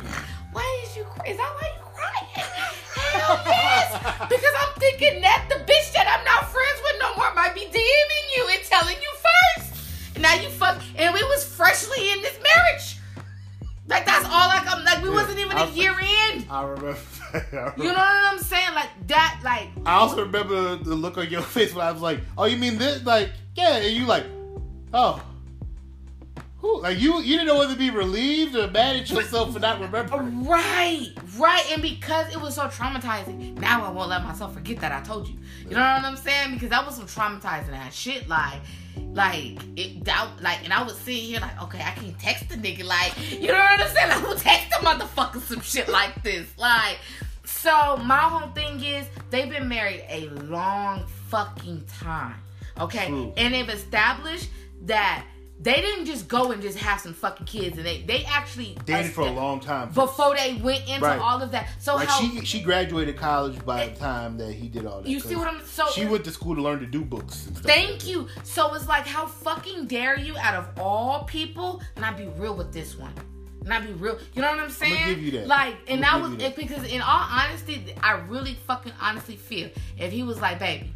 Why 0.51 0.81
is 0.85 0.95
you? 0.97 1.03
Is 1.25 1.37
that 1.37 1.51
why 1.59 1.67
you 1.71 1.83
crying? 1.95 2.47
Hell 2.95 3.41
yes. 3.47 4.27
Because 4.29 4.55
I'm 4.61 4.73
thinking 4.79 5.21
that 5.21 5.45
the 5.49 5.55
bitch 5.63 5.93
that 5.93 6.07
I'm 6.07 6.23
not 6.25 6.49
friends 6.51 6.79
with 6.83 6.95
no 7.01 7.15
more 7.15 7.33
might 7.33 7.55
be 7.55 7.61
DMing 7.71 8.25
you 8.37 8.47
and 8.51 8.63
telling 8.63 8.97
you 9.01 9.11
first. 9.23 10.15
And 10.15 10.21
now 10.23 10.35
you 10.35 10.49
fuck. 10.49 10.81
And 10.95 11.13
we 11.13 11.23
was 11.23 11.43
freshly 11.45 12.11
in 12.11 12.21
this 12.21 12.37
marriage. 12.43 12.97
Like 13.87 14.05
that's 14.05 14.25
all. 14.25 14.47
Like 14.47 14.65
I'm 14.67 14.83
like 14.85 15.01
we 15.03 15.09
Yeah. 15.09 15.15
wasn't 15.15 15.39
even 15.39 15.57
a 15.57 15.61
I- 15.61 15.69
year 15.69 15.91
in. 15.99 16.45
I 16.49 16.63
remember. 16.63 16.97
I, 17.33 17.37
remember. 17.51 17.73
You 17.77 17.83
know 17.89 17.93
what 17.93 18.33
I'm 18.33 18.39
saying? 18.39 18.73
Like 18.73 18.89
that, 19.07 19.41
like 19.43 19.69
I 19.85 19.95
also 19.95 20.23
remember 20.25 20.75
the 20.77 20.95
look 20.95 21.17
on 21.17 21.29
your 21.29 21.41
face 21.55 21.73
when 21.73 21.85
I 21.85 21.91
was 21.91 22.01
like, 22.01 22.21
"Oh, 22.37 22.45
you 22.45 22.57
mean 22.57 22.77
this?" 22.77 23.03
Like, 23.05 23.31
yeah, 23.55 23.77
and 23.77 23.93
you 23.95 24.05
like, 24.05 24.25
"Oh." 24.93 25.21
Who, 26.59 26.81
like 26.81 26.97
you, 26.97 27.19
you 27.19 27.33
didn't 27.35 27.47
know 27.47 27.57
whether 27.57 27.73
to 27.73 27.77
be 27.77 27.89
relieved 27.89 28.55
or 28.55 28.67
mad 28.71 28.95
at 28.95 29.09
yourself 29.09 29.51
for 29.51 29.59
not 29.59 29.81
remembering. 29.81 30.45
right, 30.47 31.09
right. 31.37 31.65
And 31.73 31.81
because 31.81 32.33
it 32.33 32.39
was 32.39 32.55
so 32.55 32.67
traumatizing, 32.69 33.59
now 33.59 33.83
I 33.83 33.89
won't 33.91 34.07
let 34.09 34.23
myself 34.23 34.53
forget 34.53 34.79
that 34.79 34.93
I 34.93 35.01
told 35.01 35.27
you. 35.27 35.35
You 35.65 35.71
know 35.71 35.81
what 35.81 36.05
I'm 36.05 36.15
saying? 36.15 36.53
Because 36.53 36.69
that 36.69 36.85
was 36.85 36.95
some 36.95 37.05
traumatizing 37.05 37.73
ass 37.73 37.93
shit. 37.93 38.29
Like, 38.29 38.61
like 38.97 39.57
it, 39.75 40.03
that, 40.05 40.29
like, 40.41 40.63
and 40.63 40.73
I 40.73 40.83
was 40.83 40.97
sitting 40.97 41.23
here 41.23 41.39
like, 41.39 41.61
okay, 41.63 41.79
I 41.79 41.91
can't 41.91 42.17
text 42.19 42.49
the 42.49 42.55
nigga. 42.55 42.83
Like, 42.83 43.13
you 43.31 43.47
know 43.47 43.53
what 43.53 43.79
I'm 43.79 43.89
saying? 43.89 44.11
I 44.11 44.21
will 44.23 44.35
text 44.35 44.69
the 44.69 44.85
motherfucker 44.85 45.41
some 45.41 45.61
shit 45.61 45.89
like 45.89 46.23
this. 46.23 46.47
Like, 46.57 46.97
so 47.45 47.97
my 47.97 48.17
whole 48.17 48.49
thing 48.51 48.83
is 48.83 49.07
they've 49.29 49.49
been 49.49 49.67
married 49.67 50.03
a 50.09 50.29
long 50.45 51.05
fucking 51.29 51.83
time. 51.99 52.35
Okay, 52.79 53.07
True. 53.07 53.33
and 53.37 53.53
they've 53.53 53.69
established 53.69 54.49
that. 54.83 55.25
They 55.59 55.75
didn't 55.75 56.05
just 56.07 56.27
go 56.27 56.51
and 56.51 56.61
just 56.61 56.77
have 56.79 56.99
some 56.99 57.13
fucking 57.13 57.45
kids, 57.45 57.77
and 57.77 57.85
they 57.85 58.01
they 58.01 58.25
actually 58.25 58.77
Dated 58.85 59.11
for 59.13 59.21
a 59.21 59.31
long 59.31 59.61
time. 59.61 59.89
before 59.91 60.35
they 60.35 60.55
went 60.55 60.81
into 60.89 60.99
Right. 61.05 61.19
all 61.19 61.41
of 61.41 61.51
that. 61.51 61.69
So 61.81 61.95
Like 61.95 62.09
how 62.09 62.19
she, 62.19 62.43
she 62.43 62.61
graduated 62.61 63.15
college 63.15 63.63
by 63.65 63.87
the 63.87 63.95
time 63.97 64.37
that 64.39 64.51
he 64.51 64.67
did 64.67 64.85
all 64.85 65.01
that. 65.01 65.09
you 65.09 65.19
see 65.21 65.35
what 65.35 65.47
I'm 65.47 65.63
so 65.65 65.85
She 65.91 66.05
went 66.05 66.25
to 66.25 66.31
school 66.31 66.55
to 66.55 66.61
learn 66.61 66.79
to 66.79 66.85
do 66.85 67.01
books. 67.05 67.47
And 67.47 67.55
stuff 67.57 67.71
Thank 67.71 67.91
like 67.91 68.07
you. 68.07 68.27
So 68.43 68.73
it's 68.73 68.87
like 68.89 69.05
how 69.07 69.25
fucking 69.25 69.85
dare 69.87 70.19
you 70.19 70.35
out 70.37 70.55
of 70.55 70.67
all 70.77 71.23
people 71.23 71.81
not 71.97 72.17
be 72.17 72.25
real 72.37 72.55
with 72.55 72.73
this 72.73 72.97
one. 72.97 73.13
Not 73.63 73.83
be 73.85 73.93
real. 73.93 74.19
You 74.33 74.41
know 74.41 74.49
what 74.49 74.59
I'm 74.59 74.69
saying? 74.69 75.07
give 75.07 75.21
you 75.23 75.31
that. 75.31 75.47
Like, 75.47 75.75
and 75.87 76.03
that 76.03 76.19
was 76.21 76.33
it 76.43 76.57
because 76.57 76.83
in 76.83 76.99
all 77.01 77.25
honesty, 77.29 77.95
I 78.03 78.13
really 78.27 78.55
fucking 78.67 78.91
honestly 78.99 79.37
feel 79.37 79.69
if 79.97 80.11
he 80.11 80.23
was 80.23 80.41
like, 80.41 80.59
baby, 80.59 80.93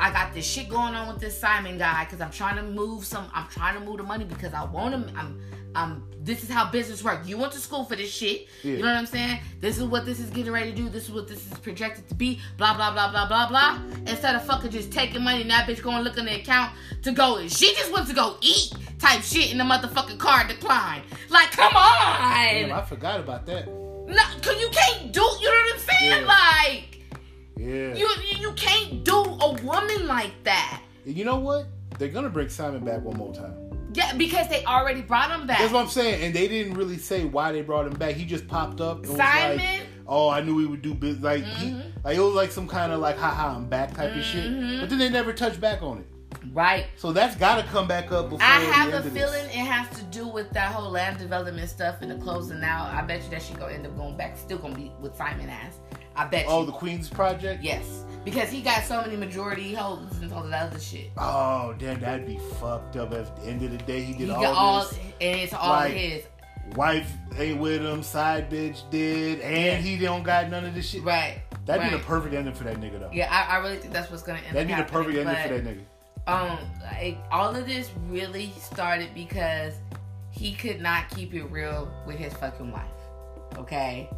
I 0.00 0.12
got 0.12 0.34
this 0.34 0.46
shit 0.46 0.68
going 0.68 0.94
on 0.94 1.08
with 1.08 1.20
this 1.20 1.38
Simon 1.38 1.78
guy 1.78 2.04
because 2.04 2.20
I'm 2.20 2.30
trying 2.30 2.56
to 2.56 2.62
move 2.62 3.04
some. 3.04 3.28
I'm 3.34 3.48
trying 3.48 3.74
to 3.74 3.80
move 3.80 3.98
the 3.98 4.02
money 4.02 4.24
because 4.24 4.54
I 4.54 4.64
want 4.64 4.94
him. 4.94 5.10
I'm. 5.16 5.40
I'm. 5.74 6.04
This 6.20 6.42
is 6.42 6.50
how 6.50 6.70
business 6.70 7.02
work. 7.02 7.26
You 7.26 7.38
went 7.38 7.52
to 7.52 7.58
school 7.58 7.84
for 7.84 7.96
this 7.96 8.12
shit. 8.12 8.48
Yeah. 8.62 8.72
You 8.72 8.78
know 8.78 8.86
what 8.86 8.96
I'm 8.96 9.06
saying? 9.06 9.40
This 9.60 9.78
is 9.78 9.84
what 9.84 10.04
this 10.04 10.20
is 10.20 10.30
getting 10.30 10.52
ready 10.52 10.70
to 10.70 10.76
do. 10.76 10.88
This 10.88 11.04
is 11.04 11.10
what 11.10 11.28
this 11.28 11.46
is 11.50 11.58
projected 11.58 12.08
to 12.08 12.14
be. 12.14 12.40
Blah 12.56 12.74
blah 12.74 12.92
blah 12.92 13.10
blah 13.10 13.26
blah 13.28 13.48
blah. 13.48 13.80
Instead 14.06 14.34
of 14.34 14.44
fucking 14.44 14.70
just 14.70 14.92
taking 14.92 15.22
money 15.22 15.42
and 15.42 15.50
that 15.50 15.66
bitch 15.66 15.82
going 15.82 16.02
look 16.02 16.18
in 16.18 16.26
the 16.26 16.40
account 16.40 16.72
to 17.02 17.12
go. 17.12 17.46
She 17.48 17.74
just 17.74 17.92
went 17.92 18.08
to 18.08 18.14
go 18.14 18.36
eat 18.40 18.72
type 18.98 19.22
shit 19.22 19.50
and 19.50 19.60
the 19.60 19.64
motherfucking 19.64 20.18
card 20.18 20.48
declined. 20.48 21.04
Like, 21.28 21.50
come 21.52 21.72
that. 21.72 22.50
Damn, 22.52 22.72
on. 22.72 22.78
I 22.78 22.84
forgot 22.84 23.20
about 23.20 23.46
that. 23.46 23.66
No, 23.68 24.22
cause 24.42 24.60
you 24.60 24.68
can't 24.70 25.12
do. 25.12 25.20
You 25.20 25.50
know 25.50 25.50
what 25.50 25.74
I'm 25.74 25.80
saying? 25.80 26.22
Yeah. 26.22 26.26
Like. 26.26 26.87
Yeah. 27.58 27.94
You 27.94 28.08
you 28.38 28.52
can't 28.52 29.04
do 29.04 29.16
a 29.16 29.52
woman 29.62 30.06
like 30.06 30.32
that. 30.44 30.80
you 31.04 31.24
know 31.24 31.38
what? 31.38 31.66
They're 31.98 32.08
gonna 32.08 32.30
bring 32.30 32.48
Simon 32.48 32.84
back 32.84 33.02
one 33.02 33.16
more 33.16 33.34
time. 33.34 33.54
Yeah, 33.94 34.12
because 34.14 34.48
they 34.48 34.64
already 34.64 35.00
brought 35.00 35.30
him 35.30 35.46
back. 35.46 35.58
That's 35.58 35.72
what 35.72 35.80
I'm 35.82 35.88
saying, 35.88 36.22
and 36.22 36.34
they 36.34 36.46
didn't 36.46 36.74
really 36.74 36.98
say 36.98 37.24
why 37.24 37.50
they 37.52 37.62
brought 37.62 37.86
him 37.86 37.94
back. 37.94 38.14
He 38.14 38.24
just 38.26 38.46
popped 38.46 38.80
up. 38.80 38.98
And 38.98 39.08
was 39.08 39.18
like, 39.18 39.58
Simon? 39.58 39.86
oh, 40.06 40.28
I 40.28 40.40
knew 40.42 40.58
he 40.58 40.66
would 40.66 40.82
do 40.82 40.94
business. 40.94 41.24
Like 41.24 41.42
he, 41.44 41.70
Mhm. 41.70 41.82
like 42.04 42.16
it 42.16 42.20
was 42.20 42.34
like 42.34 42.52
some 42.52 42.68
kind 42.68 42.92
of 42.92 43.00
like, 43.00 43.16
haha, 43.18 43.56
I'm 43.56 43.66
back 43.66 43.94
type 43.94 44.14
of 44.14 44.22
shit. 44.22 44.44
Mhm. 44.44 44.80
But 44.80 44.90
then 44.90 44.98
they 44.98 45.08
never 45.08 45.32
touched 45.32 45.60
back 45.60 45.82
on 45.82 45.98
it. 45.98 46.06
Right. 46.52 46.86
So 46.96 47.12
that's 47.12 47.34
got 47.36 47.56
to 47.56 47.62
come 47.72 47.88
back 47.88 48.12
up 48.12 48.28
before. 48.30 48.46
I 48.46 48.60
the 48.60 48.66
have 48.72 49.06
a 49.06 49.10
feeling 49.10 49.44
it 49.46 49.52
has 49.54 49.88
to 49.98 50.04
do 50.04 50.28
with 50.28 50.50
that 50.50 50.72
whole 50.72 50.90
land 50.90 51.18
development 51.18 51.68
stuff 51.68 51.96
and 52.02 52.10
the 52.10 52.16
closing 52.16 52.62
out. 52.62 52.92
I 52.92 53.02
bet 53.02 53.24
you 53.24 53.30
that 53.30 53.42
she 53.42 53.54
gonna 53.54 53.72
end 53.72 53.86
up 53.86 53.96
going 53.96 54.16
back, 54.16 54.36
still 54.36 54.58
gonna 54.58 54.74
be 54.76 54.92
with 55.00 55.16
Simon 55.16 55.48
ass. 55.48 55.78
I 56.18 56.26
bet 56.26 56.46
Oh, 56.48 56.60
you. 56.60 56.66
the 56.66 56.72
Queen's 56.72 57.08
Project. 57.08 57.62
yes, 57.62 58.04
because 58.24 58.50
he 58.50 58.60
got 58.60 58.82
so 58.84 59.00
many 59.00 59.16
majority 59.16 59.72
holds 59.74 60.18
and 60.18 60.32
all 60.32 60.42
that 60.44 60.70
other 60.70 60.80
shit. 60.80 61.10
Oh, 61.16 61.74
damn, 61.78 62.00
that'd 62.00 62.26
be 62.26 62.38
fucked 62.60 62.96
up. 62.96 63.12
At 63.14 63.34
the 63.36 63.48
end 63.48 63.62
of 63.62 63.70
the 63.70 63.78
day, 63.78 64.02
he 64.02 64.12
did 64.12 64.26
He 64.26 64.30
all 64.30 64.42
got 64.42 64.54
all, 64.56 64.80
this. 64.84 64.98
and 65.20 65.40
it's 65.40 65.54
all 65.54 65.70
Like, 65.70 65.92
his. 65.92 66.24
Wife 66.76 67.10
ain't 67.38 67.58
with 67.60 67.80
him. 67.80 68.02
Side 68.02 68.50
bitch 68.50 68.82
did, 68.90 69.40
and 69.40 69.82
he 69.82 69.96
don't 69.96 70.22
got 70.22 70.50
none 70.50 70.66
of 70.66 70.74
this 70.74 70.86
shit. 70.90 71.02
Right. 71.02 71.40
That'd 71.64 71.90
be 71.90 71.96
the 71.96 72.02
perfect 72.02 72.34
ending 72.34 72.52
for 72.52 72.64
that 72.64 72.76
nigga 72.78 73.00
though. 73.00 73.10
Yeah, 73.10 73.28
I, 73.32 73.56
I 73.56 73.58
really 73.60 73.76
think 73.78 73.94
that's 73.94 74.10
what's 74.10 74.22
gonna 74.22 74.40
end. 74.40 74.54
That'd 74.54 74.68
be 74.68 74.74
the 74.74 74.82
perfect 74.84 75.16
ending 75.16 75.34
happening, 75.34 75.58
for 75.60 75.64
that 75.64 75.78
nigga. 76.26 76.52
Um, 76.52 76.58
like, 76.82 77.16
all 77.30 77.56
of 77.56 77.66
this 77.66 77.90
really 78.08 78.52
started 78.60 79.08
because 79.14 79.74
he 80.30 80.52
could 80.52 80.80
not 80.82 81.08
keep 81.08 81.32
it 81.32 81.44
real 81.44 81.90
with 82.06 82.16
his 82.16 82.34
fucking 82.34 82.70
wife. 82.70 82.82
Okay, 83.56 84.10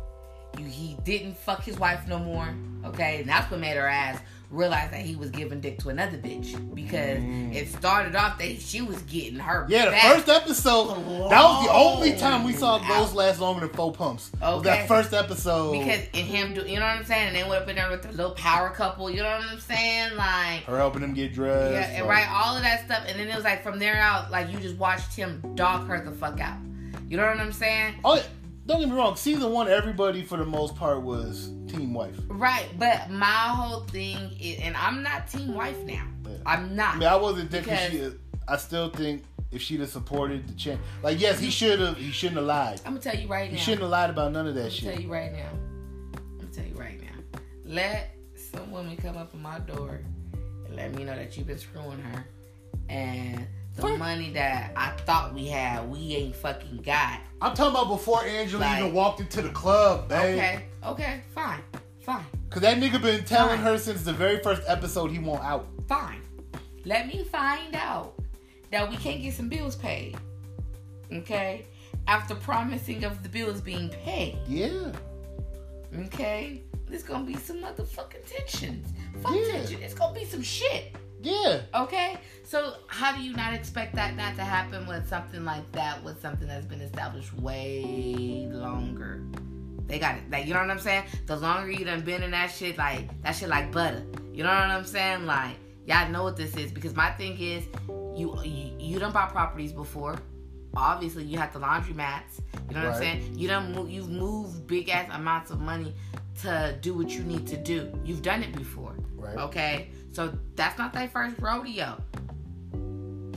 he 0.58 0.96
didn't 1.04 1.36
fuck 1.36 1.62
his 1.62 1.78
wife 1.78 2.06
no 2.08 2.18
more. 2.18 2.48
Okay, 2.84 3.20
and 3.20 3.28
that's 3.28 3.50
what 3.50 3.60
made 3.60 3.76
her 3.76 3.86
ass 3.86 4.18
realize 4.50 4.90
that 4.90 5.00
he 5.02 5.14
was 5.14 5.30
giving 5.30 5.60
dick 5.60 5.78
to 5.78 5.90
another 5.90 6.18
bitch 6.18 6.74
because 6.74 7.20
Mm. 7.20 7.54
it 7.54 7.68
started 7.68 8.16
off 8.16 8.36
that 8.38 8.60
she 8.60 8.80
was 8.82 9.00
getting 9.02 9.38
her. 9.38 9.64
Yeah, 9.68 9.90
the 9.90 9.96
first 9.96 10.28
episode. 10.28 10.88
That 11.30 11.40
was 11.44 11.66
the 11.66 11.72
only 11.72 12.16
time 12.16 12.42
we 12.42 12.52
saw 12.52 12.78
those 12.78 13.12
last 13.14 13.38
longer 13.38 13.60
than 13.60 13.76
four 13.76 13.92
pumps. 13.92 14.32
Okay. 14.42 14.68
that 14.68 14.88
first 14.88 15.14
episode. 15.14 15.78
because 15.78 16.00
in 16.14 16.24
him 16.26 16.52
do 16.52 16.62
you 16.62 16.80
know 16.80 16.84
what 16.86 16.96
I'm 16.96 17.04
saying? 17.04 17.28
And 17.28 17.36
they 17.36 17.44
went 17.44 17.62
up 17.62 17.68
in 17.68 17.76
there 17.76 17.88
with 17.90 18.02
the 18.02 18.10
little 18.10 18.32
power 18.32 18.70
couple. 18.70 19.08
You 19.08 19.22
know 19.22 19.30
what 19.38 19.48
I'm 19.48 19.60
saying? 19.60 20.16
Like. 20.16 20.64
her 20.64 20.76
helping 20.78 21.02
him 21.02 21.14
get 21.14 21.32
dressed. 21.32 21.72
Yeah, 21.72 22.00
and 22.00 22.08
right, 22.08 22.26
all 22.28 22.56
of 22.56 22.62
that 22.64 22.84
stuff, 22.86 23.04
and 23.06 23.20
then 23.20 23.28
it 23.28 23.34
was 23.36 23.44
like 23.44 23.62
from 23.62 23.78
there 23.78 23.98
out, 23.98 24.32
like 24.32 24.50
you 24.50 24.58
just 24.58 24.76
watched 24.78 25.14
him 25.14 25.40
dog 25.54 25.86
her 25.86 26.04
the 26.04 26.10
fuck 26.10 26.40
out. 26.40 26.58
You 27.08 27.16
know 27.18 27.26
what 27.26 27.38
I'm 27.38 27.52
saying? 27.52 27.94
Oh, 28.04 28.16
yeah, 28.16 28.22
don't 28.70 28.80
get 28.80 28.88
me 28.88 28.96
wrong. 28.96 29.16
Season 29.16 29.50
one, 29.52 29.68
everybody 29.68 30.22
for 30.22 30.36
the 30.36 30.44
most 30.44 30.76
part 30.76 31.02
was 31.02 31.50
team 31.68 31.92
wife. 31.92 32.16
Right, 32.28 32.66
but 32.78 33.10
my 33.10 33.24
whole 33.26 33.80
thing 33.84 34.16
is, 34.40 34.60
and 34.60 34.76
I'm 34.76 35.02
not 35.02 35.28
team 35.28 35.54
wife 35.54 35.78
now. 35.84 36.06
Yeah. 36.26 36.36
I'm 36.46 36.76
not. 36.76 36.96
I 36.96 36.98
mean, 36.98 37.08
I 37.08 37.16
wasn't 37.16 37.50
thinking 37.50 37.76
she. 37.90 38.10
I 38.48 38.56
still 38.56 38.90
think 38.90 39.24
if 39.50 39.60
she'd 39.60 39.80
have 39.80 39.90
supported 39.90 40.46
the 40.48 40.54
champ, 40.54 40.80
like 41.02 41.20
yes, 41.20 41.38
he 41.40 41.50
should 41.50 41.80
have. 41.80 41.96
He 41.96 42.10
shouldn't 42.12 42.36
have 42.38 42.46
lied. 42.46 42.80
I'm 42.84 42.92
gonna 42.92 43.00
tell 43.00 43.16
you 43.16 43.28
right 43.28 43.46
He 43.46 43.52
now. 43.52 43.58
He 43.58 43.64
shouldn't 43.64 43.82
have 43.82 43.90
lied 43.90 44.10
about 44.10 44.32
none 44.32 44.46
of 44.46 44.54
that 44.54 44.64
I'm 44.66 44.70
shit. 44.70 44.92
tell 44.94 45.00
you 45.02 45.12
right 45.12 45.32
now. 45.32 45.48
I'm 46.16 46.38
gonna 46.38 46.52
tell 46.52 46.64
you 46.64 46.74
right 46.74 47.00
now. 47.00 47.40
Let 47.64 48.14
some 48.52 48.70
woman 48.70 48.96
come 48.96 49.16
up 49.16 49.34
in 49.34 49.42
my 49.42 49.58
door 49.60 50.00
and 50.66 50.76
let 50.76 50.94
me 50.94 51.04
know 51.04 51.14
that 51.16 51.36
you've 51.36 51.46
been 51.46 51.58
screwing 51.58 52.00
her, 52.00 52.24
and 52.88 53.46
the 53.74 53.82
Fuck. 53.82 53.98
money 53.98 54.30
that 54.30 54.72
I 54.76 54.90
thought 54.90 55.34
we 55.34 55.46
had, 55.46 55.88
we 55.90 56.14
ain't 56.16 56.36
fucking 56.36 56.78
got. 56.78 57.20
I'm 57.42 57.54
talking 57.54 57.70
about 57.74 57.88
before 57.88 58.24
Angela 58.24 58.60
Like- 58.60 58.80
even 58.80 58.92
walked 58.92 59.20
into 59.20 59.42
the 59.42 59.48
club, 59.50 60.08
babe. 60.08 60.38
Okay, 60.38 60.64
okay, 60.84 61.20
fine, 61.34 61.60
fine. 62.04 62.24
Cause 62.50 62.62
that 62.62 62.78
nigga 62.78 63.00
been 63.00 63.24
telling 63.24 63.56
Fine. 63.58 63.64
her 63.64 63.78
since 63.78 64.02
the 64.02 64.12
very 64.12 64.42
first 64.42 64.62
episode 64.66 65.10
he 65.12 65.18
won't 65.18 65.42
out. 65.44 65.66
fine. 65.88 66.20
Let 66.84 67.06
me 67.06 67.24
find 67.24 67.74
out 67.74 68.14
that 68.70 68.88
we 68.90 68.96
can't 68.96 69.22
get 69.22 69.34
some 69.34 69.48
bills 69.48 69.76
paid. 69.76 70.16
Okay? 71.12 71.66
After 72.06 72.34
promising 72.34 73.04
of 73.04 73.22
the 73.22 73.28
bills 73.28 73.60
being 73.60 73.88
paid. 73.90 74.38
Yeah. 74.48 74.92
Okay? 76.06 76.62
There's 76.88 77.02
gonna 77.02 77.24
be 77.24 77.36
some 77.36 77.58
motherfucking 77.62 78.24
tensions. 78.26 78.88
Fuck 79.22 79.34
Yeah. 79.34 79.52
tension. 79.52 79.82
It's 79.82 79.94
gonna 79.94 80.14
be 80.18 80.24
some 80.24 80.42
shit. 80.42 80.94
Yeah. 81.22 81.62
Okay? 81.74 82.18
So 82.44 82.74
how 82.86 83.14
do 83.14 83.22
you 83.22 83.32
not 83.34 83.52
expect 83.52 83.94
that 83.94 84.16
not 84.16 84.36
to 84.36 84.42
happen 84.42 84.86
with 84.86 85.08
something 85.08 85.44
like 85.44 85.70
that 85.72 86.02
with 86.02 86.20
something 86.20 86.48
that's 86.48 86.66
been 86.66 86.80
established 86.80 87.32
way 87.34 88.48
longer? 88.50 89.22
They 89.86 89.98
got 89.98 90.16
it. 90.16 90.30
Like 90.30 90.46
you 90.46 90.54
know 90.54 90.60
what 90.60 90.70
I'm 90.70 90.78
saying? 90.78 91.04
The 91.26 91.36
longer 91.36 91.70
you 91.70 91.84
done 91.84 92.00
been 92.02 92.22
in 92.22 92.30
that 92.30 92.50
shit, 92.50 92.78
like 92.78 93.08
that 93.22 93.32
shit 93.32 93.48
like 93.48 93.72
butter. 93.72 94.04
You 94.32 94.44
know 94.44 94.50
what 94.50 94.70
I'm 94.70 94.84
saying? 94.84 95.26
Like 95.26 95.56
y'all 95.86 96.08
know 96.10 96.22
what 96.22 96.36
this 96.36 96.56
is 96.56 96.70
because 96.70 96.94
my 96.94 97.10
thing 97.12 97.38
is, 97.38 97.64
you 98.16 98.36
you, 98.44 98.76
you 98.78 98.98
done 98.98 99.12
bought 99.12 99.32
properties 99.32 99.72
before. 99.72 100.16
Obviously, 100.76 101.24
you 101.24 101.36
have 101.36 101.52
the 101.52 101.58
laundromats. 101.58 102.40
You 102.68 102.76
know 102.76 102.84
what 102.84 102.94
I'm 102.94 102.98
saying? 102.98 103.36
You 103.36 103.48
done 103.48 103.72
move, 103.74 103.90
you've 103.90 104.08
moved 104.08 104.68
big 104.68 104.88
ass 104.88 105.08
amounts 105.12 105.50
of 105.50 105.60
money 105.60 105.92
to 106.42 106.78
do 106.80 106.94
what 106.94 107.10
you 107.10 107.22
need 107.24 107.46
to 107.48 107.56
do. 107.56 107.92
You've 108.04 108.22
done 108.22 108.42
it 108.44 108.54
before. 108.54 108.94
Right. 109.20 109.36
Okay, 109.36 109.90
so 110.12 110.32
that's 110.56 110.78
not 110.78 110.92
their 110.92 111.08
first 111.08 111.36
rodeo. 111.38 112.00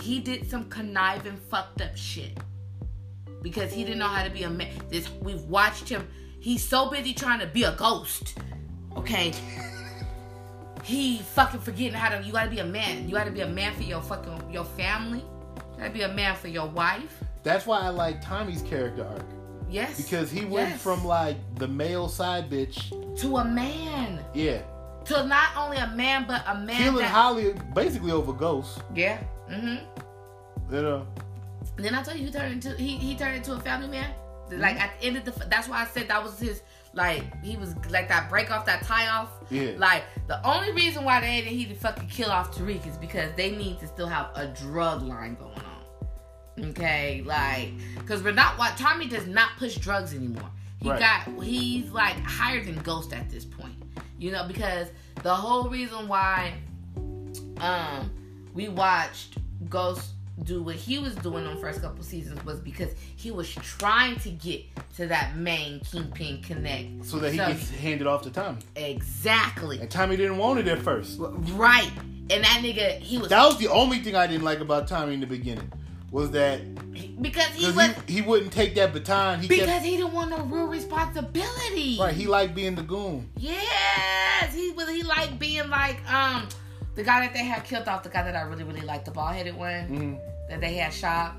He 0.01 0.19
did 0.19 0.49
some 0.49 0.69
conniving, 0.69 1.37
fucked 1.49 1.81
up 1.81 1.95
shit 1.95 2.37
because 3.41 3.71
he 3.71 3.83
didn't 3.83 3.99
know 3.99 4.07
how 4.07 4.23
to 4.23 4.29
be 4.29 4.43
a 4.43 4.49
man. 4.49 4.69
This 4.89 5.09
we've 5.21 5.41
watched 5.43 5.87
him. 5.89 6.07
He's 6.39 6.67
so 6.67 6.89
busy 6.89 7.13
trying 7.13 7.39
to 7.39 7.47
be 7.47 7.63
a 7.63 7.73
ghost. 7.73 8.37
Okay, 8.97 9.33
he 10.83 11.19
fucking 11.19 11.59
forgetting 11.61 11.93
how 11.93 12.09
to. 12.17 12.23
You 12.25 12.31
gotta 12.33 12.49
be 12.49 12.59
a 12.59 12.65
man. 12.65 13.07
You 13.07 13.15
gotta 13.15 13.31
be 13.31 13.41
a 13.41 13.47
man 13.47 13.73
for 13.75 13.83
your 13.83 14.01
fucking 14.01 14.51
your 14.51 14.65
family. 14.65 15.19
You 15.19 15.77
gotta 15.79 15.91
be 15.91 16.01
a 16.01 16.13
man 16.13 16.35
for 16.35 16.47
your 16.47 16.67
wife. 16.67 17.23
That's 17.43 17.65
why 17.65 17.79
I 17.81 17.89
like 17.89 18.21
Tommy's 18.21 18.61
character 18.61 19.05
arc 19.05 19.25
Yes, 19.69 20.01
because 20.01 20.31
he 20.31 20.45
went 20.45 20.69
Yes. 20.69 20.81
from 20.81 21.03
like 21.03 21.35
the 21.55 21.67
male 21.67 22.07
side 22.07 22.49
bitch, 22.49 22.89
to 23.19 23.37
a 23.37 23.45
man 23.45 24.23
yeah, 24.33 24.61
to 25.05 25.25
not 25.25 25.49
only 25.57 25.77
a 25.77 25.87
man 25.87 26.25
but 26.27 26.43
a 26.47 26.55
man 26.55 26.77
killing 26.77 26.97
that 26.99 27.09
Holly 27.11 27.53
basically 27.75 28.11
over 28.11 28.33
Ghost. 28.33 28.79
yeah. 28.95 29.21
Mm-hmm. 29.51 30.73
You 30.73 30.81
know, 30.81 31.07
Then 31.75 31.93
I 31.93 32.01
told 32.01 32.17
you 32.17 32.25
he 32.25 32.31
turned 32.31 32.53
into 32.53 32.75
he 32.81 32.97
he 32.97 33.15
turned 33.15 33.35
into 33.35 33.53
a 33.53 33.59
family 33.59 33.87
man. 33.89 34.13
Like 34.51 34.79
at 34.79 34.99
the 34.99 35.07
end 35.07 35.17
of 35.17 35.25
the 35.25 35.31
that's 35.49 35.67
why 35.67 35.81
I 35.81 35.85
said 35.85 36.07
that 36.07 36.23
was 36.23 36.39
his 36.39 36.61
like 36.93 37.23
he 37.43 37.57
was 37.57 37.75
like 37.89 38.07
that 38.07 38.29
break 38.29 38.51
off 38.51 38.65
that 38.65 38.83
tie 38.83 39.07
off. 39.07 39.29
Yeah. 39.49 39.71
Like 39.77 40.03
the 40.27 40.45
only 40.47 40.71
reason 40.71 41.03
why 41.03 41.19
they 41.21 41.41
didn't 41.41 41.57
he 41.57 41.65
to 41.65 41.75
fucking 41.75 42.07
kill 42.07 42.29
off 42.31 42.55
Tariq 42.55 42.87
is 42.87 42.97
because 42.97 43.31
they 43.35 43.51
need 43.51 43.79
to 43.79 43.87
still 43.87 44.07
have 44.07 44.29
a 44.35 44.47
drug 44.47 45.01
line 45.03 45.35
going 45.35 45.57
on. 45.57 46.69
Okay, 46.69 47.23
like 47.25 47.69
because 47.97 48.21
we're 48.23 48.31
not 48.31 48.57
what 48.59 48.77
Tommy 48.77 49.07
does 49.07 49.25
not 49.27 49.49
push 49.57 49.75
drugs 49.75 50.13
anymore. 50.13 50.49
He 50.81 50.89
Right. 50.89 50.99
got 50.99 51.43
he's 51.43 51.89
like 51.91 52.15
higher 52.23 52.63
than 52.63 52.75
Ghost 52.83 53.11
at 53.13 53.29
this 53.29 53.43
point. 53.45 53.73
You 54.19 54.31
know 54.31 54.45
because 54.47 54.87
the 55.21 55.33
whole 55.33 55.69
reason 55.69 56.07
why 56.07 56.53
um 57.59 58.11
we 58.53 58.67
watched 58.69 59.37
Ghost 59.69 60.11
do 60.43 60.63
what 60.63 60.75
he 60.75 60.97
was 60.97 61.13
doing 61.15 61.45
on 61.45 61.55
the 61.55 61.61
first 61.61 61.81
couple 61.81 62.03
seasons 62.03 62.43
was 62.43 62.59
because 62.59 62.89
he 63.15 63.29
was 63.31 63.49
trying 63.53 64.15
to 64.19 64.29
get 64.31 64.63
to 64.95 65.05
that 65.07 65.35
main 65.35 65.79
kingpin 65.81 66.41
connect. 66.41 67.05
so 67.05 67.19
that 67.19 67.31
he 67.31 67.37
So- 67.37 67.47
gets 67.47 67.69
handed 67.69 68.07
off 68.07 68.23
to 68.23 68.31
Tommy, 68.31 68.57
Exactly. 68.75 69.79
and 69.79 69.89
Tommy 69.91 70.17
didn't 70.17 70.37
want 70.37 70.59
it 70.59 70.67
at 70.67 70.79
first. 70.79 71.19
Right. 71.19 71.91
And 72.31 72.43
that 72.43 72.61
nigga, 72.63 72.97
he 72.99 73.17
was 73.19 73.29
That 73.29 73.45
was 73.45 73.57
the 73.57 73.67
only 73.67 73.99
thing 73.99 74.15
I 74.15 74.25
didn't 74.27 74.43
like 74.43 74.59
about 74.59 74.87
Tommy 74.87 75.13
in 75.13 75.19
the 75.19 75.27
beginning 75.27 75.71
was 76.13 76.29
that 76.31 76.61
because 77.21 77.47
he 77.47 77.65
was 77.65 77.91
he, 78.05 78.13
he 78.13 78.21
wouldn't 78.21 78.53
take 78.53 78.75
that 78.75 78.93
baton. 78.93 79.39
He 79.39 79.47
because 79.47 79.65
kept 79.65 79.83
he 79.83 79.97
didn't 79.97 80.13
want 80.13 80.29
no 80.29 80.43
real 80.43 80.67
responsibility. 80.67 81.97
right. 81.99 82.13
He 82.13 82.27
liked 82.27 82.53
being 82.53 82.75
the 82.75 82.83
goon. 82.83 83.29
Yes, 83.35 84.53
he 84.53 84.71
was. 84.71 84.87
He 84.89 85.01
liked 85.03 85.39
being 85.39 85.69
like 85.69 85.97
um 86.11 86.47
the 86.95 87.03
guy 87.03 87.21
that 87.21 87.33
they 87.33 87.43
had 87.43 87.63
killed 87.63 87.87
off. 87.87 88.03
The 88.03 88.09
guy 88.09 88.23
that 88.23 88.35
I 88.35 88.41
really 88.43 88.63
really 88.63 88.81
liked, 88.81 89.05
the 89.05 89.11
bald 89.11 89.33
headed 89.33 89.55
one 89.55 89.85
hmm 89.85 90.13
that 90.49 90.61
they 90.61 90.75
had 90.75 90.93
shot. 90.93 91.35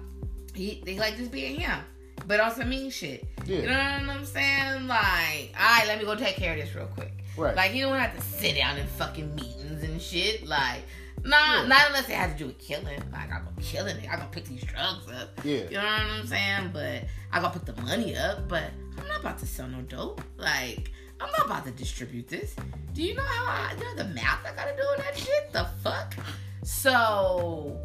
He 0.54 0.82
they 0.84 0.98
like 0.98 1.16
just 1.16 1.30
being 1.30 1.60
him, 1.60 1.80
but 2.26 2.40
also 2.40 2.64
mean 2.64 2.90
shit. 2.90 3.24
Yeah. 3.46 3.58
You 3.58 3.66
know 3.66 4.06
what 4.06 4.16
I'm 4.16 4.24
saying? 4.24 4.88
Like, 4.88 5.54
all 5.58 5.78
right, 5.78 5.84
let 5.86 5.98
me 5.98 6.04
go 6.04 6.16
take 6.16 6.36
care 6.36 6.52
of 6.54 6.58
this 6.60 6.74
real 6.74 6.86
quick. 6.86 7.12
Right. 7.36 7.54
Like, 7.54 7.74
you 7.74 7.84
don't 7.84 7.98
have 7.98 8.14
to 8.14 8.22
sit 8.22 8.56
down 8.56 8.78
in 8.78 8.86
fucking 8.86 9.34
meetings 9.34 9.82
and 9.82 10.00
shit. 10.00 10.46
Like, 10.46 10.82
nah, 11.24 11.62
Yeah. 11.62 11.66
not 11.66 11.86
unless 11.88 12.08
it 12.08 12.14
has 12.14 12.32
to 12.32 12.38
do 12.38 12.46
with 12.46 12.58
killing. 12.58 13.00
Like, 13.12 13.32
I'm 13.32 13.44
gonna 13.44 13.60
killing 13.60 13.96
it. 13.96 14.08
I'm 14.10 14.18
gonna 14.18 14.30
pick 14.30 14.44
these 14.46 14.62
drugs 14.64 15.10
up. 15.10 15.40
Yeah. 15.44 15.64
You 15.64 15.70
know 15.70 15.82
what 15.82 16.00
I'm 16.20 16.26
saying? 16.26 16.70
But 16.72 17.04
I 17.32 17.40
gotta 17.40 17.58
put 17.58 17.66
the 17.74 17.80
money 17.82 18.16
up. 18.16 18.48
But 18.48 18.64
I'm 18.98 19.06
not 19.08 19.20
about 19.20 19.38
to 19.38 19.46
sell 19.46 19.66
no 19.68 19.80
dope. 19.82 20.20
Like, 20.36 20.90
I'm 21.20 21.30
not 21.30 21.46
about 21.46 21.64
to 21.66 21.70
distribute 21.70 22.28
this. 22.28 22.54
Do 22.92 23.02
you 23.02 23.14
know 23.14 23.22
how 23.24 23.46
I, 23.46 23.74
you 23.78 23.84
know 23.84 23.94
the 24.04 24.08
math 24.14 24.44
I 24.46 24.54
gotta 24.54 24.76
do 24.76 24.82
on 24.82 24.98
that 24.98 25.16
shit? 25.16 25.52
The 25.52 25.66
fuck? 25.82 26.14
So, 26.62 27.78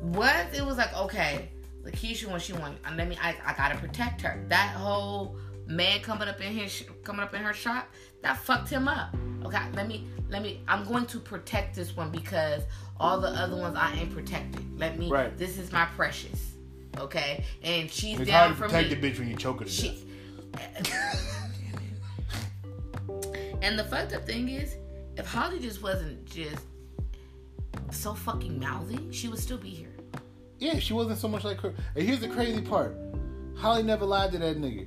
what 0.00 0.46
it 0.54 0.64
was 0.64 0.76
like, 0.78 0.96
okay, 0.96 1.50
Lakeisha 1.84 2.26
when 2.30 2.40
she 2.40 2.52
won, 2.52 2.76
I 2.84 2.94
mean, 2.94 3.18
I, 3.20 3.34
I 3.44 3.54
gotta 3.54 3.76
protect 3.78 4.22
her. 4.22 4.42
That 4.48 4.74
whole 4.76 5.36
man 5.66 6.00
coming 6.00 6.26
up 6.28 6.40
in 6.40 6.52
his 6.52 6.84
coming 7.04 7.22
up 7.22 7.34
in 7.34 7.42
her 7.42 7.52
shop, 7.52 7.88
that 8.22 8.38
fucked 8.38 8.68
him 8.68 8.88
up. 8.88 9.14
Okay, 9.44 9.62
let 9.74 9.88
me 9.88 10.06
let 10.28 10.42
me. 10.42 10.62
I'm 10.68 10.84
going 10.84 11.06
to 11.06 11.18
protect 11.18 11.74
this 11.74 11.96
one 11.96 12.10
because 12.10 12.62
all 12.98 13.20
the 13.20 13.28
other 13.28 13.56
ones 13.56 13.76
I 13.78 13.92
ain't 13.94 14.12
protected. 14.14 14.78
Let 14.78 14.98
me. 14.98 15.10
Right. 15.10 15.36
This 15.36 15.58
is 15.58 15.72
my 15.72 15.86
precious. 15.96 16.52
Okay, 16.98 17.44
and 17.62 17.90
she's 17.90 18.18
It's 18.20 18.28
down 18.30 18.54
hard 18.54 18.56
to 18.56 18.62
for 18.62 18.68
protect 18.68 19.02
me. 19.02 19.08
a 19.08 19.12
bitch 19.12 19.18
when 19.18 19.28
you 19.28 19.36
choke 19.36 19.60
her 19.60 19.64
to 19.64 19.70
She. 19.70 20.06
death. 20.52 21.26
and 23.62 23.78
the 23.78 23.84
fucked 23.84 24.12
up 24.12 24.26
thing 24.26 24.48
is, 24.48 24.76
if 25.16 25.26
Holly 25.26 25.58
just 25.60 25.82
wasn't 25.82 26.24
just 26.26 26.64
so 27.90 28.12
fucking 28.14 28.58
mouthy, 28.58 29.10
she 29.12 29.28
would 29.28 29.38
still 29.38 29.58
be 29.58 29.70
here. 29.70 29.88
Yeah, 30.58 30.78
she 30.78 30.92
wasn't 30.92 31.18
so 31.18 31.28
much 31.28 31.44
like 31.44 31.58
her. 31.60 31.72
And 31.96 32.06
here's 32.06 32.20
the 32.20 32.28
crazy 32.28 32.60
part: 32.60 32.96
Holly 33.56 33.82
never 33.82 34.04
lied 34.04 34.32
to 34.32 34.38
that 34.38 34.60
nigga. 34.60 34.86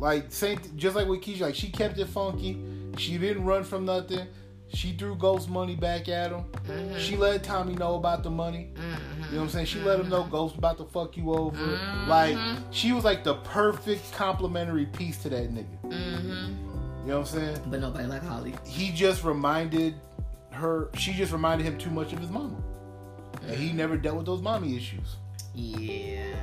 Like 0.00 0.32
same, 0.32 0.58
just 0.76 0.96
like 0.96 1.06
with 1.06 1.20
Keisha, 1.20 1.42
like 1.42 1.54
she 1.54 1.70
kept 1.70 1.98
it 1.98 2.08
funky. 2.08 2.58
She 2.96 3.18
didn't 3.18 3.44
run 3.44 3.62
from 3.62 3.84
nothing. 3.84 4.26
She 4.72 4.92
threw 4.92 5.14
Ghost 5.14 5.50
money 5.50 5.76
back 5.76 6.08
at 6.08 6.30
him. 6.30 6.44
Mm-hmm. 6.66 6.98
She 6.98 7.16
let 7.16 7.42
Tommy 7.42 7.74
know 7.74 7.96
about 7.96 8.22
the 8.22 8.30
money. 8.30 8.70
You 8.76 8.82
know 8.82 8.96
what 9.32 9.42
I'm 9.42 9.48
saying? 9.50 9.66
She 9.66 9.80
let 9.80 10.00
him 10.00 10.08
know 10.08 10.24
Ghost 10.24 10.56
about 10.56 10.78
to 10.78 10.84
fuck 10.84 11.16
you 11.16 11.32
over. 11.32 11.56
Mm-hmm. 11.56 12.08
Like 12.08 12.38
she 12.70 12.92
was 12.92 13.04
like 13.04 13.24
the 13.24 13.34
perfect 13.34 14.10
complimentary 14.12 14.86
piece 14.86 15.18
to 15.24 15.28
that 15.28 15.52
nigga. 15.52 15.82
Mm-hmm. 15.82 16.30
You 17.02 17.06
know 17.06 17.20
what 17.20 17.32
I'm 17.32 17.38
saying? 17.38 17.58
But 17.66 17.80
nobody 17.80 18.06
like 18.06 18.22
Holly. 18.22 18.54
He 18.64 18.92
just 18.92 19.22
reminded 19.22 19.96
her. 20.52 20.88
She 20.94 21.12
just 21.12 21.32
reminded 21.32 21.66
him 21.66 21.76
too 21.76 21.90
much 21.90 22.12
of 22.12 22.20
his 22.20 22.30
mama, 22.30 22.56
and 23.42 23.56
he 23.56 23.72
never 23.72 23.96
dealt 23.96 24.16
with 24.16 24.26
those 24.26 24.40
mommy 24.40 24.76
issues. 24.76 25.16
Yeah. 25.54 26.36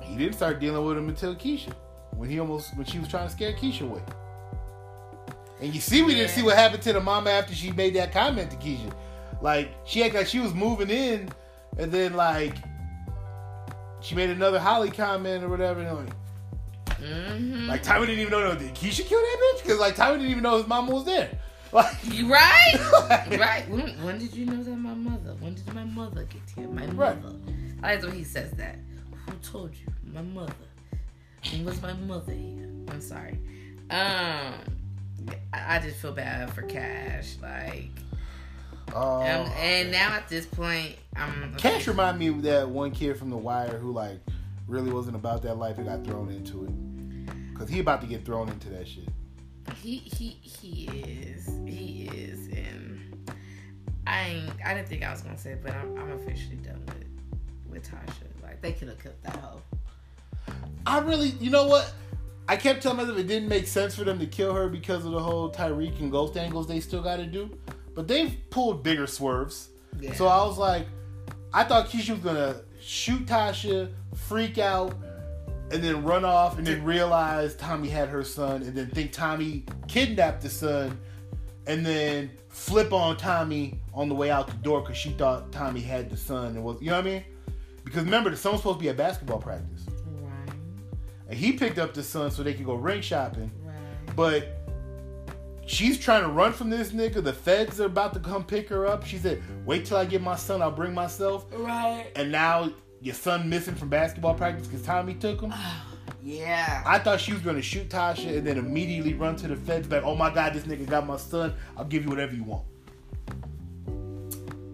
He 0.00 0.16
didn't 0.16 0.34
start 0.34 0.58
dealing 0.60 0.84
with 0.84 0.96
him 0.96 1.08
until 1.08 1.34
Keisha, 1.34 1.72
when 2.16 2.30
he 2.30 2.38
almost 2.40 2.76
when 2.76 2.86
she 2.86 2.98
was 2.98 3.08
trying 3.08 3.26
to 3.26 3.32
scare 3.32 3.52
Keisha 3.52 3.82
away. 3.82 4.02
And 5.60 5.74
you 5.74 5.80
see, 5.80 6.02
we 6.02 6.14
didn't 6.14 6.30
see 6.30 6.42
what 6.42 6.56
happened 6.56 6.82
to 6.82 6.92
the 6.92 7.00
mama 7.00 7.30
after 7.30 7.54
she 7.54 7.70
made 7.72 7.94
that 7.94 8.12
comment 8.12 8.50
to 8.50 8.56
Keisha. 8.56 8.92
Like 9.40 9.70
she 9.84 10.02
acted 10.02 10.18
like 10.18 10.26
she 10.26 10.40
was 10.40 10.52
moving 10.54 10.90
in, 10.90 11.28
and 11.78 11.90
then 11.92 12.14
like 12.14 12.56
she 14.00 14.14
made 14.14 14.30
another 14.30 14.58
Holly 14.58 14.90
comment 14.90 15.44
or 15.44 15.48
whatever. 15.48 15.80
And 15.80 15.88
like, 15.98 16.14
Mm-hmm. 17.00 17.68
like 17.68 17.82
didn't 18.06 18.20
even 18.20 18.30
know 18.30 18.54
did 18.54 18.74
Keisha 18.74 19.04
kill 19.04 19.20
that 19.20 19.36
bitch 19.56 19.62
because 19.62 19.78
like 19.78 19.94
Tommy 19.94 20.16
didn't 20.18 20.30
even 20.30 20.42
know 20.42 20.56
his 20.56 20.66
mama 20.66 20.92
was 20.92 21.04
there. 21.04 21.30
Like 21.72 21.92
You 22.04 22.32
right? 22.32 23.26
right. 23.38 23.68
When, 23.68 23.80
when 24.04 24.18
did 24.18 24.32
you 24.32 24.46
know 24.46 24.62
that 24.62 24.76
my 24.76 24.94
mother? 24.94 25.34
When 25.40 25.54
did 25.54 25.74
my 25.74 25.82
mother 25.84 26.22
get 26.24 26.40
here? 26.54 26.68
My 26.68 26.86
Right. 26.86 27.20
mother. 27.20 27.36
I 27.82 27.94
like 27.96 28.04
when 28.04 28.12
he 28.14 28.22
says 28.24 28.52
that. 28.52 28.78
Who 29.26 29.32
told 29.42 29.74
you? 29.74 29.88
My 30.12 30.22
mother. 30.22 30.54
When 31.52 31.64
was 31.64 31.80
my 31.82 31.92
mother 31.94 32.32
here? 32.32 32.68
I'm 32.88 33.00
sorry. 33.00 33.38
Um, 33.90 34.54
I, 35.52 35.76
I 35.76 35.78
just 35.82 35.96
feel 35.96 36.12
bad 36.12 36.52
for 36.52 36.62
Cash. 36.62 37.36
Like, 37.42 37.90
Oh. 38.94 39.20
um, 39.22 39.50
and 39.58 39.90
now 39.90 40.12
at 40.12 40.28
this 40.28 40.46
point, 40.46 40.96
I'm. 41.16 41.54
Cash 41.56 41.88
remind 41.88 42.18
me 42.18 42.28
of 42.28 42.42
that 42.42 42.68
one 42.68 42.90
kid 42.90 43.16
from 43.18 43.30
The 43.30 43.36
Wire 43.36 43.78
who 43.78 43.92
like 43.92 44.18
really 44.68 44.90
wasn't 44.92 45.16
about 45.16 45.42
that 45.42 45.54
life 45.56 45.78
and 45.78 45.86
got 45.86 46.04
thrown 46.04 46.30
into 46.30 46.64
it. 46.64 47.58
Cause 47.58 47.68
he 47.68 47.78
about 47.80 48.00
to 48.00 48.06
get 48.06 48.24
thrown 48.24 48.48
into 48.48 48.68
that 48.70 48.86
shit. 48.88 49.08
He 49.80 49.96
he 49.98 50.38
he 50.42 50.86
is 50.88 51.46
he 51.66 52.08
is 52.12 52.48
and 52.48 53.26
I 54.06 54.20
ain't 54.28 54.50
I 54.64 54.74
didn't 54.74 54.88
think 54.88 55.02
I 55.04 55.10
was 55.12 55.22
gonna 55.22 55.38
say 55.38 55.52
it, 55.52 55.62
but 55.62 55.72
I'm 55.72 55.96
I'm 55.98 56.12
officially 56.12 56.56
done 56.56 56.82
with 56.86 57.04
with 57.72 57.88
Tasha. 57.90 58.24
Like 58.42 58.60
they 58.60 58.72
could 58.72 58.88
have 58.88 59.00
killed 59.02 59.14
that 59.22 59.36
hoe. 59.36 59.62
I 60.86 60.98
really, 60.98 61.28
you 61.40 61.50
know 61.50 61.66
what? 61.66 61.92
I 62.46 62.56
kept 62.56 62.82
telling 62.82 62.98
myself 62.98 63.18
it 63.18 63.26
didn't 63.26 63.48
make 63.48 63.66
sense 63.66 63.94
for 63.94 64.04
them 64.04 64.18
to 64.18 64.26
kill 64.26 64.52
her 64.52 64.68
because 64.68 65.04
of 65.04 65.12
the 65.12 65.20
whole 65.20 65.50
Tariq 65.50 65.98
and 66.00 66.12
Ghost 66.12 66.36
angles 66.36 66.68
they 66.68 66.80
still 66.80 67.02
got 67.02 67.16
to 67.16 67.26
do. 67.26 67.50
But 67.94 68.06
they've 68.06 68.36
pulled 68.50 68.82
bigger 68.82 69.06
swerves. 69.06 69.70
Yeah. 70.00 70.12
So 70.12 70.26
I 70.26 70.44
was 70.44 70.58
like, 70.58 70.86
I 71.52 71.64
thought 71.64 71.88
Keisha 71.88 72.10
was 72.10 72.18
gonna 72.18 72.56
shoot 72.80 73.24
Tasha, 73.26 73.92
freak 74.14 74.58
out, 74.58 74.94
and 75.70 75.82
then 75.82 76.04
run 76.04 76.24
off, 76.24 76.58
and 76.58 76.66
then 76.66 76.84
realize 76.84 77.54
Tommy 77.54 77.88
had 77.88 78.08
her 78.08 78.24
son, 78.24 78.62
and 78.62 78.74
then 78.74 78.88
think 78.88 79.12
Tommy 79.12 79.64
kidnapped 79.86 80.42
the 80.42 80.50
son, 80.50 80.98
and 81.66 81.86
then 81.86 82.30
flip 82.48 82.92
on 82.92 83.16
Tommy 83.16 83.80
on 83.94 84.08
the 84.08 84.14
way 84.14 84.30
out 84.30 84.48
the 84.48 84.54
door 84.54 84.80
because 84.80 84.96
she 84.96 85.10
thought 85.10 85.50
Tommy 85.52 85.80
had 85.80 86.10
the 86.10 86.16
son 86.16 86.48
and 86.48 86.64
was, 86.64 86.80
you 86.80 86.90
know 86.90 86.96
what 86.96 87.06
I 87.06 87.10
mean? 87.10 87.24
Because 87.84 88.04
remember, 88.04 88.30
the 88.30 88.36
son 88.36 88.52
was 88.52 88.60
supposed 88.60 88.78
to 88.78 88.82
be 88.82 88.88
at 88.88 88.96
basketball 88.96 89.38
practice. 89.38 89.86
And 91.28 91.38
he 91.38 91.52
picked 91.52 91.78
up 91.78 91.94
the 91.94 92.02
son 92.02 92.30
so 92.30 92.42
they 92.42 92.54
could 92.54 92.66
go 92.66 92.74
ring 92.74 93.00
shopping, 93.02 93.50
Right. 93.64 94.16
but. 94.16 94.60
She's 95.66 95.98
trying 95.98 96.20
to 96.24 96.28
run 96.28 96.52
from 96.52 96.68
this 96.68 96.90
nigga. 96.92 97.24
The 97.24 97.32
feds 97.32 97.80
are 97.80 97.86
about 97.86 98.12
to 98.12 98.20
come 98.20 98.44
pick 98.44 98.68
her 98.68 98.86
up. 98.86 99.06
She 99.06 99.16
said, 99.16 99.42
"Wait 99.64 99.86
till 99.86 99.96
I 99.96 100.04
get 100.04 100.20
my 100.20 100.36
son. 100.36 100.60
I'll 100.60 100.70
bring 100.70 100.92
myself." 100.92 101.46
Right. 101.54 102.08
and 102.16 102.30
now 102.30 102.70
your 103.00 103.14
son 103.14 103.48
missing 103.48 103.74
from 103.74 103.88
basketball 103.88 104.34
practice 104.34 104.66
because 104.66 104.84
Tommy 104.84 105.14
took 105.14 105.40
him. 105.40 105.54
Yeah. 106.22 106.82
I 106.84 106.98
thought 106.98 107.18
she 107.18 107.32
was 107.32 107.40
gonna 107.40 107.62
shoot 107.62 107.88
Tasha 107.88 108.36
and 108.36 108.46
then 108.46 108.58
immediately 108.58 109.14
run 109.14 109.36
to 109.36 109.48
the 109.48 109.56
feds 109.56 109.90
like, 109.90 110.02
oh 110.02 110.14
my 110.14 110.28
god, 110.32 110.52
this 110.52 110.64
nigga 110.64 110.86
got 110.86 111.06
my 111.06 111.16
son. 111.16 111.54
I'll 111.78 111.86
give 111.86 112.04
you 112.04 112.10
whatever 112.10 112.34
you 112.34 112.44
want. 112.44 112.64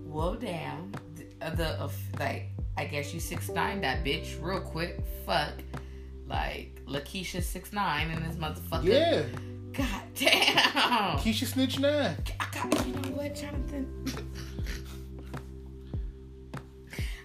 Whoa 0.09 0.34
damn. 0.34 0.90
The, 1.14 1.26
uh, 1.46 1.55
the 1.55 1.80
uh, 1.82 1.90
like 2.18 2.48
I 2.76 2.84
guess 2.84 3.14
you 3.14 3.20
six 3.20 3.48
nine 3.48 3.80
that 3.82 4.05
bitch 4.05 4.42
real 4.42 4.61
quick. 4.61 5.01
Fuck. 5.24 5.53
Like 6.30 6.80
Lakeisha 6.86 7.42
six 7.42 7.72
nine 7.72 8.08
and 8.10 8.24
this 8.24 8.36
motherfucker. 8.36 8.84
Yeah, 8.84 9.24
God 9.72 10.02
damn. 10.14 11.18
Keisha 11.18 11.44
Snitch 11.44 11.80
Nine. 11.80 12.16
I 12.38 12.46
got, 12.52 12.86
you 12.86 12.94
know 12.94 13.10
what, 13.10 13.34
Jonathan? 13.34 14.04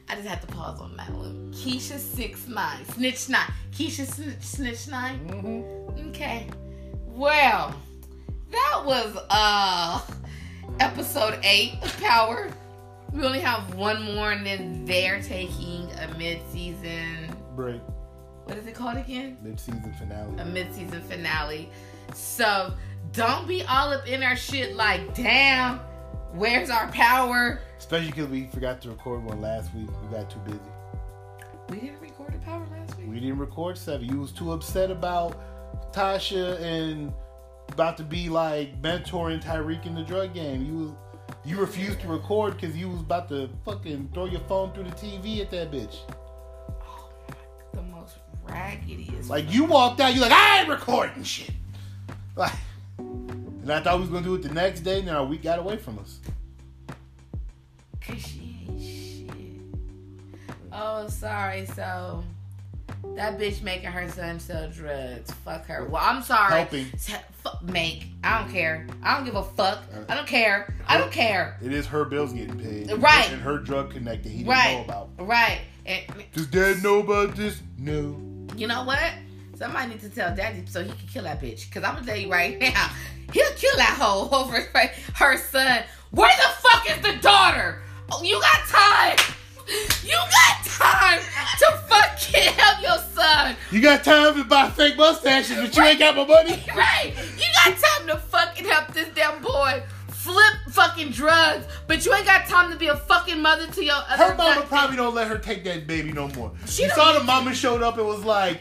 I 0.09 0.15
just 0.15 0.27
had 0.27 0.41
to 0.41 0.47
pause 0.47 0.79
on 0.81 0.97
that 0.97 1.11
one. 1.11 1.51
Keisha 1.53 1.99
six 1.99 2.47
nine, 2.47 2.83
snitch 2.85 3.29
nine. 3.29 3.51
Keisha 3.71 4.07
snitch, 4.07 4.41
snitch 4.41 4.87
9 4.87 5.19
Mm-hmm. 5.27 6.09
Okay. 6.09 6.47
Well, 7.05 7.75
that 8.51 8.81
was 8.85 9.17
uh 9.29 10.01
episode 10.79 11.39
eight 11.43 11.75
of 11.83 11.95
Power. 12.01 12.49
We 13.13 13.23
only 13.23 13.39
have 13.39 13.75
one 13.75 14.01
more, 14.01 14.31
and 14.31 14.45
then 14.45 14.83
they're 14.83 15.21
taking 15.21 15.89
a 15.91 16.13
mid-season. 16.17 17.33
Break 17.55 17.81
What 18.45 18.57
is 18.57 18.67
it 18.67 18.75
called 18.75 18.97
again? 18.97 19.37
mid 19.41 19.59
season 19.59 19.93
finale. 19.99 20.39
a 20.39 20.45
mid-season 20.45 21.01
finale. 21.01 21.69
So 22.13 22.73
don't 23.11 23.47
be 23.47 23.63
all 23.63 23.91
up 23.91 24.07
in 24.07 24.21
our 24.21 24.35
shit 24.35 24.75
like, 24.75 25.15
damn, 25.15 25.79
where's 26.33 26.69
our 26.69 26.87
power? 26.91 27.59
Especially 27.77 28.07
because 28.07 28.27
we 28.27 28.47
forgot 28.47 28.81
to 28.83 28.89
record 28.89 29.23
one 29.23 29.41
last 29.41 29.73
week. 29.73 29.89
We 30.03 30.15
got 30.15 30.29
too 30.29 30.39
busy. 30.45 30.59
We 31.69 31.79
didn't 31.79 31.99
record 31.99 32.35
a 32.35 32.37
power 32.39 32.65
last 32.71 32.95
week. 32.97 33.07
We 33.09 33.19
didn't 33.19 33.39
record 33.39 33.77
seven. 33.77 34.07
You 34.07 34.19
was 34.19 34.31
too 34.31 34.51
upset 34.51 34.91
about 34.91 35.91
Tasha 35.91 36.61
and 36.61 37.11
about 37.71 37.97
to 37.97 38.03
be 38.03 38.29
like 38.29 38.79
mentoring 38.81 39.43
Tariq 39.43 39.87
in 39.87 39.95
the 39.95 40.03
drug 40.03 40.35
game. 40.35 40.63
You 40.65 40.77
was 40.77 40.91
you 41.43 41.59
refused 41.59 41.99
to 42.01 42.07
record 42.07 42.55
because 42.59 42.77
you 42.77 42.89
was 42.89 42.99
about 42.99 43.27
to 43.29 43.49
fucking 43.65 44.11
throw 44.13 44.25
your 44.25 44.41
phone 44.41 44.71
through 44.73 44.83
the 44.83 44.91
TV 44.91 45.41
at 45.41 45.49
that 45.51 45.71
bitch. 45.71 45.97
Most 48.47 48.53
raggediest. 48.55 49.29
Like 49.29 49.51
you 49.53 49.65
walked 49.65 49.99
out, 50.01 50.13
you 50.15 50.21
like 50.21 50.31
I 50.31 50.59
ain't 50.61 50.69
recording 50.69 51.23
shit. 51.23 51.51
Like, 52.35 52.51
and 52.97 53.71
I 53.71 53.79
thought 53.81 53.95
we 53.95 54.01
was 54.01 54.09
gonna 54.09 54.23
do 54.25 54.35
it 54.35 54.43
the 54.43 54.53
next 54.53 54.81
day. 54.81 55.01
now 55.01 55.23
week 55.23 55.43
got 55.43 55.59
away 55.59 55.77
from 55.77 55.99
us. 55.99 56.19
Cause 58.01 58.17
she 58.19 58.67
ain't 58.69 58.81
shit. 58.81 59.31
Oh, 60.71 61.07
sorry. 61.07 61.65
So 61.65 62.23
that 63.15 63.39
bitch 63.39 63.61
making 63.63 63.89
her 63.91 64.09
son 64.09 64.39
sell 64.39 64.69
drugs. 64.69 65.31
Fuck 65.43 65.65
her. 65.67 65.85
Well, 65.85 66.01
I'm 66.03 66.21
sorry. 66.21 66.53
Helping. 66.53 66.85
Fuck, 67.43 67.63
make. 67.63 68.07
I 68.23 68.39
don't 68.41 68.51
care. 68.51 68.87
I 69.03 69.15
don't 69.15 69.25
give 69.25 69.35
a 69.35 69.43
fuck. 69.43 69.83
Uh, 69.93 69.99
I 70.09 70.15
don't 70.15 70.27
care. 70.27 70.73
I 70.87 70.97
don't 70.97 71.11
care. 71.11 71.57
It 71.63 71.71
is 71.71 71.85
her 71.87 72.03
bills 72.05 72.33
getting 72.33 72.59
paid, 72.59 72.91
Right. 72.91 73.31
And 73.31 73.41
her 73.41 73.57
drug 73.59 73.91
connected. 73.91 74.29
He 74.31 74.39
didn't 74.39 74.47
know 74.47 74.53
Right. 74.53 74.83
about. 74.85 75.09
Right. 75.19 75.61
And 75.85 76.01
Does 76.33 76.47
Dad 76.47 76.81
know 76.83 76.99
about 76.99 77.35
this? 77.35 77.61
No. 77.77 78.19
You 78.55 78.67
know 78.67 78.83
what? 78.83 79.13
Somebody 79.57 79.89
needs 79.89 80.03
to 80.03 80.09
tell 80.09 80.35
daddy 80.35 80.63
so 80.67 80.83
he 80.83 80.89
can 80.89 81.07
kill 81.11 81.23
that 81.23 81.41
bitch. 81.41 81.71
Cause 81.71 81.83
I'm 81.83 81.95
gonna 81.95 82.05
tell 82.05 82.17
you 82.17 82.31
right 82.31 82.59
now, 82.59 82.89
he'll 83.33 83.51
kill 83.53 83.75
that 83.77 83.97
hoe 83.99 84.29
over 84.31 84.59
her 85.15 85.37
son. 85.37 85.83
Where 86.11 86.31
the 86.35 86.49
fuck 86.61 86.89
is 86.89 87.01
the 87.01 87.21
daughter? 87.21 87.81
Oh, 88.11 88.21
you 88.23 88.39
got 88.39 88.67
time. 88.67 89.35
You 90.03 90.11
got 90.13 90.63
time 90.63 91.19
to 91.59 91.77
fucking 91.89 92.53
help 92.53 92.81
your 92.81 92.97
son. 93.13 93.55
You 93.71 93.81
got 93.81 94.03
time 94.03 94.35
to 94.35 94.43
buy 94.43 94.69
fake 94.69 94.95
mustaches, 94.95 95.57
but 95.57 95.75
you 95.75 95.83
ain't 95.83 95.99
got 95.99 96.15
my 96.15 96.25
money. 96.25 96.63
Right. 96.75 97.13
You 97.37 97.45
got 97.63 97.77
time 97.77 98.07
to 98.07 98.17
fucking 98.17 98.65
help 98.65 98.93
this 98.93 99.07
damn 99.15 99.41
boy 99.41 99.81
fucking 100.76 101.09
drugs, 101.11 101.65
but 101.88 102.05
you 102.05 102.13
ain't 102.13 102.26
got 102.26 102.45
time 102.47 102.69
to 102.71 102.78
be 102.78 102.88
a 102.88 102.95
fucking 102.95 103.41
mother 103.41 103.67
to 103.67 103.84
your 103.84 103.95
other 104.09 104.23
Her 104.32 104.36
mama 104.36 104.61
probably 104.67 104.97
don't 104.97 105.15
let 105.15 105.28
her 105.28 105.38
take 105.38 105.63
that 105.63 105.88
baby 105.88 106.11
no 106.11 106.28
more. 106.30 106.51
She 106.67 106.84
you 106.84 106.89
saw 106.89 107.17
the 107.17 107.23
mama 107.23 107.53
showed 107.55 107.82
up 107.82 107.97
and 107.97 108.05
was 108.05 108.23
like, 108.26 108.59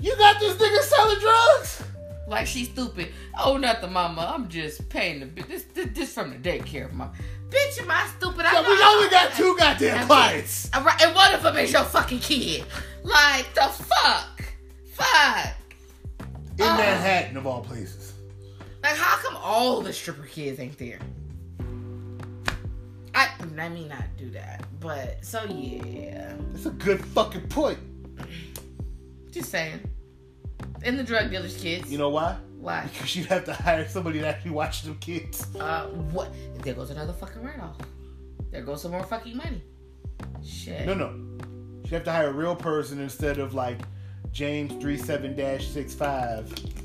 "You 0.00 0.16
got 0.16 0.38
this 0.40 0.56
nigga 0.56 0.80
selling 0.82 1.18
drugs." 1.20 1.82
Like 2.28 2.46
she's 2.46 2.68
stupid. 2.70 3.08
Oh, 3.38 3.56
nothing, 3.56 3.92
mama. 3.92 4.32
I'm 4.34 4.48
just 4.48 4.88
paying 4.88 5.20
the 5.20 5.42
this 5.42 5.64
this, 5.74 5.88
this 5.92 6.14
from 6.14 6.30
the 6.30 6.36
daycare, 6.36 6.92
mama. 6.92 7.12
Bitch, 7.50 7.80
am 7.80 7.90
I 7.90 8.08
stupid? 8.18 8.44
I 8.44 8.52
So 8.52 8.62
we 8.68 8.82
only 8.82 9.08
got 9.08 9.32
two 9.34 9.56
goddamn 9.56 9.98
And- 9.98 10.06
clients. 10.08 10.68
All 10.74 10.82
right, 10.82 11.00
and 11.02 11.14
one 11.14 11.32
of 11.34 11.42
them 11.42 11.56
is 11.58 11.72
your 11.72 11.84
fucking 11.84 12.18
kid. 12.20 12.64
Like 13.04 13.52
the 13.54 13.62
fuck, 13.68 14.44
fuck. 14.92 15.54
In 16.58 16.64
Uh. 16.64 16.76
Manhattan, 16.76 17.36
of 17.36 17.46
all 17.46 17.60
places. 17.62 18.14
Like 18.82 18.96
how 18.96 19.16
come 19.18 19.36
all 19.42 19.80
the 19.80 19.92
stripper 19.92 20.26
kids 20.26 20.58
ain't 20.60 20.78
there? 20.78 20.98
I 23.16 23.30
let 23.56 23.72
me 23.72 23.88
not 23.88 24.04
do 24.18 24.30
that. 24.30 24.62
But 24.78 25.24
so 25.24 25.42
yeah, 25.44 26.34
That's 26.52 26.66
a 26.66 26.70
good 26.70 27.02
fucking 27.02 27.48
point. 27.48 27.78
just 29.30 29.50
saying. 29.50 29.80
And 30.82 30.98
the 30.98 31.02
drug 31.02 31.30
dealers' 31.30 31.56
kids. 31.60 31.90
You 31.90 31.96
know 31.98 32.10
why? 32.10 32.36
why? 32.60 32.82
Because 32.92 33.16
you'd 33.16 33.26
have 33.26 33.44
to 33.46 33.54
hire 33.54 33.88
somebody 33.88 34.18
to 34.20 34.26
actually 34.26 34.50
watch 34.50 34.82
them 34.82 34.96
kids. 34.98 35.46
Uh, 35.58 35.86
what? 36.12 36.30
There 36.62 36.74
goes 36.74 36.90
another 36.90 37.12
fucking 37.14 37.42
write 37.42 37.60
off. 37.60 37.76
There 38.50 38.62
goes 38.62 38.82
some 38.82 38.90
more 38.92 39.02
fucking 39.04 39.36
money. 39.36 39.62
Shit. 40.44 40.84
No, 40.86 40.92
no. 40.94 41.14
You 41.84 41.90
have 41.90 42.04
to 42.04 42.12
hire 42.12 42.28
a 42.28 42.32
real 42.32 42.54
person 42.56 43.00
instead 43.00 43.38
of 43.38 43.54
like 43.54 43.78
James 44.32 44.72
37-65. 44.84 46.75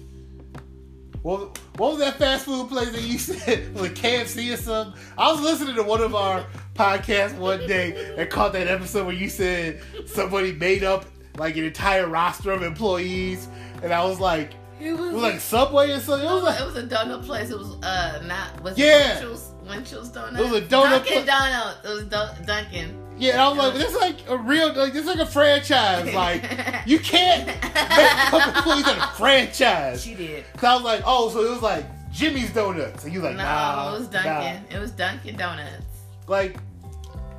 What, 1.24 1.60
what 1.78 1.92
was 1.92 2.00
that 2.00 2.18
fast 2.18 2.46
food 2.46 2.70
place 2.70 2.92
that 2.92 3.02
you 3.02 3.20
said? 3.20 3.74
Was 3.76 3.84
it 3.92 3.94
KFC 3.96 4.54
or 4.54 4.58
something? 4.58 5.00
I 5.18 5.32
was 5.32 5.40
listening 5.42 5.76
to 5.76 5.84
one 5.84 6.02
of 6.02 6.16
our 6.16 6.46
podcasts 6.74 7.38
one 7.38 7.66
day 7.68 8.16
and 8.18 8.30
caught 8.30 8.54
that 8.54 8.68
episode 8.68 9.06
where 9.06 9.16
you 9.16 9.30
said 9.30 9.82
somebody 10.08 10.52
made 10.54 10.84
up 10.84 11.06
like 11.38 11.58
an 11.58 11.64
entire 11.66 12.08
roster 12.08 12.52
of 12.52 12.64
employees. 12.64 13.48
And 13.84 13.94
I 13.94 14.04
was 14.06 14.20
like, 14.20 14.54
It 14.80 14.94
was, 14.94 15.12
it 15.12 15.14
was 15.14 15.22
like 15.22 15.40
Subway 15.40 15.92
or 15.92 16.00
something. 16.00 16.28
It 16.28 16.32
was 16.34 16.44
like, 16.44 16.60
it 16.60 16.66
was 16.66 16.76
a 16.78 16.88
donut 16.88 17.24
place. 17.24 17.52
It 17.52 17.58
was 17.58 17.76
uh 17.84 18.22
not 18.26 18.60
was 18.64 18.78
Yeah. 18.78 19.20
it 19.20 19.24
Winchell's 19.24 19.52
Winchell's 19.70 20.10
Donuts. 20.10 20.40
It 20.40 20.52
was 20.52 20.54
a 20.54 20.62
donut 20.66 20.90
Dunkin' 21.06 21.24
pla- 21.24 21.40
Donuts. 21.40 21.78
It 21.86 21.90
was 21.90 22.04
Dun- 22.06 22.46
Dunkin'. 22.46 23.11
Yeah, 23.18 23.46
I 23.46 23.50
was 23.50 23.58
like, 23.58 23.74
this 23.74 23.94
is 23.94 24.00
like 24.00 24.30
a 24.30 24.38
real, 24.38 24.74
like 24.74 24.94
this 24.94 25.04
is 25.04 25.08
like 25.08 25.20
a 25.20 25.26
franchise. 25.26 26.14
Like, 26.14 26.44
you 26.86 27.00
can't 27.00 27.48
make 27.48 28.34
up 28.34 28.56
employees 28.56 28.88
in 28.94 28.98
a 28.98 29.08
franchise. 29.16 30.04
She 30.04 30.16
did. 30.16 30.46
Cause 30.54 30.64
I 30.64 30.76
was 30.76 30.84
like, 30.84 31.04
oh, 31.06 31.30
so 31.30 31.44
it 31.46 31.50
was 31.50 31.62
like 31.62 31.86
Jimmy's 32.12 32.52
Donuts, 32.54 33.04
and 33.04 33.14
you 33.14 33.22
like, 33.22 33.36
no, 33.36 33.44
nah, 33.44 33.96
it 33.96 34.00
was 34.00 34.12
nah. 34.12 34.24
Dunkin'. 34.24 34.76
It 34.76 34.80
was 34.80 34.92
Dunkin' 34.92 35.38
Donuts. 35.38 35.86
Like, 36.28 36.58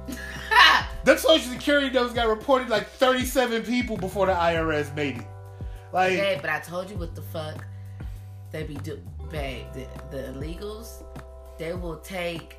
them 1.04 1.18
Social 1.18 1.52
Security 1.52 1.90
numbers 1.90 2.14
got 2.14 2.28
reported 2.28 2.68
like 2.68 2.88
37 2.88 3.62
people 3.62 3.96
before 3.96 4.26
the 4.26 4.32
IRS 4.32 4.94
made 4.94 5.18
it. 5.18 5.26
Like, 5.92 6.18
Babe, 6.18 6.38
but 6.40 6.50
I 6.50 6.60
told 6.60 6.90
you 6.90 6.96
what 6.96 7.14
the 7.14 7.22
fuck 7.22 7.64
they 8.50 8.62
be 8.62 8.74
do, 8.76 9.00
babe. 9.30 9.66
The, 9.72 9.86
the 10.10 10.22
illegals, 10.32 11.04
they 11.58 11.74
will 11.74 11.96
take, 11.98 12.56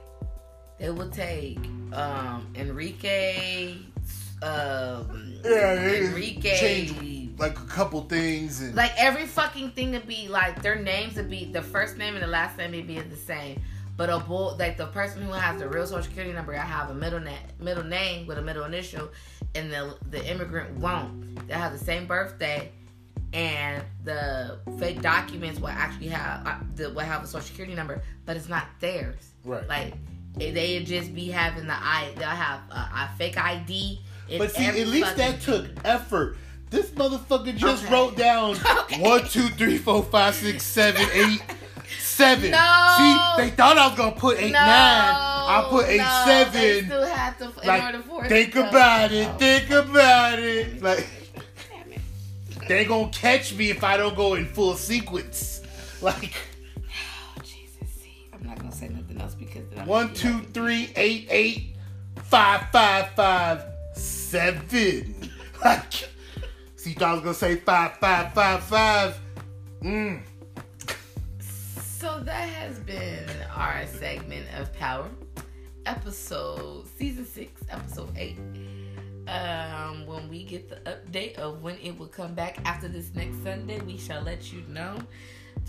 they 0.83 0.89
will 0.89 1.09
take 1.09 1.59
um 1.93 2.45
Enrique, 2.55 3.77
um 4.41 5.33
yeah, 5.45 5.75
Enrique. 5.75 6.59
changed 6.59 7.39
like 7.39 7.57
a 7.57 7.65
couple 7.65 8.01
things, 8.01 8.61
and 8.61 8.75
Like 8.75 8.91
every 8.97 9.25
fucking 9.25 9.71
thing 9.71 9.91
would 9.91 10.07
be 10.07 10.27
like 10.27 10.61
their 10.61 10.75
names 10.75 11.15
would 11.15 11.29
be 11.29 11.45
the 11.45 11.61
first 11.61 11.97
name 11.97 12.15
and 12.15 12.23
the 12.23 12.27
last 12.27 12.57
name 12.57 12.71
would 12.71 12.85
be 12.85 12.99
the 12.99 13.15
same. 13.15 13.61
But 13.95 14.09
a 14.09 14.19
bull 14.19 14.57
like 14.59 14.75
the 14.75 14.87
person 14.87 15.21
who 15.21 15.31
has 15.31 15.57
the 15.57 15.69
real 15.69 15.87
social 15.87 16.03
security 16.03 16.33
number, 16.33 16.53
I 16.53 16.65
have 16.65 16.89
a 16.89 16.93
middle 16.93 17.21
name, 17.21 17.37
middle 17.59 17.85
name 17.85 18.27
with 18.27 18.37
a 18.37 18.41
middle 18.41 18.65
initial, 18.65 19.09
and 19.55 19.71
the 19.71 19.95
the 20.09 20.29
immigrant 20.29 20.77
won't. 20.79 21.47
They 21.47 21.53
have 21.53 21.71
the 21.71 21.85
same 21.85 22.07
birthday, 22.07 22.71
and 23.31 23.83
the 24.03 24.59
fake 24.79 25.01
documents 25.01 25.61
will 25.61 25.69
actually 25.69 26.09
have 26.09 26.45
uh, 26.45 26.57
the 26.75 26.89
will 26.89 27.05
have 27.05 27.23
a 27.23 27.27
social 27.27 27.47
security 27.47 27.73
number, 27.73 28.01
but 28.25 28.35
it's 28.35 28.49
not 28.49 28.65
theirs. 28.81 29.31
Right. 29.45 29.67
Like 29.69 29.93
they'd 30.35 30.85
just 30.85 31.13
be 31.13 31.27
having 31.29 31.67
the 31.67 31.73
i 31.73 32.11
they'll 32.17 32.27
have 32.27 32.61
uh, 32.71 32.75
a, 32.75 32.77
a 33.03 33.09
fake 33.17 33.37
ID. 33.37 33.99
but 34.37 34.51
see, 34.51 34.65
at 34.65 34.87
least 34.87 35.15
that 35.17 35.41
took 35.41 35.67
effort. 35.85 36.37
This 36.69 36.89
motherfucker 36.91 37.55
just 37.55 37.83
Okay. 37.85 37.93
wrote 37.93 38.17
down 38.17 38.55
Okay. 38.79 38.99
one, 39.01 39.27
two, 39.27 39.47
three, 39.49 39.77
four, 39.77 40.01
five, 40.03 40.33
six, 40.33 40.63
seven, 40.63 41.05
eight, 41.13 41.39
seven. 41.99 42.49
No. 42.49 42.95
See, 42.97 43.43
they 43.43 43.49
thought 43.51 43.77
I 43.77 43.87
was 43.89 43.95
gonna 43.95 44.15
put 44.15 44.39
eight, 44.39 44.51
no, 44.53 44.59
nine. 44.59 44.65
I 44.65 45.67
put 45.69 45.87
eight, 45.87 45.97
no, 45.97 46.23
seven. 46.25 46.53
They 46.61 46.81
still 46.83 47.05
have 47.05 47.37
to, 47.37 47.43
in 47.61 47.67
like, 47.67 47.83
order 47.83 47.99
for 48.01 48.25
think 48.27 48.53
to 48.53 48.67
about 48.69 49.11
it. 49.11 49.27
Oh, 49.31 49.37
Think 49.37 49.69
about 49.69 50.39
it. 50.39 50.81
Like, 50.81 51.07
it. 51.79 52.67
they 52.67 52.85
gonna 52.85 53.11
catch 53.11 53.53
me 53.53 53.69
if 53.69 53.83
I 53.83 53.97
don't 53.97 54.15
go 54.15 54.33
in 54.33 54.45
full 54.47 54.73
sequence. 54.75 55.61
Like, 56.01 56.33
one, 59.85 60.13
two, 60.13 60.39
three, 60.53 60.91
eight, 60.95 61.27
eight, 61.29 61.75
five, 62.15 62.69
five, 62.71 63.09
five, 63.15 63.63
seven. 63.95 65.15
Like, 65.63 66.09
see, 66.75 66.95
I 66.99 67.13
was 67.13 67.21
gonna 67.21 67.33
say 67.33 67.55
five, 67.57 67.97
five, 67.97 68.33
five, 68.33 68.63
five. 68.63 69.19
Mm. 69.81 70.21
So 71.39 72.19
that 72.19 72.49
has 72.49 72.79
been 72.79 73.29
our 73.55 73.85
segment 73.87 74.47
of 74.57 74.73
Power, 74.73 75.09
episode 75.85 76.85
season 76.97 77.25
six, 77.25 77.61
episode 77.69 78.11
eight. 78.17 78.37
Um, 79.27 80.05
when 80.05 80.27
we 80.27 80.43
get 80.43 80.67
the 80.69 80.75
update 80.89 81.35
of 81.35 81.61
when 81.61 81.77
it 81.77 81.97
will 81.97 82.07
come 82.07 82.33
back 82.33 82.57
after 82.65 82.89
this 82.89 83.13
next 83.15 83.41
Sunday, 83.43 83.79
we 83.81 83.97
shall 83.97 84.21
let 84.21 84.51
you 84.51 84.63
know. 84.67 84.97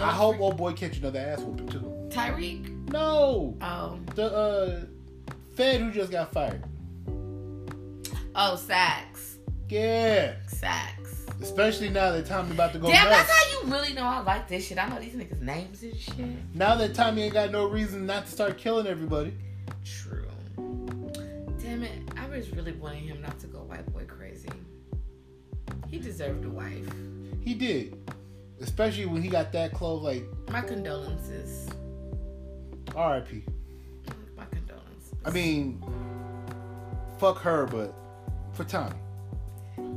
I 0.01 0.11
hope 0.11 0.41
old 0.41 0.57
boy 0.57 0.73
catch 0.73 0.99
another 0.99 1.21
ass 1.21 1.41
whooping 1.41 1.69
too. 1.69 2.09
Tariq. 2.11 2.91
No, 2.93 3.57
Oh, 3.61 3.99
the 4.15 4.25
uh, 4.35 4.81
Fed 5.55 5.81
who 5.81 5.91
just 5.91 6.11
got 6.11 6.33
fired. 6.33 6.63
oh, 8.35 8.57
Saxe, 8.57 9.37
Yeah, 9.69 10.35
Saxe. 10.49 11.27
especially 11.41 11.89
now 11.91 12.11
that 12.13 12.27
Tommy 12.27 12.51
about 12.53 12.73
to 12.73 12.79
go 12.79 12.89
Damn, 12.89 13.09
nuts. 13.09 13.27
that's 13.29 13.31
how 13.31 13.63
you 13.63 13.73
really 13.73 13.93
know 13.95 14.05
I 14.05 14.21
like 14.21 14.49
this 14.49 14.67
shit. 14.67 14.79
I 14.79 14.89
know 14.89 14.99
these 15.01 15.15
niggas' 15.15 15.41
names 15.41 15.83
and 15.83 15.97
shit. 15.97 16.27
Now 16.55 16.75
that 16.77 16.95
Tommy 16.95 17.23
ain't 17.23 17.35
got 17.35 17.51
no 17.51 17.67
reason 17.69 18.05
not 18.07 18.27
to 18.27 18.33
start 18.33 18.59
killing 18.59 18.87
everybody. 18.87 19.33
True. 19.85 20.27
Damn 21.61 21.83
it. 21.83 21.93
I 22.17 22.27
was 22.29 22.51
really 22.53 22.73
wanting 22.73 23.05
him 23.05 23.23
not 23.23 23.39
to 23.41 23.47
go 23.47 23.61
white 23.61 23.87
boy 23.93 24.05
crazy. 24.07 24.49
He 25.89 25.99
deserved 25.99 26.45
a 26.45 26.49
wife. 26.51 26.87
He 27.43 27.55
did. 27.55 27.97
Especially 28.61 29.07
when 29.07 29.23
he 29.23 29.29
got 29.29 29.53
that 29.53 29.73
close, 29.73 30.03
like 30.03 30.25
My 30.51 30.61
condolences. 30.61 31.69
R.I.P. 32.95 33.45
My 34.37 34.45
condolences. 34.47 35.15
I 35.25 35.31
mean, 35.31 35.83
fuck 37.19 37.39
her, 37.39 37.67
but 37.67 37.95
for 38.53 38.65
Tommy. 38.65 38.95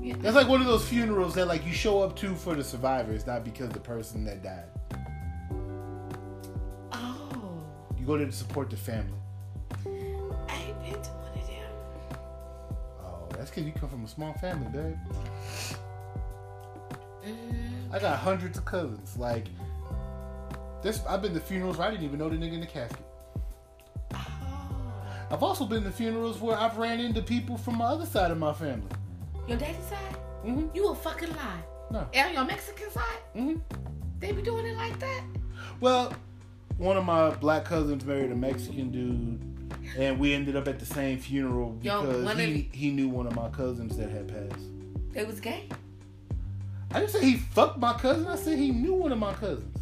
Yeah. 0.02 0.16
That's 0.20 0.36
like 0.36 0.48
one 0.48 0.62
of 0.62 0.68
those 0.68 0.88
funerals 0.88 1.36
that 1.36 1.48
like 1.48 1.66
you 1.66 1.74
show 1.74 2.02
up 2.02 2.16
to 2.18 2.34
for 2.34 2.56
the 2.56 2.64
survivors, 2.64 3.28
not 3.28 3.44
because 3.44 3.70
the 3.70 3.80
person 3.80 4.24
that 4.26 4.42
died. 4.44 4.70
Oh. 6.94 7.62
You 7.98 8.06
go 8.06 8.18
there 8.18 8.26
to 8.26 8.32
support 8.32 8.70
the 8.70 8.78
family. 8.78 9.20
I 9.86 10.56
ain't 10.56 10.82
been 10.82 11.02
to 11.02 11.10
one 11.10 11.32
of 11.36 11.48
them. 11.48 12.20
Oh, 13.02 13.28
that's 13.32 13.50
because 13.50 13.66
you 13.66 13.72
come 13.74 13.90
from 13.90 14.06
a 14.06 14.08
small 14.08 14.34
family, 14.34 14.68
babe. 14.72 14.98
Mm, 17.26 17.67
I 17.98 18.00
got 18.00 18.20
hundreds 18.20 18.60
of 18.60 18.66
cousins. 18.66 19.18
Like 19.18 19.48
this, 20.84 21.02
I've 21.10 21.24
been 21.24 21.34
to 21.34 21.40
funerals 21.40 21.78
where 21.78 21.88
I 21.88 21.92
didn't 21.92 22.06
even 22.06 22.20
know 22.20 22.30
the 22.30 22.36
nigga 22.36 22.54
in 22.54 22.60
the 22.60 22.68
casket. 22.68 23.06
oh. 24.14 25.04
I've 25.32 25.42
also 25.42 25.66
been 25.66 25.84
to 25.84 25.90
funerals 25.90 26.40
where 26.40 26.56
I've 26.56 26.78
ran 26.78 27.00
into 27.00 27.24
people 27.24 27.58
from 27.58 27.80
my 27.80 27.86
other 27.86 28.06
side 28.06 28.30
of 28.30 28.38
my 28.38 28.54
family. 28.54 28.88
Your 29.48 29.58
daddy 29.58 29.80
side? 29.90 30.16
Mm-hmm. 30.46 30.76
You 30.76 30.90
a 30.90 30.96
fucking 30.96 31.30
lie. 31.30 31.64
No. 31.90 32.08
And 32.14 32.34
your 32.36 32.46
Mexican 32.46 32.92
side? 32.92 33.20
Mm-hmm. 33.36 33.60
They 34.20 34.32
be 34.32 34.44
doing 34.44 34.68
it 34.68 34.78
like 34.78 35.00
that? 35.00 35.24
Well, 35.80 36.14
one 36.78 36.98
of 36.98 37.06
my 37.06 37.32
black 37.32 37.66
cousins 37.66 38.06
married 38.06 38.32
a 38.32 38.36
Mexican 38.36 38.92
dude, 38.92 39.98
and 39.98 40.20
we 40.20 40.34
ended 40.34 40.56
up 40.56 40.68
at 40.68 40.78
the 40.80 40.86
same 40.86 41.18
funeral 41.18 41.80
Yo, 41.82 42.02
because 42.02 42.32
of 42.32 42.38
he, 42.38 42.70
he 42.72 42.92
knew 42.92 43.10
one 43.10 43.26
of 43.26 43.36
my 43.36 43.50
cousins 43.50 43.98
that 43.98 44.10
had 44.10 44.28
passed. 44.28 44.66
They 45.14 45.26
was 45.26 45.40
gay? 45.40 45.68
I 46.92 47.00
didn't 47.00 47.12
say 47.12 47.26
he 47.26 47.38
fucked 47.38 47.80
my 47.80 47.94
cousin. 47.94 48.28
I 48.28 48.36
said 48.36 48.58
he 48.58 48.72
knew 48.72 48.94
one 48.94 49.12
of 49.12 49.20
my 49.20 49.34
cousins. 49.34 49.78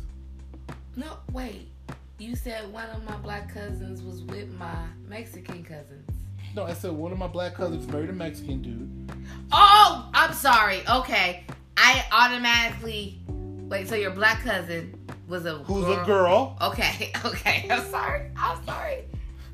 No, 0.95 1.17
wait. 1.31 1.69
You 2.17 2.35
said 2.35 2.71
one 2.71 2.89
of 2.89 3.03
my 3.03 3.17
black 3.17 3.53
cousins 3.53 4.01
was 4.01 4.23
with 4.23 4.51
my 4.53 4.85
Mexican 5.07 5.63
cousins. 5.63 6.09
No, 6.55 6.63
I 6.63 6.73
said 6.73 6.91
one 6.91 7.11
of 7.11 7.17
my 7.17 7.27
black 7.27 7.55
cousins 7.55 7.85
married 7.87 8.09
a 8.09 8.13
Mexican 8.13 8.61
dude. 8.61 9.11
Oh, 9.51 10.09
I'm 10.13 10.33
sorry. 10.33 10.81
Okay. 10.87 11.43
I 11.77 12.05
automatically 12.11 13.19
wait, 13.27 13.87
so 13.87 13.95
your 13.95 14.11
black 14.11 14.41
cousin 14.41 14.97
was 15.27 15.45
a 15.45 15.57
Who's 15.59 15.85
a 15.85 16.03
girl? 16.05 16.57
Okay, 16.61 17.11
okay. 17.25 17.67
I'm 17.69 17.85
sorry. 17.89 18.31
I'm 18.37 18.63
sorry. 18.65 19.03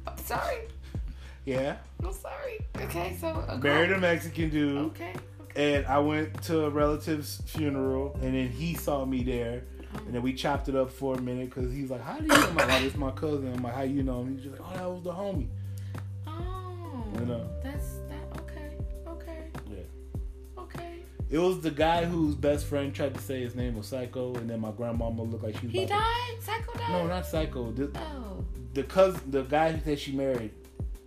I'm 0.08 0.18
sorry. 0.18 0.58
Yeah, 1.46 1.78
I'm 2.04 2.14
sorry. 2.14 2.60
Okay, 2.78 3.18
so 3.20 3.44
a 3.48 3.58
girl. 3.58 3.74
married 3.74 3.92
a 3.92 3.98
Mexican 3.98 4.50
dude. 4.50 4.78
Okay. 4.92 5.14
And 5.56 5.86
I 5.86 6.00
went 6.00 6.42
to 6.44 6.66
a 6.66 6.70
relative's 6.70 7.42
funeral, 7.46 8.14
and 8.22 8.34
then 8.36 8.50
he 8.50 8.74
saw 8.74 9.06
me 9.06 9.24
there. 9.24 9.64
And 10.06 10.16
then 10.16 10.22
we 10.22 10.34
chopped 10.34 10.70
it 10.70 10.76
up 10.76 10.90
for 10.90 11.16
a 11.16 11.22
minute 11.22 11.50
because 11.54 11.74
he's 11.74 11.90
like, 11.92 12.02
"How 12.02 12.18
do 12.18 12.24
you 12.24 12.30
know?" 12.30 12.48
I'm 12.48 12.56
like, 12.56 12.72
"Oh, 12.72 12.80
this 12.82 12.96
my 12.96 13.12
cousin." 13.12 13.54
I'm 13.54 13.62
like, 13.62 13.74
"How 13.76 13.82
you 13.82 14.04
know 14.04 14.22
him?" 14.22 14.36
He's 14.38 14.46
just 14.46 14.58
like, 14.60 14.72
"Oh, 14.74 14.78
that 14.78 14.90
was 14.90 15.04
the 15.04 15.12
homie." 15.12 15.48
Oh. 16.28 17.04
You 17.20 17.26
know. 17.26 17.50
That's 17.62 17.96
that 18.08 18.42
okay. 18.42 18.78
Okay. 19.08 19.44
Yeah. 19.70 20.62
Okay. 20.64 21.04
It 21.30 21.38
was 21.40 21.60
the 21.62 21.72
guy 21.72 22.06
whose 22.06 22.36
best 22.36 22.66
friend 22.68 22.94
tried 22.96 23.16
to 23.16 23.22
say 23.22 23.42
his 23.42 23.54
name 23.56 23.76
was 23.76 23.88
Psycho, 23.88 24.34
and 24.36 24.50
then 24.50 24.62
my 24.62 24.72
grandmama 24.72 25.24
looked 25.24 25.44
like 25.44 25.58
she 25.60 25.66
was. 25.68 25.74
He 25.76 25.86
died? 25.86 26.38
Psycho 26.40 26.74
died? 26.78 26.90
No, 26.92 27.08
not 27.08 27.26
Psycho. 27.26 27.72
The, 27.72 27.92
Oh. 27.96 28.46
the 28.74 28.84
cousin, 28.84 29.20
the 29.30 29.42
guy 29.44 29.74
that 29.74 30.00
she 30.00 30.14
married, 30.14 30.52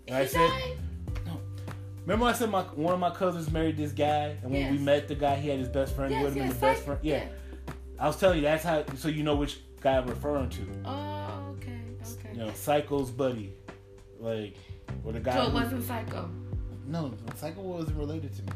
And 0.09 0.17
I 0.19 0.27
said, 0.27 0.47
died? 0.47 0.77
Remember 2.05 2.27
I 2.27 2.33
said 2.33 2.51
my 2.51 2.63
one 2.63 2.95
of 2.95 3.01
my 3.01 3.11
cousins 3.11 3.51
married 3.51 3.77
this 3.77 3.93
guy, 3.93 4.37
and 4.43 4.51
when 4.53 4.73
we 4.73 4.79
met 4.79 5.09
the 5.09 5.15
guy, 5.15 5.37
he 5.37 5.49
had 5.49 5.59
his 5.59 5.69
best 5.69 5.95
friend 5.95 6.11
Yes, 6.13 6.25
with 6.25 6.35
him, 6.35 6.43
and 6.43 6.51
yes, 6.51 6.61
the 6.61 6.67
best 6.67 6.83
friend. 6.85 7.01
Yeah. 7.03 7.25
I 7.99 8.07
was 8.07 8.17
telling 8.19 8.39
you 8.39 8.43
that's 8.45 8.65
how. 8.65 8.85
So 8.97 9.09
you 9.09 9.23
know 9.23 9.37
which 9.37 9.59
guy 9.81 9.97
I'm 9.99 10.07
referring 10.07 10.51
to. 10.51 10.63
Oh, 10.85 11.55
okay, 11.57 11.79
okay. 12.03 12.31
You 12.33 12.39
know, 12.39 12.53
Psycho's 12.55 13.11
buddy, 13.11 13.53
like, 14.19 14.57
or 15.05 15.13
the 15.13 15.21
guy. 15.21 15.35
so 15.35 15.43
it 15.43 15.49
who- 15.51 15.55
wasn't 15.55 15.85
Psycho. 15.85 16.31
No, 16.87 17.15
Psycho 17.37 17.61
wasn't 17.63 17.97
related 17.97 18.35
to 18.37 18.43
me. 18.43 18.49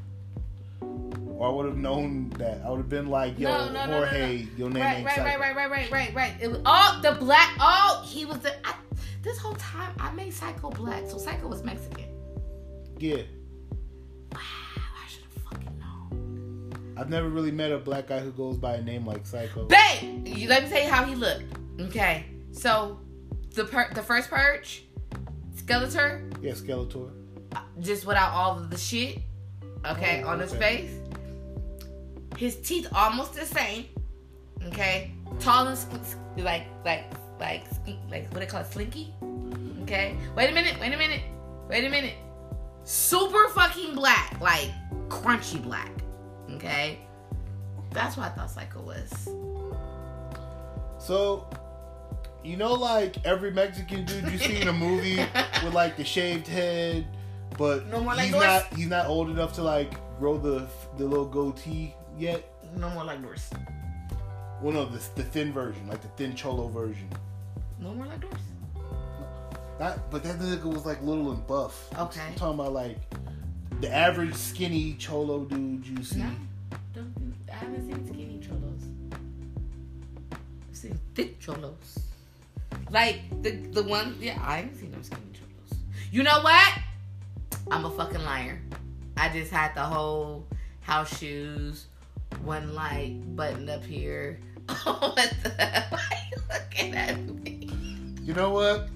Or 1.31 1.49
I 1.49 1.53
would 1.53 1.67
have 1.67 1.77
known 1.77 2.31
that. 2.31 2.61
I 2.65 2.71
would 2.71 2.79
have 2.79 2.89
been 2.89 3.07
like, 3.09 3.39
yo, 3.39 3.49
No, 3.49 3.67
no, 3.67 3.73
no, 3.73 3.87
no, 3.87 3.97
Jorge, 4.07 4.47
your 4.57 4.71
name 4.71 4.83
Right, 4.83 4.97
ain't 4.99 5.07
right, 5.07 5.17
Psycho. 5.17 5.25
right, 5.29 5.41
right, 5.41 5.57
right, 5.57 5.71
right, 5.71 5.91
right, 5.91 6.15
right. 6.15 6.33
It 6.41 6.49
was 6.51 6.61
oh 6.67 7.01
the 7.03 7.13
black. 7.13 7.55
Oh, 7.61 8.03
he 8.05 8.25
was 8.25 8.39
the. 8.41 8.53
I, 8.67 8.75
this 9.23 9.39
whole 9.39 9.55
time 9.55 9.93
I 10.01 10.11
made 10.13 10.33
Psycho 10.35 10.71
black, 10.71 11.05
so 11.09 11.17
Psycho 11.17 11.47
was 11.49 11.63
Mexican. 11.63 12.05
Yeah. 12.99 13.23
Wow, 14.33 14.39
I 14.41 15.09
should 15.09 15.23
have 15.23 15.43
fucking 15.45 15.79
known. 15.79 16.95
I've 16.97 17.11
never 17.11 17.29
really 17.29 17.51
met 17.53 17.73
a 17.73 17.79
black 17.79 18.09
guy 18.09 18.21
who 18.21 18.31
goes 18.33 18.57
by 18.57 18.75
a 18.75 18.83
name 18.83 19.07
like 19.07 19.27
Psycho. 19.27 19.67
Babe, 19.67 20.27
you, 20.27 20.49
let 20.49 20.65
me 20.65 20.69
tell 20.69 20.83
you 20.83 20.89
how 20.89 21.05
he 21.05 21.15
looked. 21.15 21.45
Okay, 21.81 22.27
so 22.53 23.01
the 23.55 23.65
per, 23.65 23.89
the 23.95 24.03
first 24.03 24.31
purge, 24.31 24.85
Skeletor, 25.55 26.23
Yeah, 26.43 26.53
Skeletor. 26.53 27.11
Uh, 27.55 27.61
just 27.81 28.05
without 28.07 28.33
all 28.33 28.59
of 28.59 28.71
the 28.71 28.77
shit. 28.77 29.19
Okay, 29.87 30.23
Oh, 30.25 30.29
on 30.31 30.41
his 30.41 30.53
face. 30.55 30.91
His 32.37 32.57
teeth 32.57 32.89
almost 32.93 33.35
the 33.35 33.47
same. 33.47 33.87
Okay, 34.67 35.13
tall 35.41 35.67
and 35.69 35.79
like 36.39 36.67
like 36.85 37.05
like 37.41 37.65
like 38.11 38.31
what 38.33 38.41
they 38.41 38.47
call 38.47 38.61
it, 38.61 38.73
slinky. 38.73 39.15
Okay, 39.83 40.17
wait 40.37 40.51
a 40.51 40.53
minute, 40.53 40.79
wait 40.81 40.93
a 40.93 40.97
minute, 40.97 41.23
wait 41.69 41.85
a 41.85 41.89
minute. 41.91 42.15
Super 42.89 43.49
fucking 43.51 43.95
black, 43.95 44.41
like 44.41 44.71
crunchy 45.11 45.63
black. 45.63 45.91
Okay, 46.53 47.01
that's 47.91 48.17
what 48.17 48.29
I 48.29 48.31
thought 48.31 48.51
Psycho 48.51 48.81
was. 48.81 49.29
So, 50.99 51.47
you 52.43 52.57
know, 52.57 52.73
like 52.73 53.23
every 53.27 53.51
Mexican 53.51 54.07
dude 54.07 54.25
you 54.33 54.39
see 54.39 54.63
in 54.63 54.69
a 54.69 54.73
movie 54.73 55.17
with 55.63 55.75
like 55.75 55.99
the 55.99 56.05
shaved 56.05 56.47
head, 56.47 57.07
but 57.59 57.87
No 57.89 58.01
more 58.01 58.15
like 58.15 58.25
he's 58.25 58.33
Doris? 58.33 58.47
not 58.47 58.75
he's 58.75 58.89
not 58.89 59.07
old 59.07 59.29
enough 59.29 59.53
to 59.57 59.63
like 59.63 59.93
grow 60.19 60.39
the 60.39 60.67
the 60.97 61.05
little 61.05 61.27
goatee 61.27 61.95
yet. 62.17 62.51
No 62.75 62.89
more 62.89 63.05
like 63.05 63.21
Doris. 63.21 63.51
Well, 64.63 64.73
no, 64.73 64.87
the, 64.87 64.99
the 65.15 65.25
thin 65.25 65.53
version, 65.53 65.87
like 65.89 66.01
the 66.01 66.09
thin 66.17 66.35
cholo 66.35 66.69
version. 66.69 67.11
No 67.79 67.93
more 67.93 68.07
like 68.07 68.21
Doris. 68.23 68.41
Not, 69.79 70.11
but 70.11 70.25
that 70.25 70.39
nigga 70.39 70.65
was 70.65 70.85
like 70.85 71.01
little 71.03 71.31
and 71.31 71.47
buff. 71.47 71.89
Okay. 71.97 72.21
I'm 72.21 72.35
talking 72.35 72.59
about 72.59 72.73
like 72.73 72.99
the 73.81 73.95
average 73.95 74.35
skinny 74.35 74.95
cholo 74.99 75.45
dude 75.45 75.87
you 75.87 76.03
see. 76.03 76.19
No, 76.19 76.31
don't, 76.95 77.35
I 77.51 77.57
haven't 77.57 77.87
seen 77.87 78.07
skinny 78.07 78.41
cholos. 78.41 78.83
I've 80.33 80.77
seen 80.77 80.99
thick 81.15 81.39
cholos. 81.39 82.01
Like 82.91 83.21
the 83.43 83.51
the 83.51 83.85
one, 83.85 84.17
yeah, 84.21 84.41
I 84.45 84.57
haven't 84.57 84.77
seen 84.77 84.91
no 84.91 84.99
skinny 85.03 85.23
cholos. 85.33 85.81
You 86.11 86.25
know 86.25 86.41
what? 86.43 86.79
I'm 87.71 87.85
a 87.85 87.91
fucking 87.91 88.25
liar. 88.25 88.61
I 89.17 89.29
just 89.29 89.53
had 89.53 89.75
the 89.75 89.83
whole 89.83 90.47
house 90.81 91.17
shoes, 91.19 91.87
one 92.43 92.75
light 92.75 93.21
button 93.37 93.69
up 93.69 93.85
here. 93.85 94.41
Oh, 94.69 95.13
what 95.15 95.35
the? 95.43 95.51
Why 95.91 96.01
are 96.11 96.19
you 96.33 96.43
looking 96.53 96.95
at 96.97 97.19
me? 97.21 97.71
You 98.25 98.35
know 98.35 98.51
what? 98.51 98.89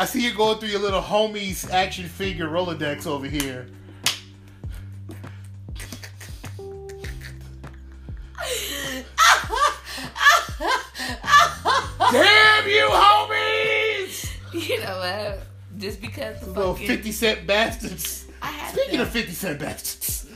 I 0.00 0.06
see 0.06 0.24
you 0.24 0.32
going 0.34 0.58
through 0.58 0.70
your 0.70 0.80
little 0.80 1.02
homie's 1.02 1.68
action 1.68 2.08
figure 2.08 2.48
Rolodex 2.48 3.06
over 3.06 3.26
here. 3.26 3.66
Damn 12.12 12.68
you, 12.68 12.88
homies! 12.90 14.30
You 14.52 14.80
know 14.80 14.98
what? 14.98 15.42
Just 15.78 16.00
because 16.00 16.40
the 16.40 16.46
Little 16.50 16.74
fucking 16.74 16.88
50 16.88 17.12
cent 17.12 17.46
bastards. 17.46 18.26
Speaking 18.72 18.96
to, 18.96 19.02
of 19.02 19.10
50 19.10 19.32
cent 19.32 19.60
bastards, 19.60 20.26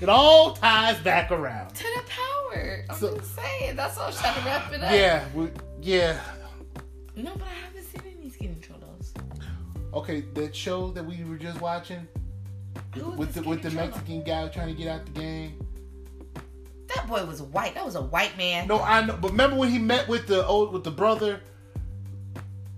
it 0.00 0.08
all 0.08 0.54
ties 0.54 0.98
back 1.00 1.30
around. 1.30 1.74
to 1.74 1.84
the 1.84 2.02
power. 2.08 2.84
I'm 2.90 2.96
So- 2.96 3.16
just 3.18 3.34
saying. 3.36 3.76
That's 3.76 3.96
all 3.98 4.08
I'm 4.08 4.12
trying 4.12 4.34
to 4.34 4.40
wrap 4.44 4.72
it 4.72 4.82
up. 4.82 4.92
Yeah, 4.92 5.24
we, 5.34 5.48
yeah. 5.80 6.20
No, 7.14 7.32
but 7.34 7.44
I 7.46 7.71
Okay, 9.94 10.22
that 10.34 10.54
show 10.56 10.90
that 10.92 11.04
we 11.04 11.22
were 11.24 11.36
just 11.36 11.60
watching 11.60 12.06
with 13.16 13.34
the 13.34 13.42
with 13.42 13.62
the 13.62 13.70
cholo? 13.70 13.82
Mexican 13.86 14.22
guy 14.22 14.48
trying 14.48 14.68
to 14.68 14.74
get 14.74 14.88
out 14.88 15.04
the 15.04 15.12
game. 15.12 15.66
That 16.94 17.06
boy 17.06 17.24
was 17.24 17.42
white. 17.42 17.74
That 17.74 17.84
was 17.84 17.94
a 17.94 18.02
white 18.02 18.36
man. 18.36 18.68
No, 18.68 18.80
I 18.80 19.04
know, 19.04 19.16
but 19.20 19.30
remember 19.30 19.56
when 19.56 19.70
he 19.70 19.78
met 19.78 20.08
with 20.08 20.26
the 20.26 20.46
old 20.46 20.72
with 20.72 20.84
the 20.84 20.90
brother, 20.90 21.40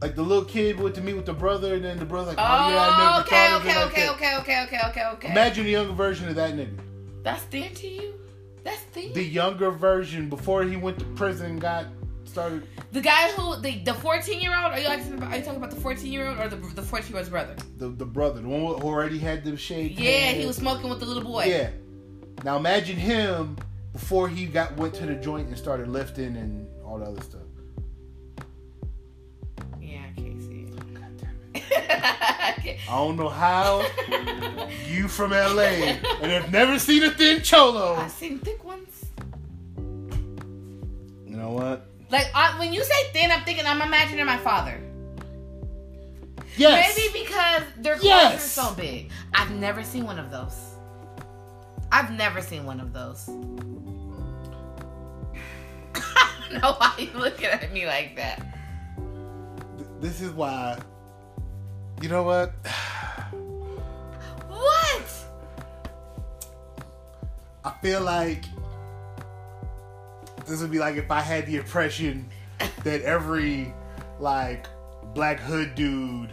like 0.00 0.14
the 0.14 0.22
little 0.22 0.44
kid 0.44 0.78
went 0.78 0.94
to 0.96 1.00
meet 1.00 1.14
with 1.14 1.26
the 1.26 1.32
brother, 1.32 1.74
and 1.74 1.84
then 1.84 1.98
the 1.98 2.04
brother 2.04 2.28
like, 2.30 2.38
oh, 2.38 2.42
yeah, 2.42 2.48
I 2.48 2.68
Oh, 2.68 3.04
never 3.16 3.26
okay, 3.26 3.48
thought 3.48 3.60
of 3.60 3.66
okay, 3.66 3.76
like 3.76 3.86
okay, 3.86 4.00
that." 4.06 4.14
okay, 4.14 4.36
okay, 4.38 4.62
okay, 4.64 4.88
okay, 4.88 5.04
okay. 5.14 5.30
Imagine 5.30 5.64
the 5.64 5.70
younger 5.70 5.92
version 5.94 6.28
of 6.28 6.34
that 6.36 6.54
nigga. 6.54 6.78
That's 7.22 7.42
thin 7.44 7.74
to 7.74 7.88
you. 7.88 8.14
That's 8.64 8.80
thin. 8.80 9.12
The 9.12 9.22
younger 9.24 9.70
version 9.70 10.28
before 10.28 10.64
he 10.64 10.76
went 10.76 10.98
to 10.98 11.04
prison 11.16 11.52
and 11.52 11.60
got 11.60 11.86
started. 12.34 12.66
The 12.90 13.00
guy 13.00 13.30
who 13.32 13.60
the 13.60 13.78
the 13.78 13.94
fourteen 13.94 14.40
year 14.40 14.52
old. 14.54 14.72
Are 14.72 14.78
you 14.78 14.88
asking 14.88 15.14
about? 15.14 15.32
Are 15.32 15.36
you 15.38 15.42
talking 15.42 15.58
about 15.58 15.70
the 15.70 15.80
fourteen 15.80 16.12
year 16.12 16.26
old 16.26 16.38
or 16.38 16.48
the 16.48 16.56
the 16.56 16.82
fourteen 16.82 17.10
year 17.10 17.18
old's 17.18 17.30
brother? 17.30 17.54
The 17.78 17.88
the 17.88 18.04
brother, 18.04 18.40
the 18.40 18.48
one 18.48 18.60
who 18.60 18.88
already 18.88 19.18
had 19.18 19.44
the 19.44 19.56
shade. 19.56 19.98
Yeah, 19.98 20.32
he 20.32 20.44
was 20.44 20.56
smoking 20.56 20.90
with 20.90 21.00
the 21.00 21.06
little 21.06 21.22
boy. 21.22 21.44
Yeah. 21.44 21.70
Now 22.42 22.56
imagine 22.56 22.96
him 22.96 23.56
before 23.92 24.28
he 24.28 24.46
got 24.46 24.76
went 24.76 24.94
to 24.94 25.06
the 25.06 25.14
joint 25.14 25.48
and 25.48 25.56
started 25.56 25.88
lifting 25.88 26.36
and 26.36 26.66
all 26.84 26.98
the 26.98 27.04
other 27.06 27.22
stuff. 27.22 27.40
Yeah, 29.80 30.00
I 30.10 30.20
can't 30.20 30.42
see 30.42 30.66
it. 30.66 30.94
God 30.94 31.16
damn 31.16 31.38
it. 31.54 31.62
I 31.90 32.78
I 32.88 32.96
don't 32.96 33.16
know 33.16 33.28
how 33.28 33.86
you 34.88 35.06
from 35.06 35.30
LA 35.30 35.62
and 36.20 36.32
have 36.32 36.50
never 36.50 36.78
seen 36.80 37.04
a 37.04 37.10
thin 37.12 37.42
cholo. 37.42 37.94
I've 37.94 38.10
seen 38.10 38.38
thick 38.40 38.64
ones. 38.64 39.06
You 41.26 41.36
know 41.36 41.50
what? 41.50 41.93
Like 42.14 42.30
I, 42.32 42.56
when 42.60 42.72
you 42.72 42.84
say 42.84 43.08
thin, 43.12 43.32
I'm 43.32 43.42
thinking 43.42 43.66
I'm 43.66 43.82
imagining 43.82 44.24
my 44.24 44.36
father. 44.36 44.80
Yes. 46.56 46.96
Maybe 46.96 47.24
because 47.24 47.62
their 47.78 47.94
clothes 47.94 48.04
Yes. 48.04 48.56
are 48.56 48.68
so 48.68 48.74
big. 48.76 49.10
I've 49.34 49.50
never 49.50 49.82
seen 49.82 50.04
one 50.04 50.20
of 50.20 50.30
those. 50.30 50.56
I've 51.90 52.12
never 52.12 52.40
seen 52.40 52.64
one 52.64 52.78
of 52.78 52.92
those. 52.92 53.28
I 55.96 56.30
don't 56.48 56.62
know 56.62 56.76
why 56.78 56.94
you 56.98 57.10
looking 57.18 57.46
at 57.46 57.72
me 57.72 57.84
like 57.84 58.14
that. 58.14 58.46
This 60.00 60.20
is 60.20 60.30
why. 60.30 60.78
You 62.00 62.10
know 62.10 62.22
what? 62.22 62.52
What? 64.46 65.10
I 67.64 67.72
feel 67.82 68.02
like 68.02 68.44
this 70.46 70.60
would 70.60 70.70
be 70.70 70.78
like 70.78 70.96
if 70.96 71.10
I 71.10 71.20
had 71.20 71.46
the 71.46 71.56
impression 71.56 72.28
that 72.84 73.02
every 73.02 73.72
like 74.20 74.66
black 75.14 75.40
hood 75.40 75.74
dude 75.74 76.30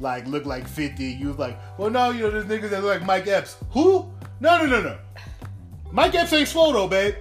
like 0.00 0.26
looked 0.26 0.46
like 0.46 0.66
50. 0.68 1.04
You 1.04 1.28
was 1.28 1.38
like, 1.38 1.58
well, 1.78 1.90
no, 1.90 2.10
you 2.10 2.22
know, 2.22 2.30
there's 2.30 2.44
niggas 2.44 2.70
that 2.70 2.82
look 2.82 2.98
like 2.98 3.06
Mike 3.06 3.26
Epps. 3.26 3.56
Who? 3.70 4.10
No, 4.40 4.58
no, 4.58 4.66
no, 4.66 4.82
no. 4.82 4.98
Mike 5.90 6.14
Epps 6.14 6.32
ain't 6.32 6.48
swole 6.48 6.72
though, 6.72 6.88
babe. 6.88 7.14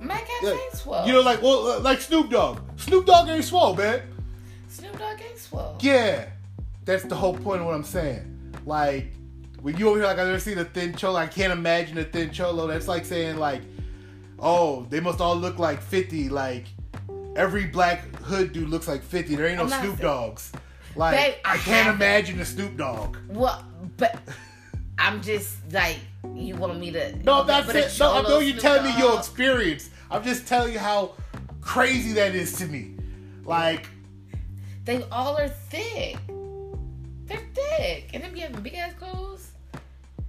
My 0.00 0.16
cat 0.16 0.28
Yeah. 0.42 0.50
ain't 0.52 0.72
swole. 0.74 1.06
You 1.06 1.12
know, 1.12 1.20
like 1.20 1.42
well, 1.42 1.66
uh, 1.72 1.80
like 1.80 2.00
Snoop 2.00 2.30
Dogg. 2.30 2.60
Snoop 2.76 3.04
Dogg 3.06 3.28
ain't 3.28 3.44
swole, 3.44 3.74
babe. 3.74 4.00
Snoop 4.68 4.98
Dogg 4.98 5.20
ain't 5.20 5.38
swole. 5.38 5.76
Yeah, 5.80 6.26
that's 6.84 7.04
the 7.04 7.14
whole 7.16 7.34
point 7.36 7.60
of 7.60 7.66
what 7.66 7.74
I'm 7.74 7.84
saying. 7.84 8.54
Like, 8.64 9.12
when 9.60 9.76
you 9.76 9.88
over 9.88 9.98
here, 9.98 10.06
like, 10.06 10.18
I 10.18 10.24
never 10.24 10.38
seen 10.38 10.56
a 10.58 10.64
thin 10.64 10.94
cholo. 10.94 11.16
I 11.16 11.26
can't 11.26 11.52
imagine 11.52 11.98
a 11.98 12.04
thin 12.04 12.30
cholo. 12.30 12.66
That's 12.66 12.88
like 12.88 13.04
saying, 13.04 13.36
like, 13.36 13.60
oh, 14.40 14.86
they 14.90 15.00
must 15.00 15.20
all 15.20 15.36
look 15.36 15.58
like 15.58 15.80
50. 15.80 16.28
Like, 16.28 16.66
every 17.36 17.66
black 17.66 18.14
hood 18.16 18.52
dude 18.52 18.68
looks 18.68 18.88
like 18.88 19.02
50. 19.02 19.34
There 19.36 19.46
ain't 19.46 19.58
no 19.58 19.66
Snoop 19.68 19.80
saying- 19.82 19.96
Dogs. 19.96 20.52
Like, 20.96 21.16
Babe, 21.16 21.34
I 21.44 21.52
I 21.52 21.56
can't 21.56 21.66
haven't. 21.86 21.94
imagine 21.96 22.40
a 22.40 22.44
Snoop 22.44 22.76
Dogg. 22.76 23.16
Well, 23.28 23.64
but 23.96 24.18
I'm 24.98 25.22
just 25.22 25.56
like 25.72 25.98
you 26.34 26.56
want 26.56 26.78
me 26.80 26.90
to. 26.90 27.16
No, 27.22 27.44
that's 27.44 27.68
it. 27.72 27.96
No, 28.00 28.12
I 28.14 28.22
know 28.22 28.38
you're 28.40 28.52
Snoop 28.58 28.62
telling 28.62 28.84
me 28.92 28.98
your 28.98 29.16
experience. 29.16 29.90
I'm 30.10 30.24
just 30.24 30.48
telling 30.48 30.72
you 30.72 30.80
how 30.80 31.12
crazy 31.60 32.12
that 32.14 32.34
is 32.34 32.54
to 32.58 32.66
me. 32.66 32.96
Like, 33.44 33.86
They 34.84 35.04
all 35.12 35.36
are 35.36 35.48
thick. 35.48 36.16
They're 37.26 37.40
thick, 37.54 38.10
and 38.12 38.24
them 38.24 38.32
be 38.34 38.40
having 38.40 38.60
big 38.60 38.74
ass 38.74 38.92
clothes. 38.94 39.52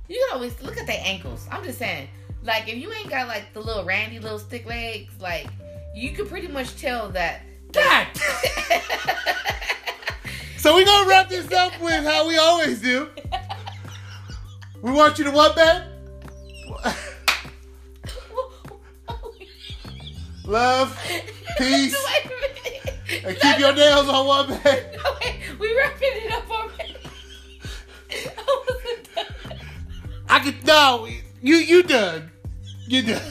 You 0.08 0.24
can 0.30 0.38
always 0.38 0.62
look 0.62 0.78
at 0.78 0.86
their 0.86 1.02
ankles. 1.04 1.48
I'm 1.52 1.64
just 1.64 1.80
saying, 1.80 2.08
like 2.44 2.68
if 2.68 2.78
you 2.78 2.92
ain't 2.92 3.10
got 3.10 3.28
like 3.28 3.54
the 3.54 3.60
little 3.60 3.84
Randy 3.84 4.20
little 4.20 4.40
stick 4.40 4.66
legs, 4.66 5.14
like 5.20 5.48
you 5.96 6.12
could 6.12 6.30
pretty 6.30 6.48
much 6.48 6.76
tell 6.80 7.10
that. 7.10 7.42
God! 7.72 8.08
So 10.62 10.76
we're 10.76 10.86
gonna 10.86 11.10
wrap 11.10 11.28
this 11.28 11.52
up 11.52 11.82
with 11.82 12.06
how 12.06 12.28
we 12.28 12.38
always 12.38 12.80
do. 12.82 13.10
We 14.84 14.92
want 14.92 15.18
you 15.18 15.24
to 15.24 15.32
what, 15.32 15.56
Ben? 15.56 15.88
Love, 20.46 20.96
peace, 21.58 21.96
Wait 23.10 23.24
a 23.24 23.28
and 23.28 23.40
keep 23.40 23.58
your 23.58 23.74
nails 23.74 24.08
on 24.08 24.28
one 24.28 24.50
bed. 24.62 25.00
No, 25.04 25.12
wait, 25.20 25.60
we 25.60 25.76
wrapping 25.76 26.10
it 26.12 26.32
up 26.32 26.52
already. 26.52 26.96
I 28.12 28.64
wasn't 28.70 29.16
done. 29.16 29.58
I 30.30 30.40
could 30.42 30.64
no, 30.68 31.08
you 31.42 31.56
you 31.56 31.82
done. 31.82 32.31
You 32.92 33.04
done. 33.04 33.22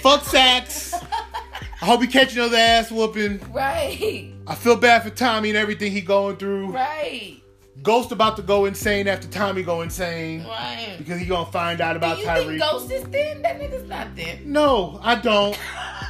Fuck 0.00 0.24
Saxe. 0.24 0.94
I 0.94 1.84
hope 1.84 2.00
he 2.00 2.06
catch 2.06 2.34
another 2.34 2.56
ass 2.56 2.90
whooping. 2.90 3.52
Right, 3.52 4.32
I 4.46 4.54
feel 4.54 4.76
bad 4.76 5.02
for 5.02 5.10
Tommy 5.10 5.50
and 5.50 5.58
everything 5.58 5.92
he 5.92 6.00
going 6.00 6.38
through. 6.38 6.72
right, 6.72 7.36
Ghost 7.82 8.12
about 8.12 8.36
to 8.36 8.42
go 8.42 8.64
insane 8.64 9.08
after 9.08 9.28
Tommy 9.28 9.62
go 9.62 9.82
insane 9.82 10.42
right. 10.46 10.94
because 10.96 11.20
he 11.20 11.26
gonna 11.26 11.52
find 11.52 11.82
out 11.82 11.92
Do 11.92 11.98
about 11.98 12.16
think 12.16 12.60
Ghost 12.60 12.90
is 12.90 13.04
thin? 13.08 13.42
That 13.42 13.60
nigga's 13.60 13.86
not 13.86 14.16
thin. 14.16 14.50
No, 14.50 14.98
I 15.02 15.16
don't. 15.16 15.58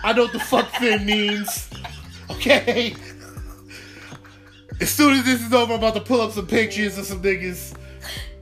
I 0.05 0.13
know 0.13 0.23
what 0.23 0.33
the 0.33 0.39
fuck 0.39 0.71
thin 0.77 1.05
means. 1.05 1.69
Okay. 2.31 2.95
As 4.81 4.91
soon 4.91 5.15
as 5.15 5.25
this 5.25 5.45
is 5.45 5.53
over, 5.53 5.73
I'm 5.73 5.81
about 5.81 5.95
to 5.95 6.01
pull 6.01 6.21
up 6.21 6.31
some 6.31 6.47
pictures 6.47 6.97
of 6.97 7.07
some 7.07 7.21
niggas, 7.21 7.75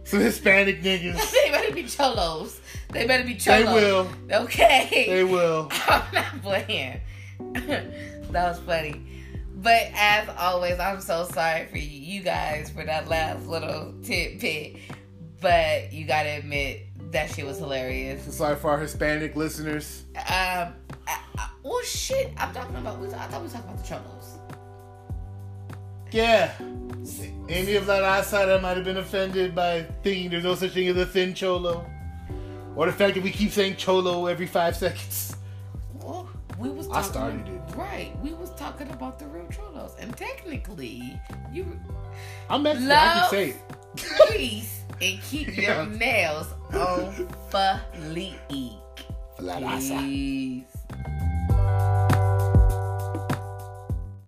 some 0.05 0.21
Hispanic 0.21 0.83
niggas. 0.83 1.33
they 1.33 1.51
better 1.51 1.73
be 1.73 1.85
cholos. 1.85 2.61
They 2.91 3.07
better 3.07 3.25
be 3.25 3.35
cholos. 3.35 3.67
They 3.67 3.73
will. 3.73 4.09
Okay. 4.31 5.07
They 5.09 5.25
will. 5.25 5.71
I'm 5.89 6.15
not 6.15 6.43
playing. 6.43 7.01
that 7.53 8.33
was 8.33 8.59
funny. 8.61 9.03
But 9.57 9.91
as 9.95 10.29
always, 10.39 10.79
I'm 10.79 11.01
so 11.01 11.25
sorry 11.25 11.67
for 11.67 11.79
you, 11.79 12.23
guys 12.23 12.71
for 12.71 12.85
that 12.85 13.09
last 13.09 13.47
little 13.47 13.95
tidbit. 14.03 14.77
But 15.41 15.93
you 15.93 16.07
gotta 16.07 16.39
admit 16.39 16.87
that 17.13 17.31
shit 17.31 17.47
was 17.47 17.59
hilarious. 17.59 18.35
Sorry 18.35 18.57
for 18.57 18.71
our 18.71 18.79
Hispanic 18.79 19.35
listeners. 19.35 20.05
Um, 20.15 20.23
I, 21.07 21.21
I, 21.39 21.51
well, 21.63 21.83
shit. 21.83 22.33
I'm 22.37 22.53
talking 22.55 22.77
about. 22.77 23.03
I 23.03 23.27
thought 23.27 23.41
we 23.41 23.49
were 23.49 23.53
talking 23.53 23.71
about 23.71 23.83
the 23.83 23.89
cholos. 23.89 24.39
Yeah. 26.13 26.53
Any 27.49 27.75
of 27.75 27.87
that 27.87 28.03
outsider 28.03 28.61
might 28.61 28.77
have 28.77 28.85
been 28.85 28.97
offended 28.97 29.55
by 29.55 29.83
thinking 30.03 30.31
there's 30.31 30.45
no 30.45 30.55
such 30.55 30.73
thing 30.73 30.89
as 30.89 30.97
a 30.97 31.07
thin 31.07 31.35
cholo. 31.35 31.85
Or 32.77 32.87
the 32.87 32.93
fact 32.93 33.15
that 33.15 33.25
we 33.25 33.31
keep 33.31 33.51
saying 33.51 33.77
cholo 33.77 34.27
every 34.27 34.47
five 34.47 34.77
seconds. 34.77 35.35
Well, 36.03 36.29
we 36.59 36.69
was. 36.69 36.89
I 36.91 37.03
started 37.03 37.49
it. 37.49 37.61
Right. 37.75 38.13
We 38.23 38.35
was 38.35 38.51
talking 38.55 38.91
about 38.91 39.19
the 39.19 39.27
real 39.27 39.49
cholos, 39.49 39.95
and 39.99 40.15
technically, 40.17 41.19
you 41.53 41.67
I'm 42.51 42.63
Mexican. 42.63 42.93
I 42.93 43.13
can 43.21 43.31
say 43.31 43.49
it. 43.51 44.31
peace 44.31 44.83
and 45.01 45.21
keep 45.23 45.57
Yeah. 45.57 45.83
your 45.85 45.87
nails 45.97 46.47
on 46.75 47.29
fleek. 47.51 48.37
Peace. 49.39 50.76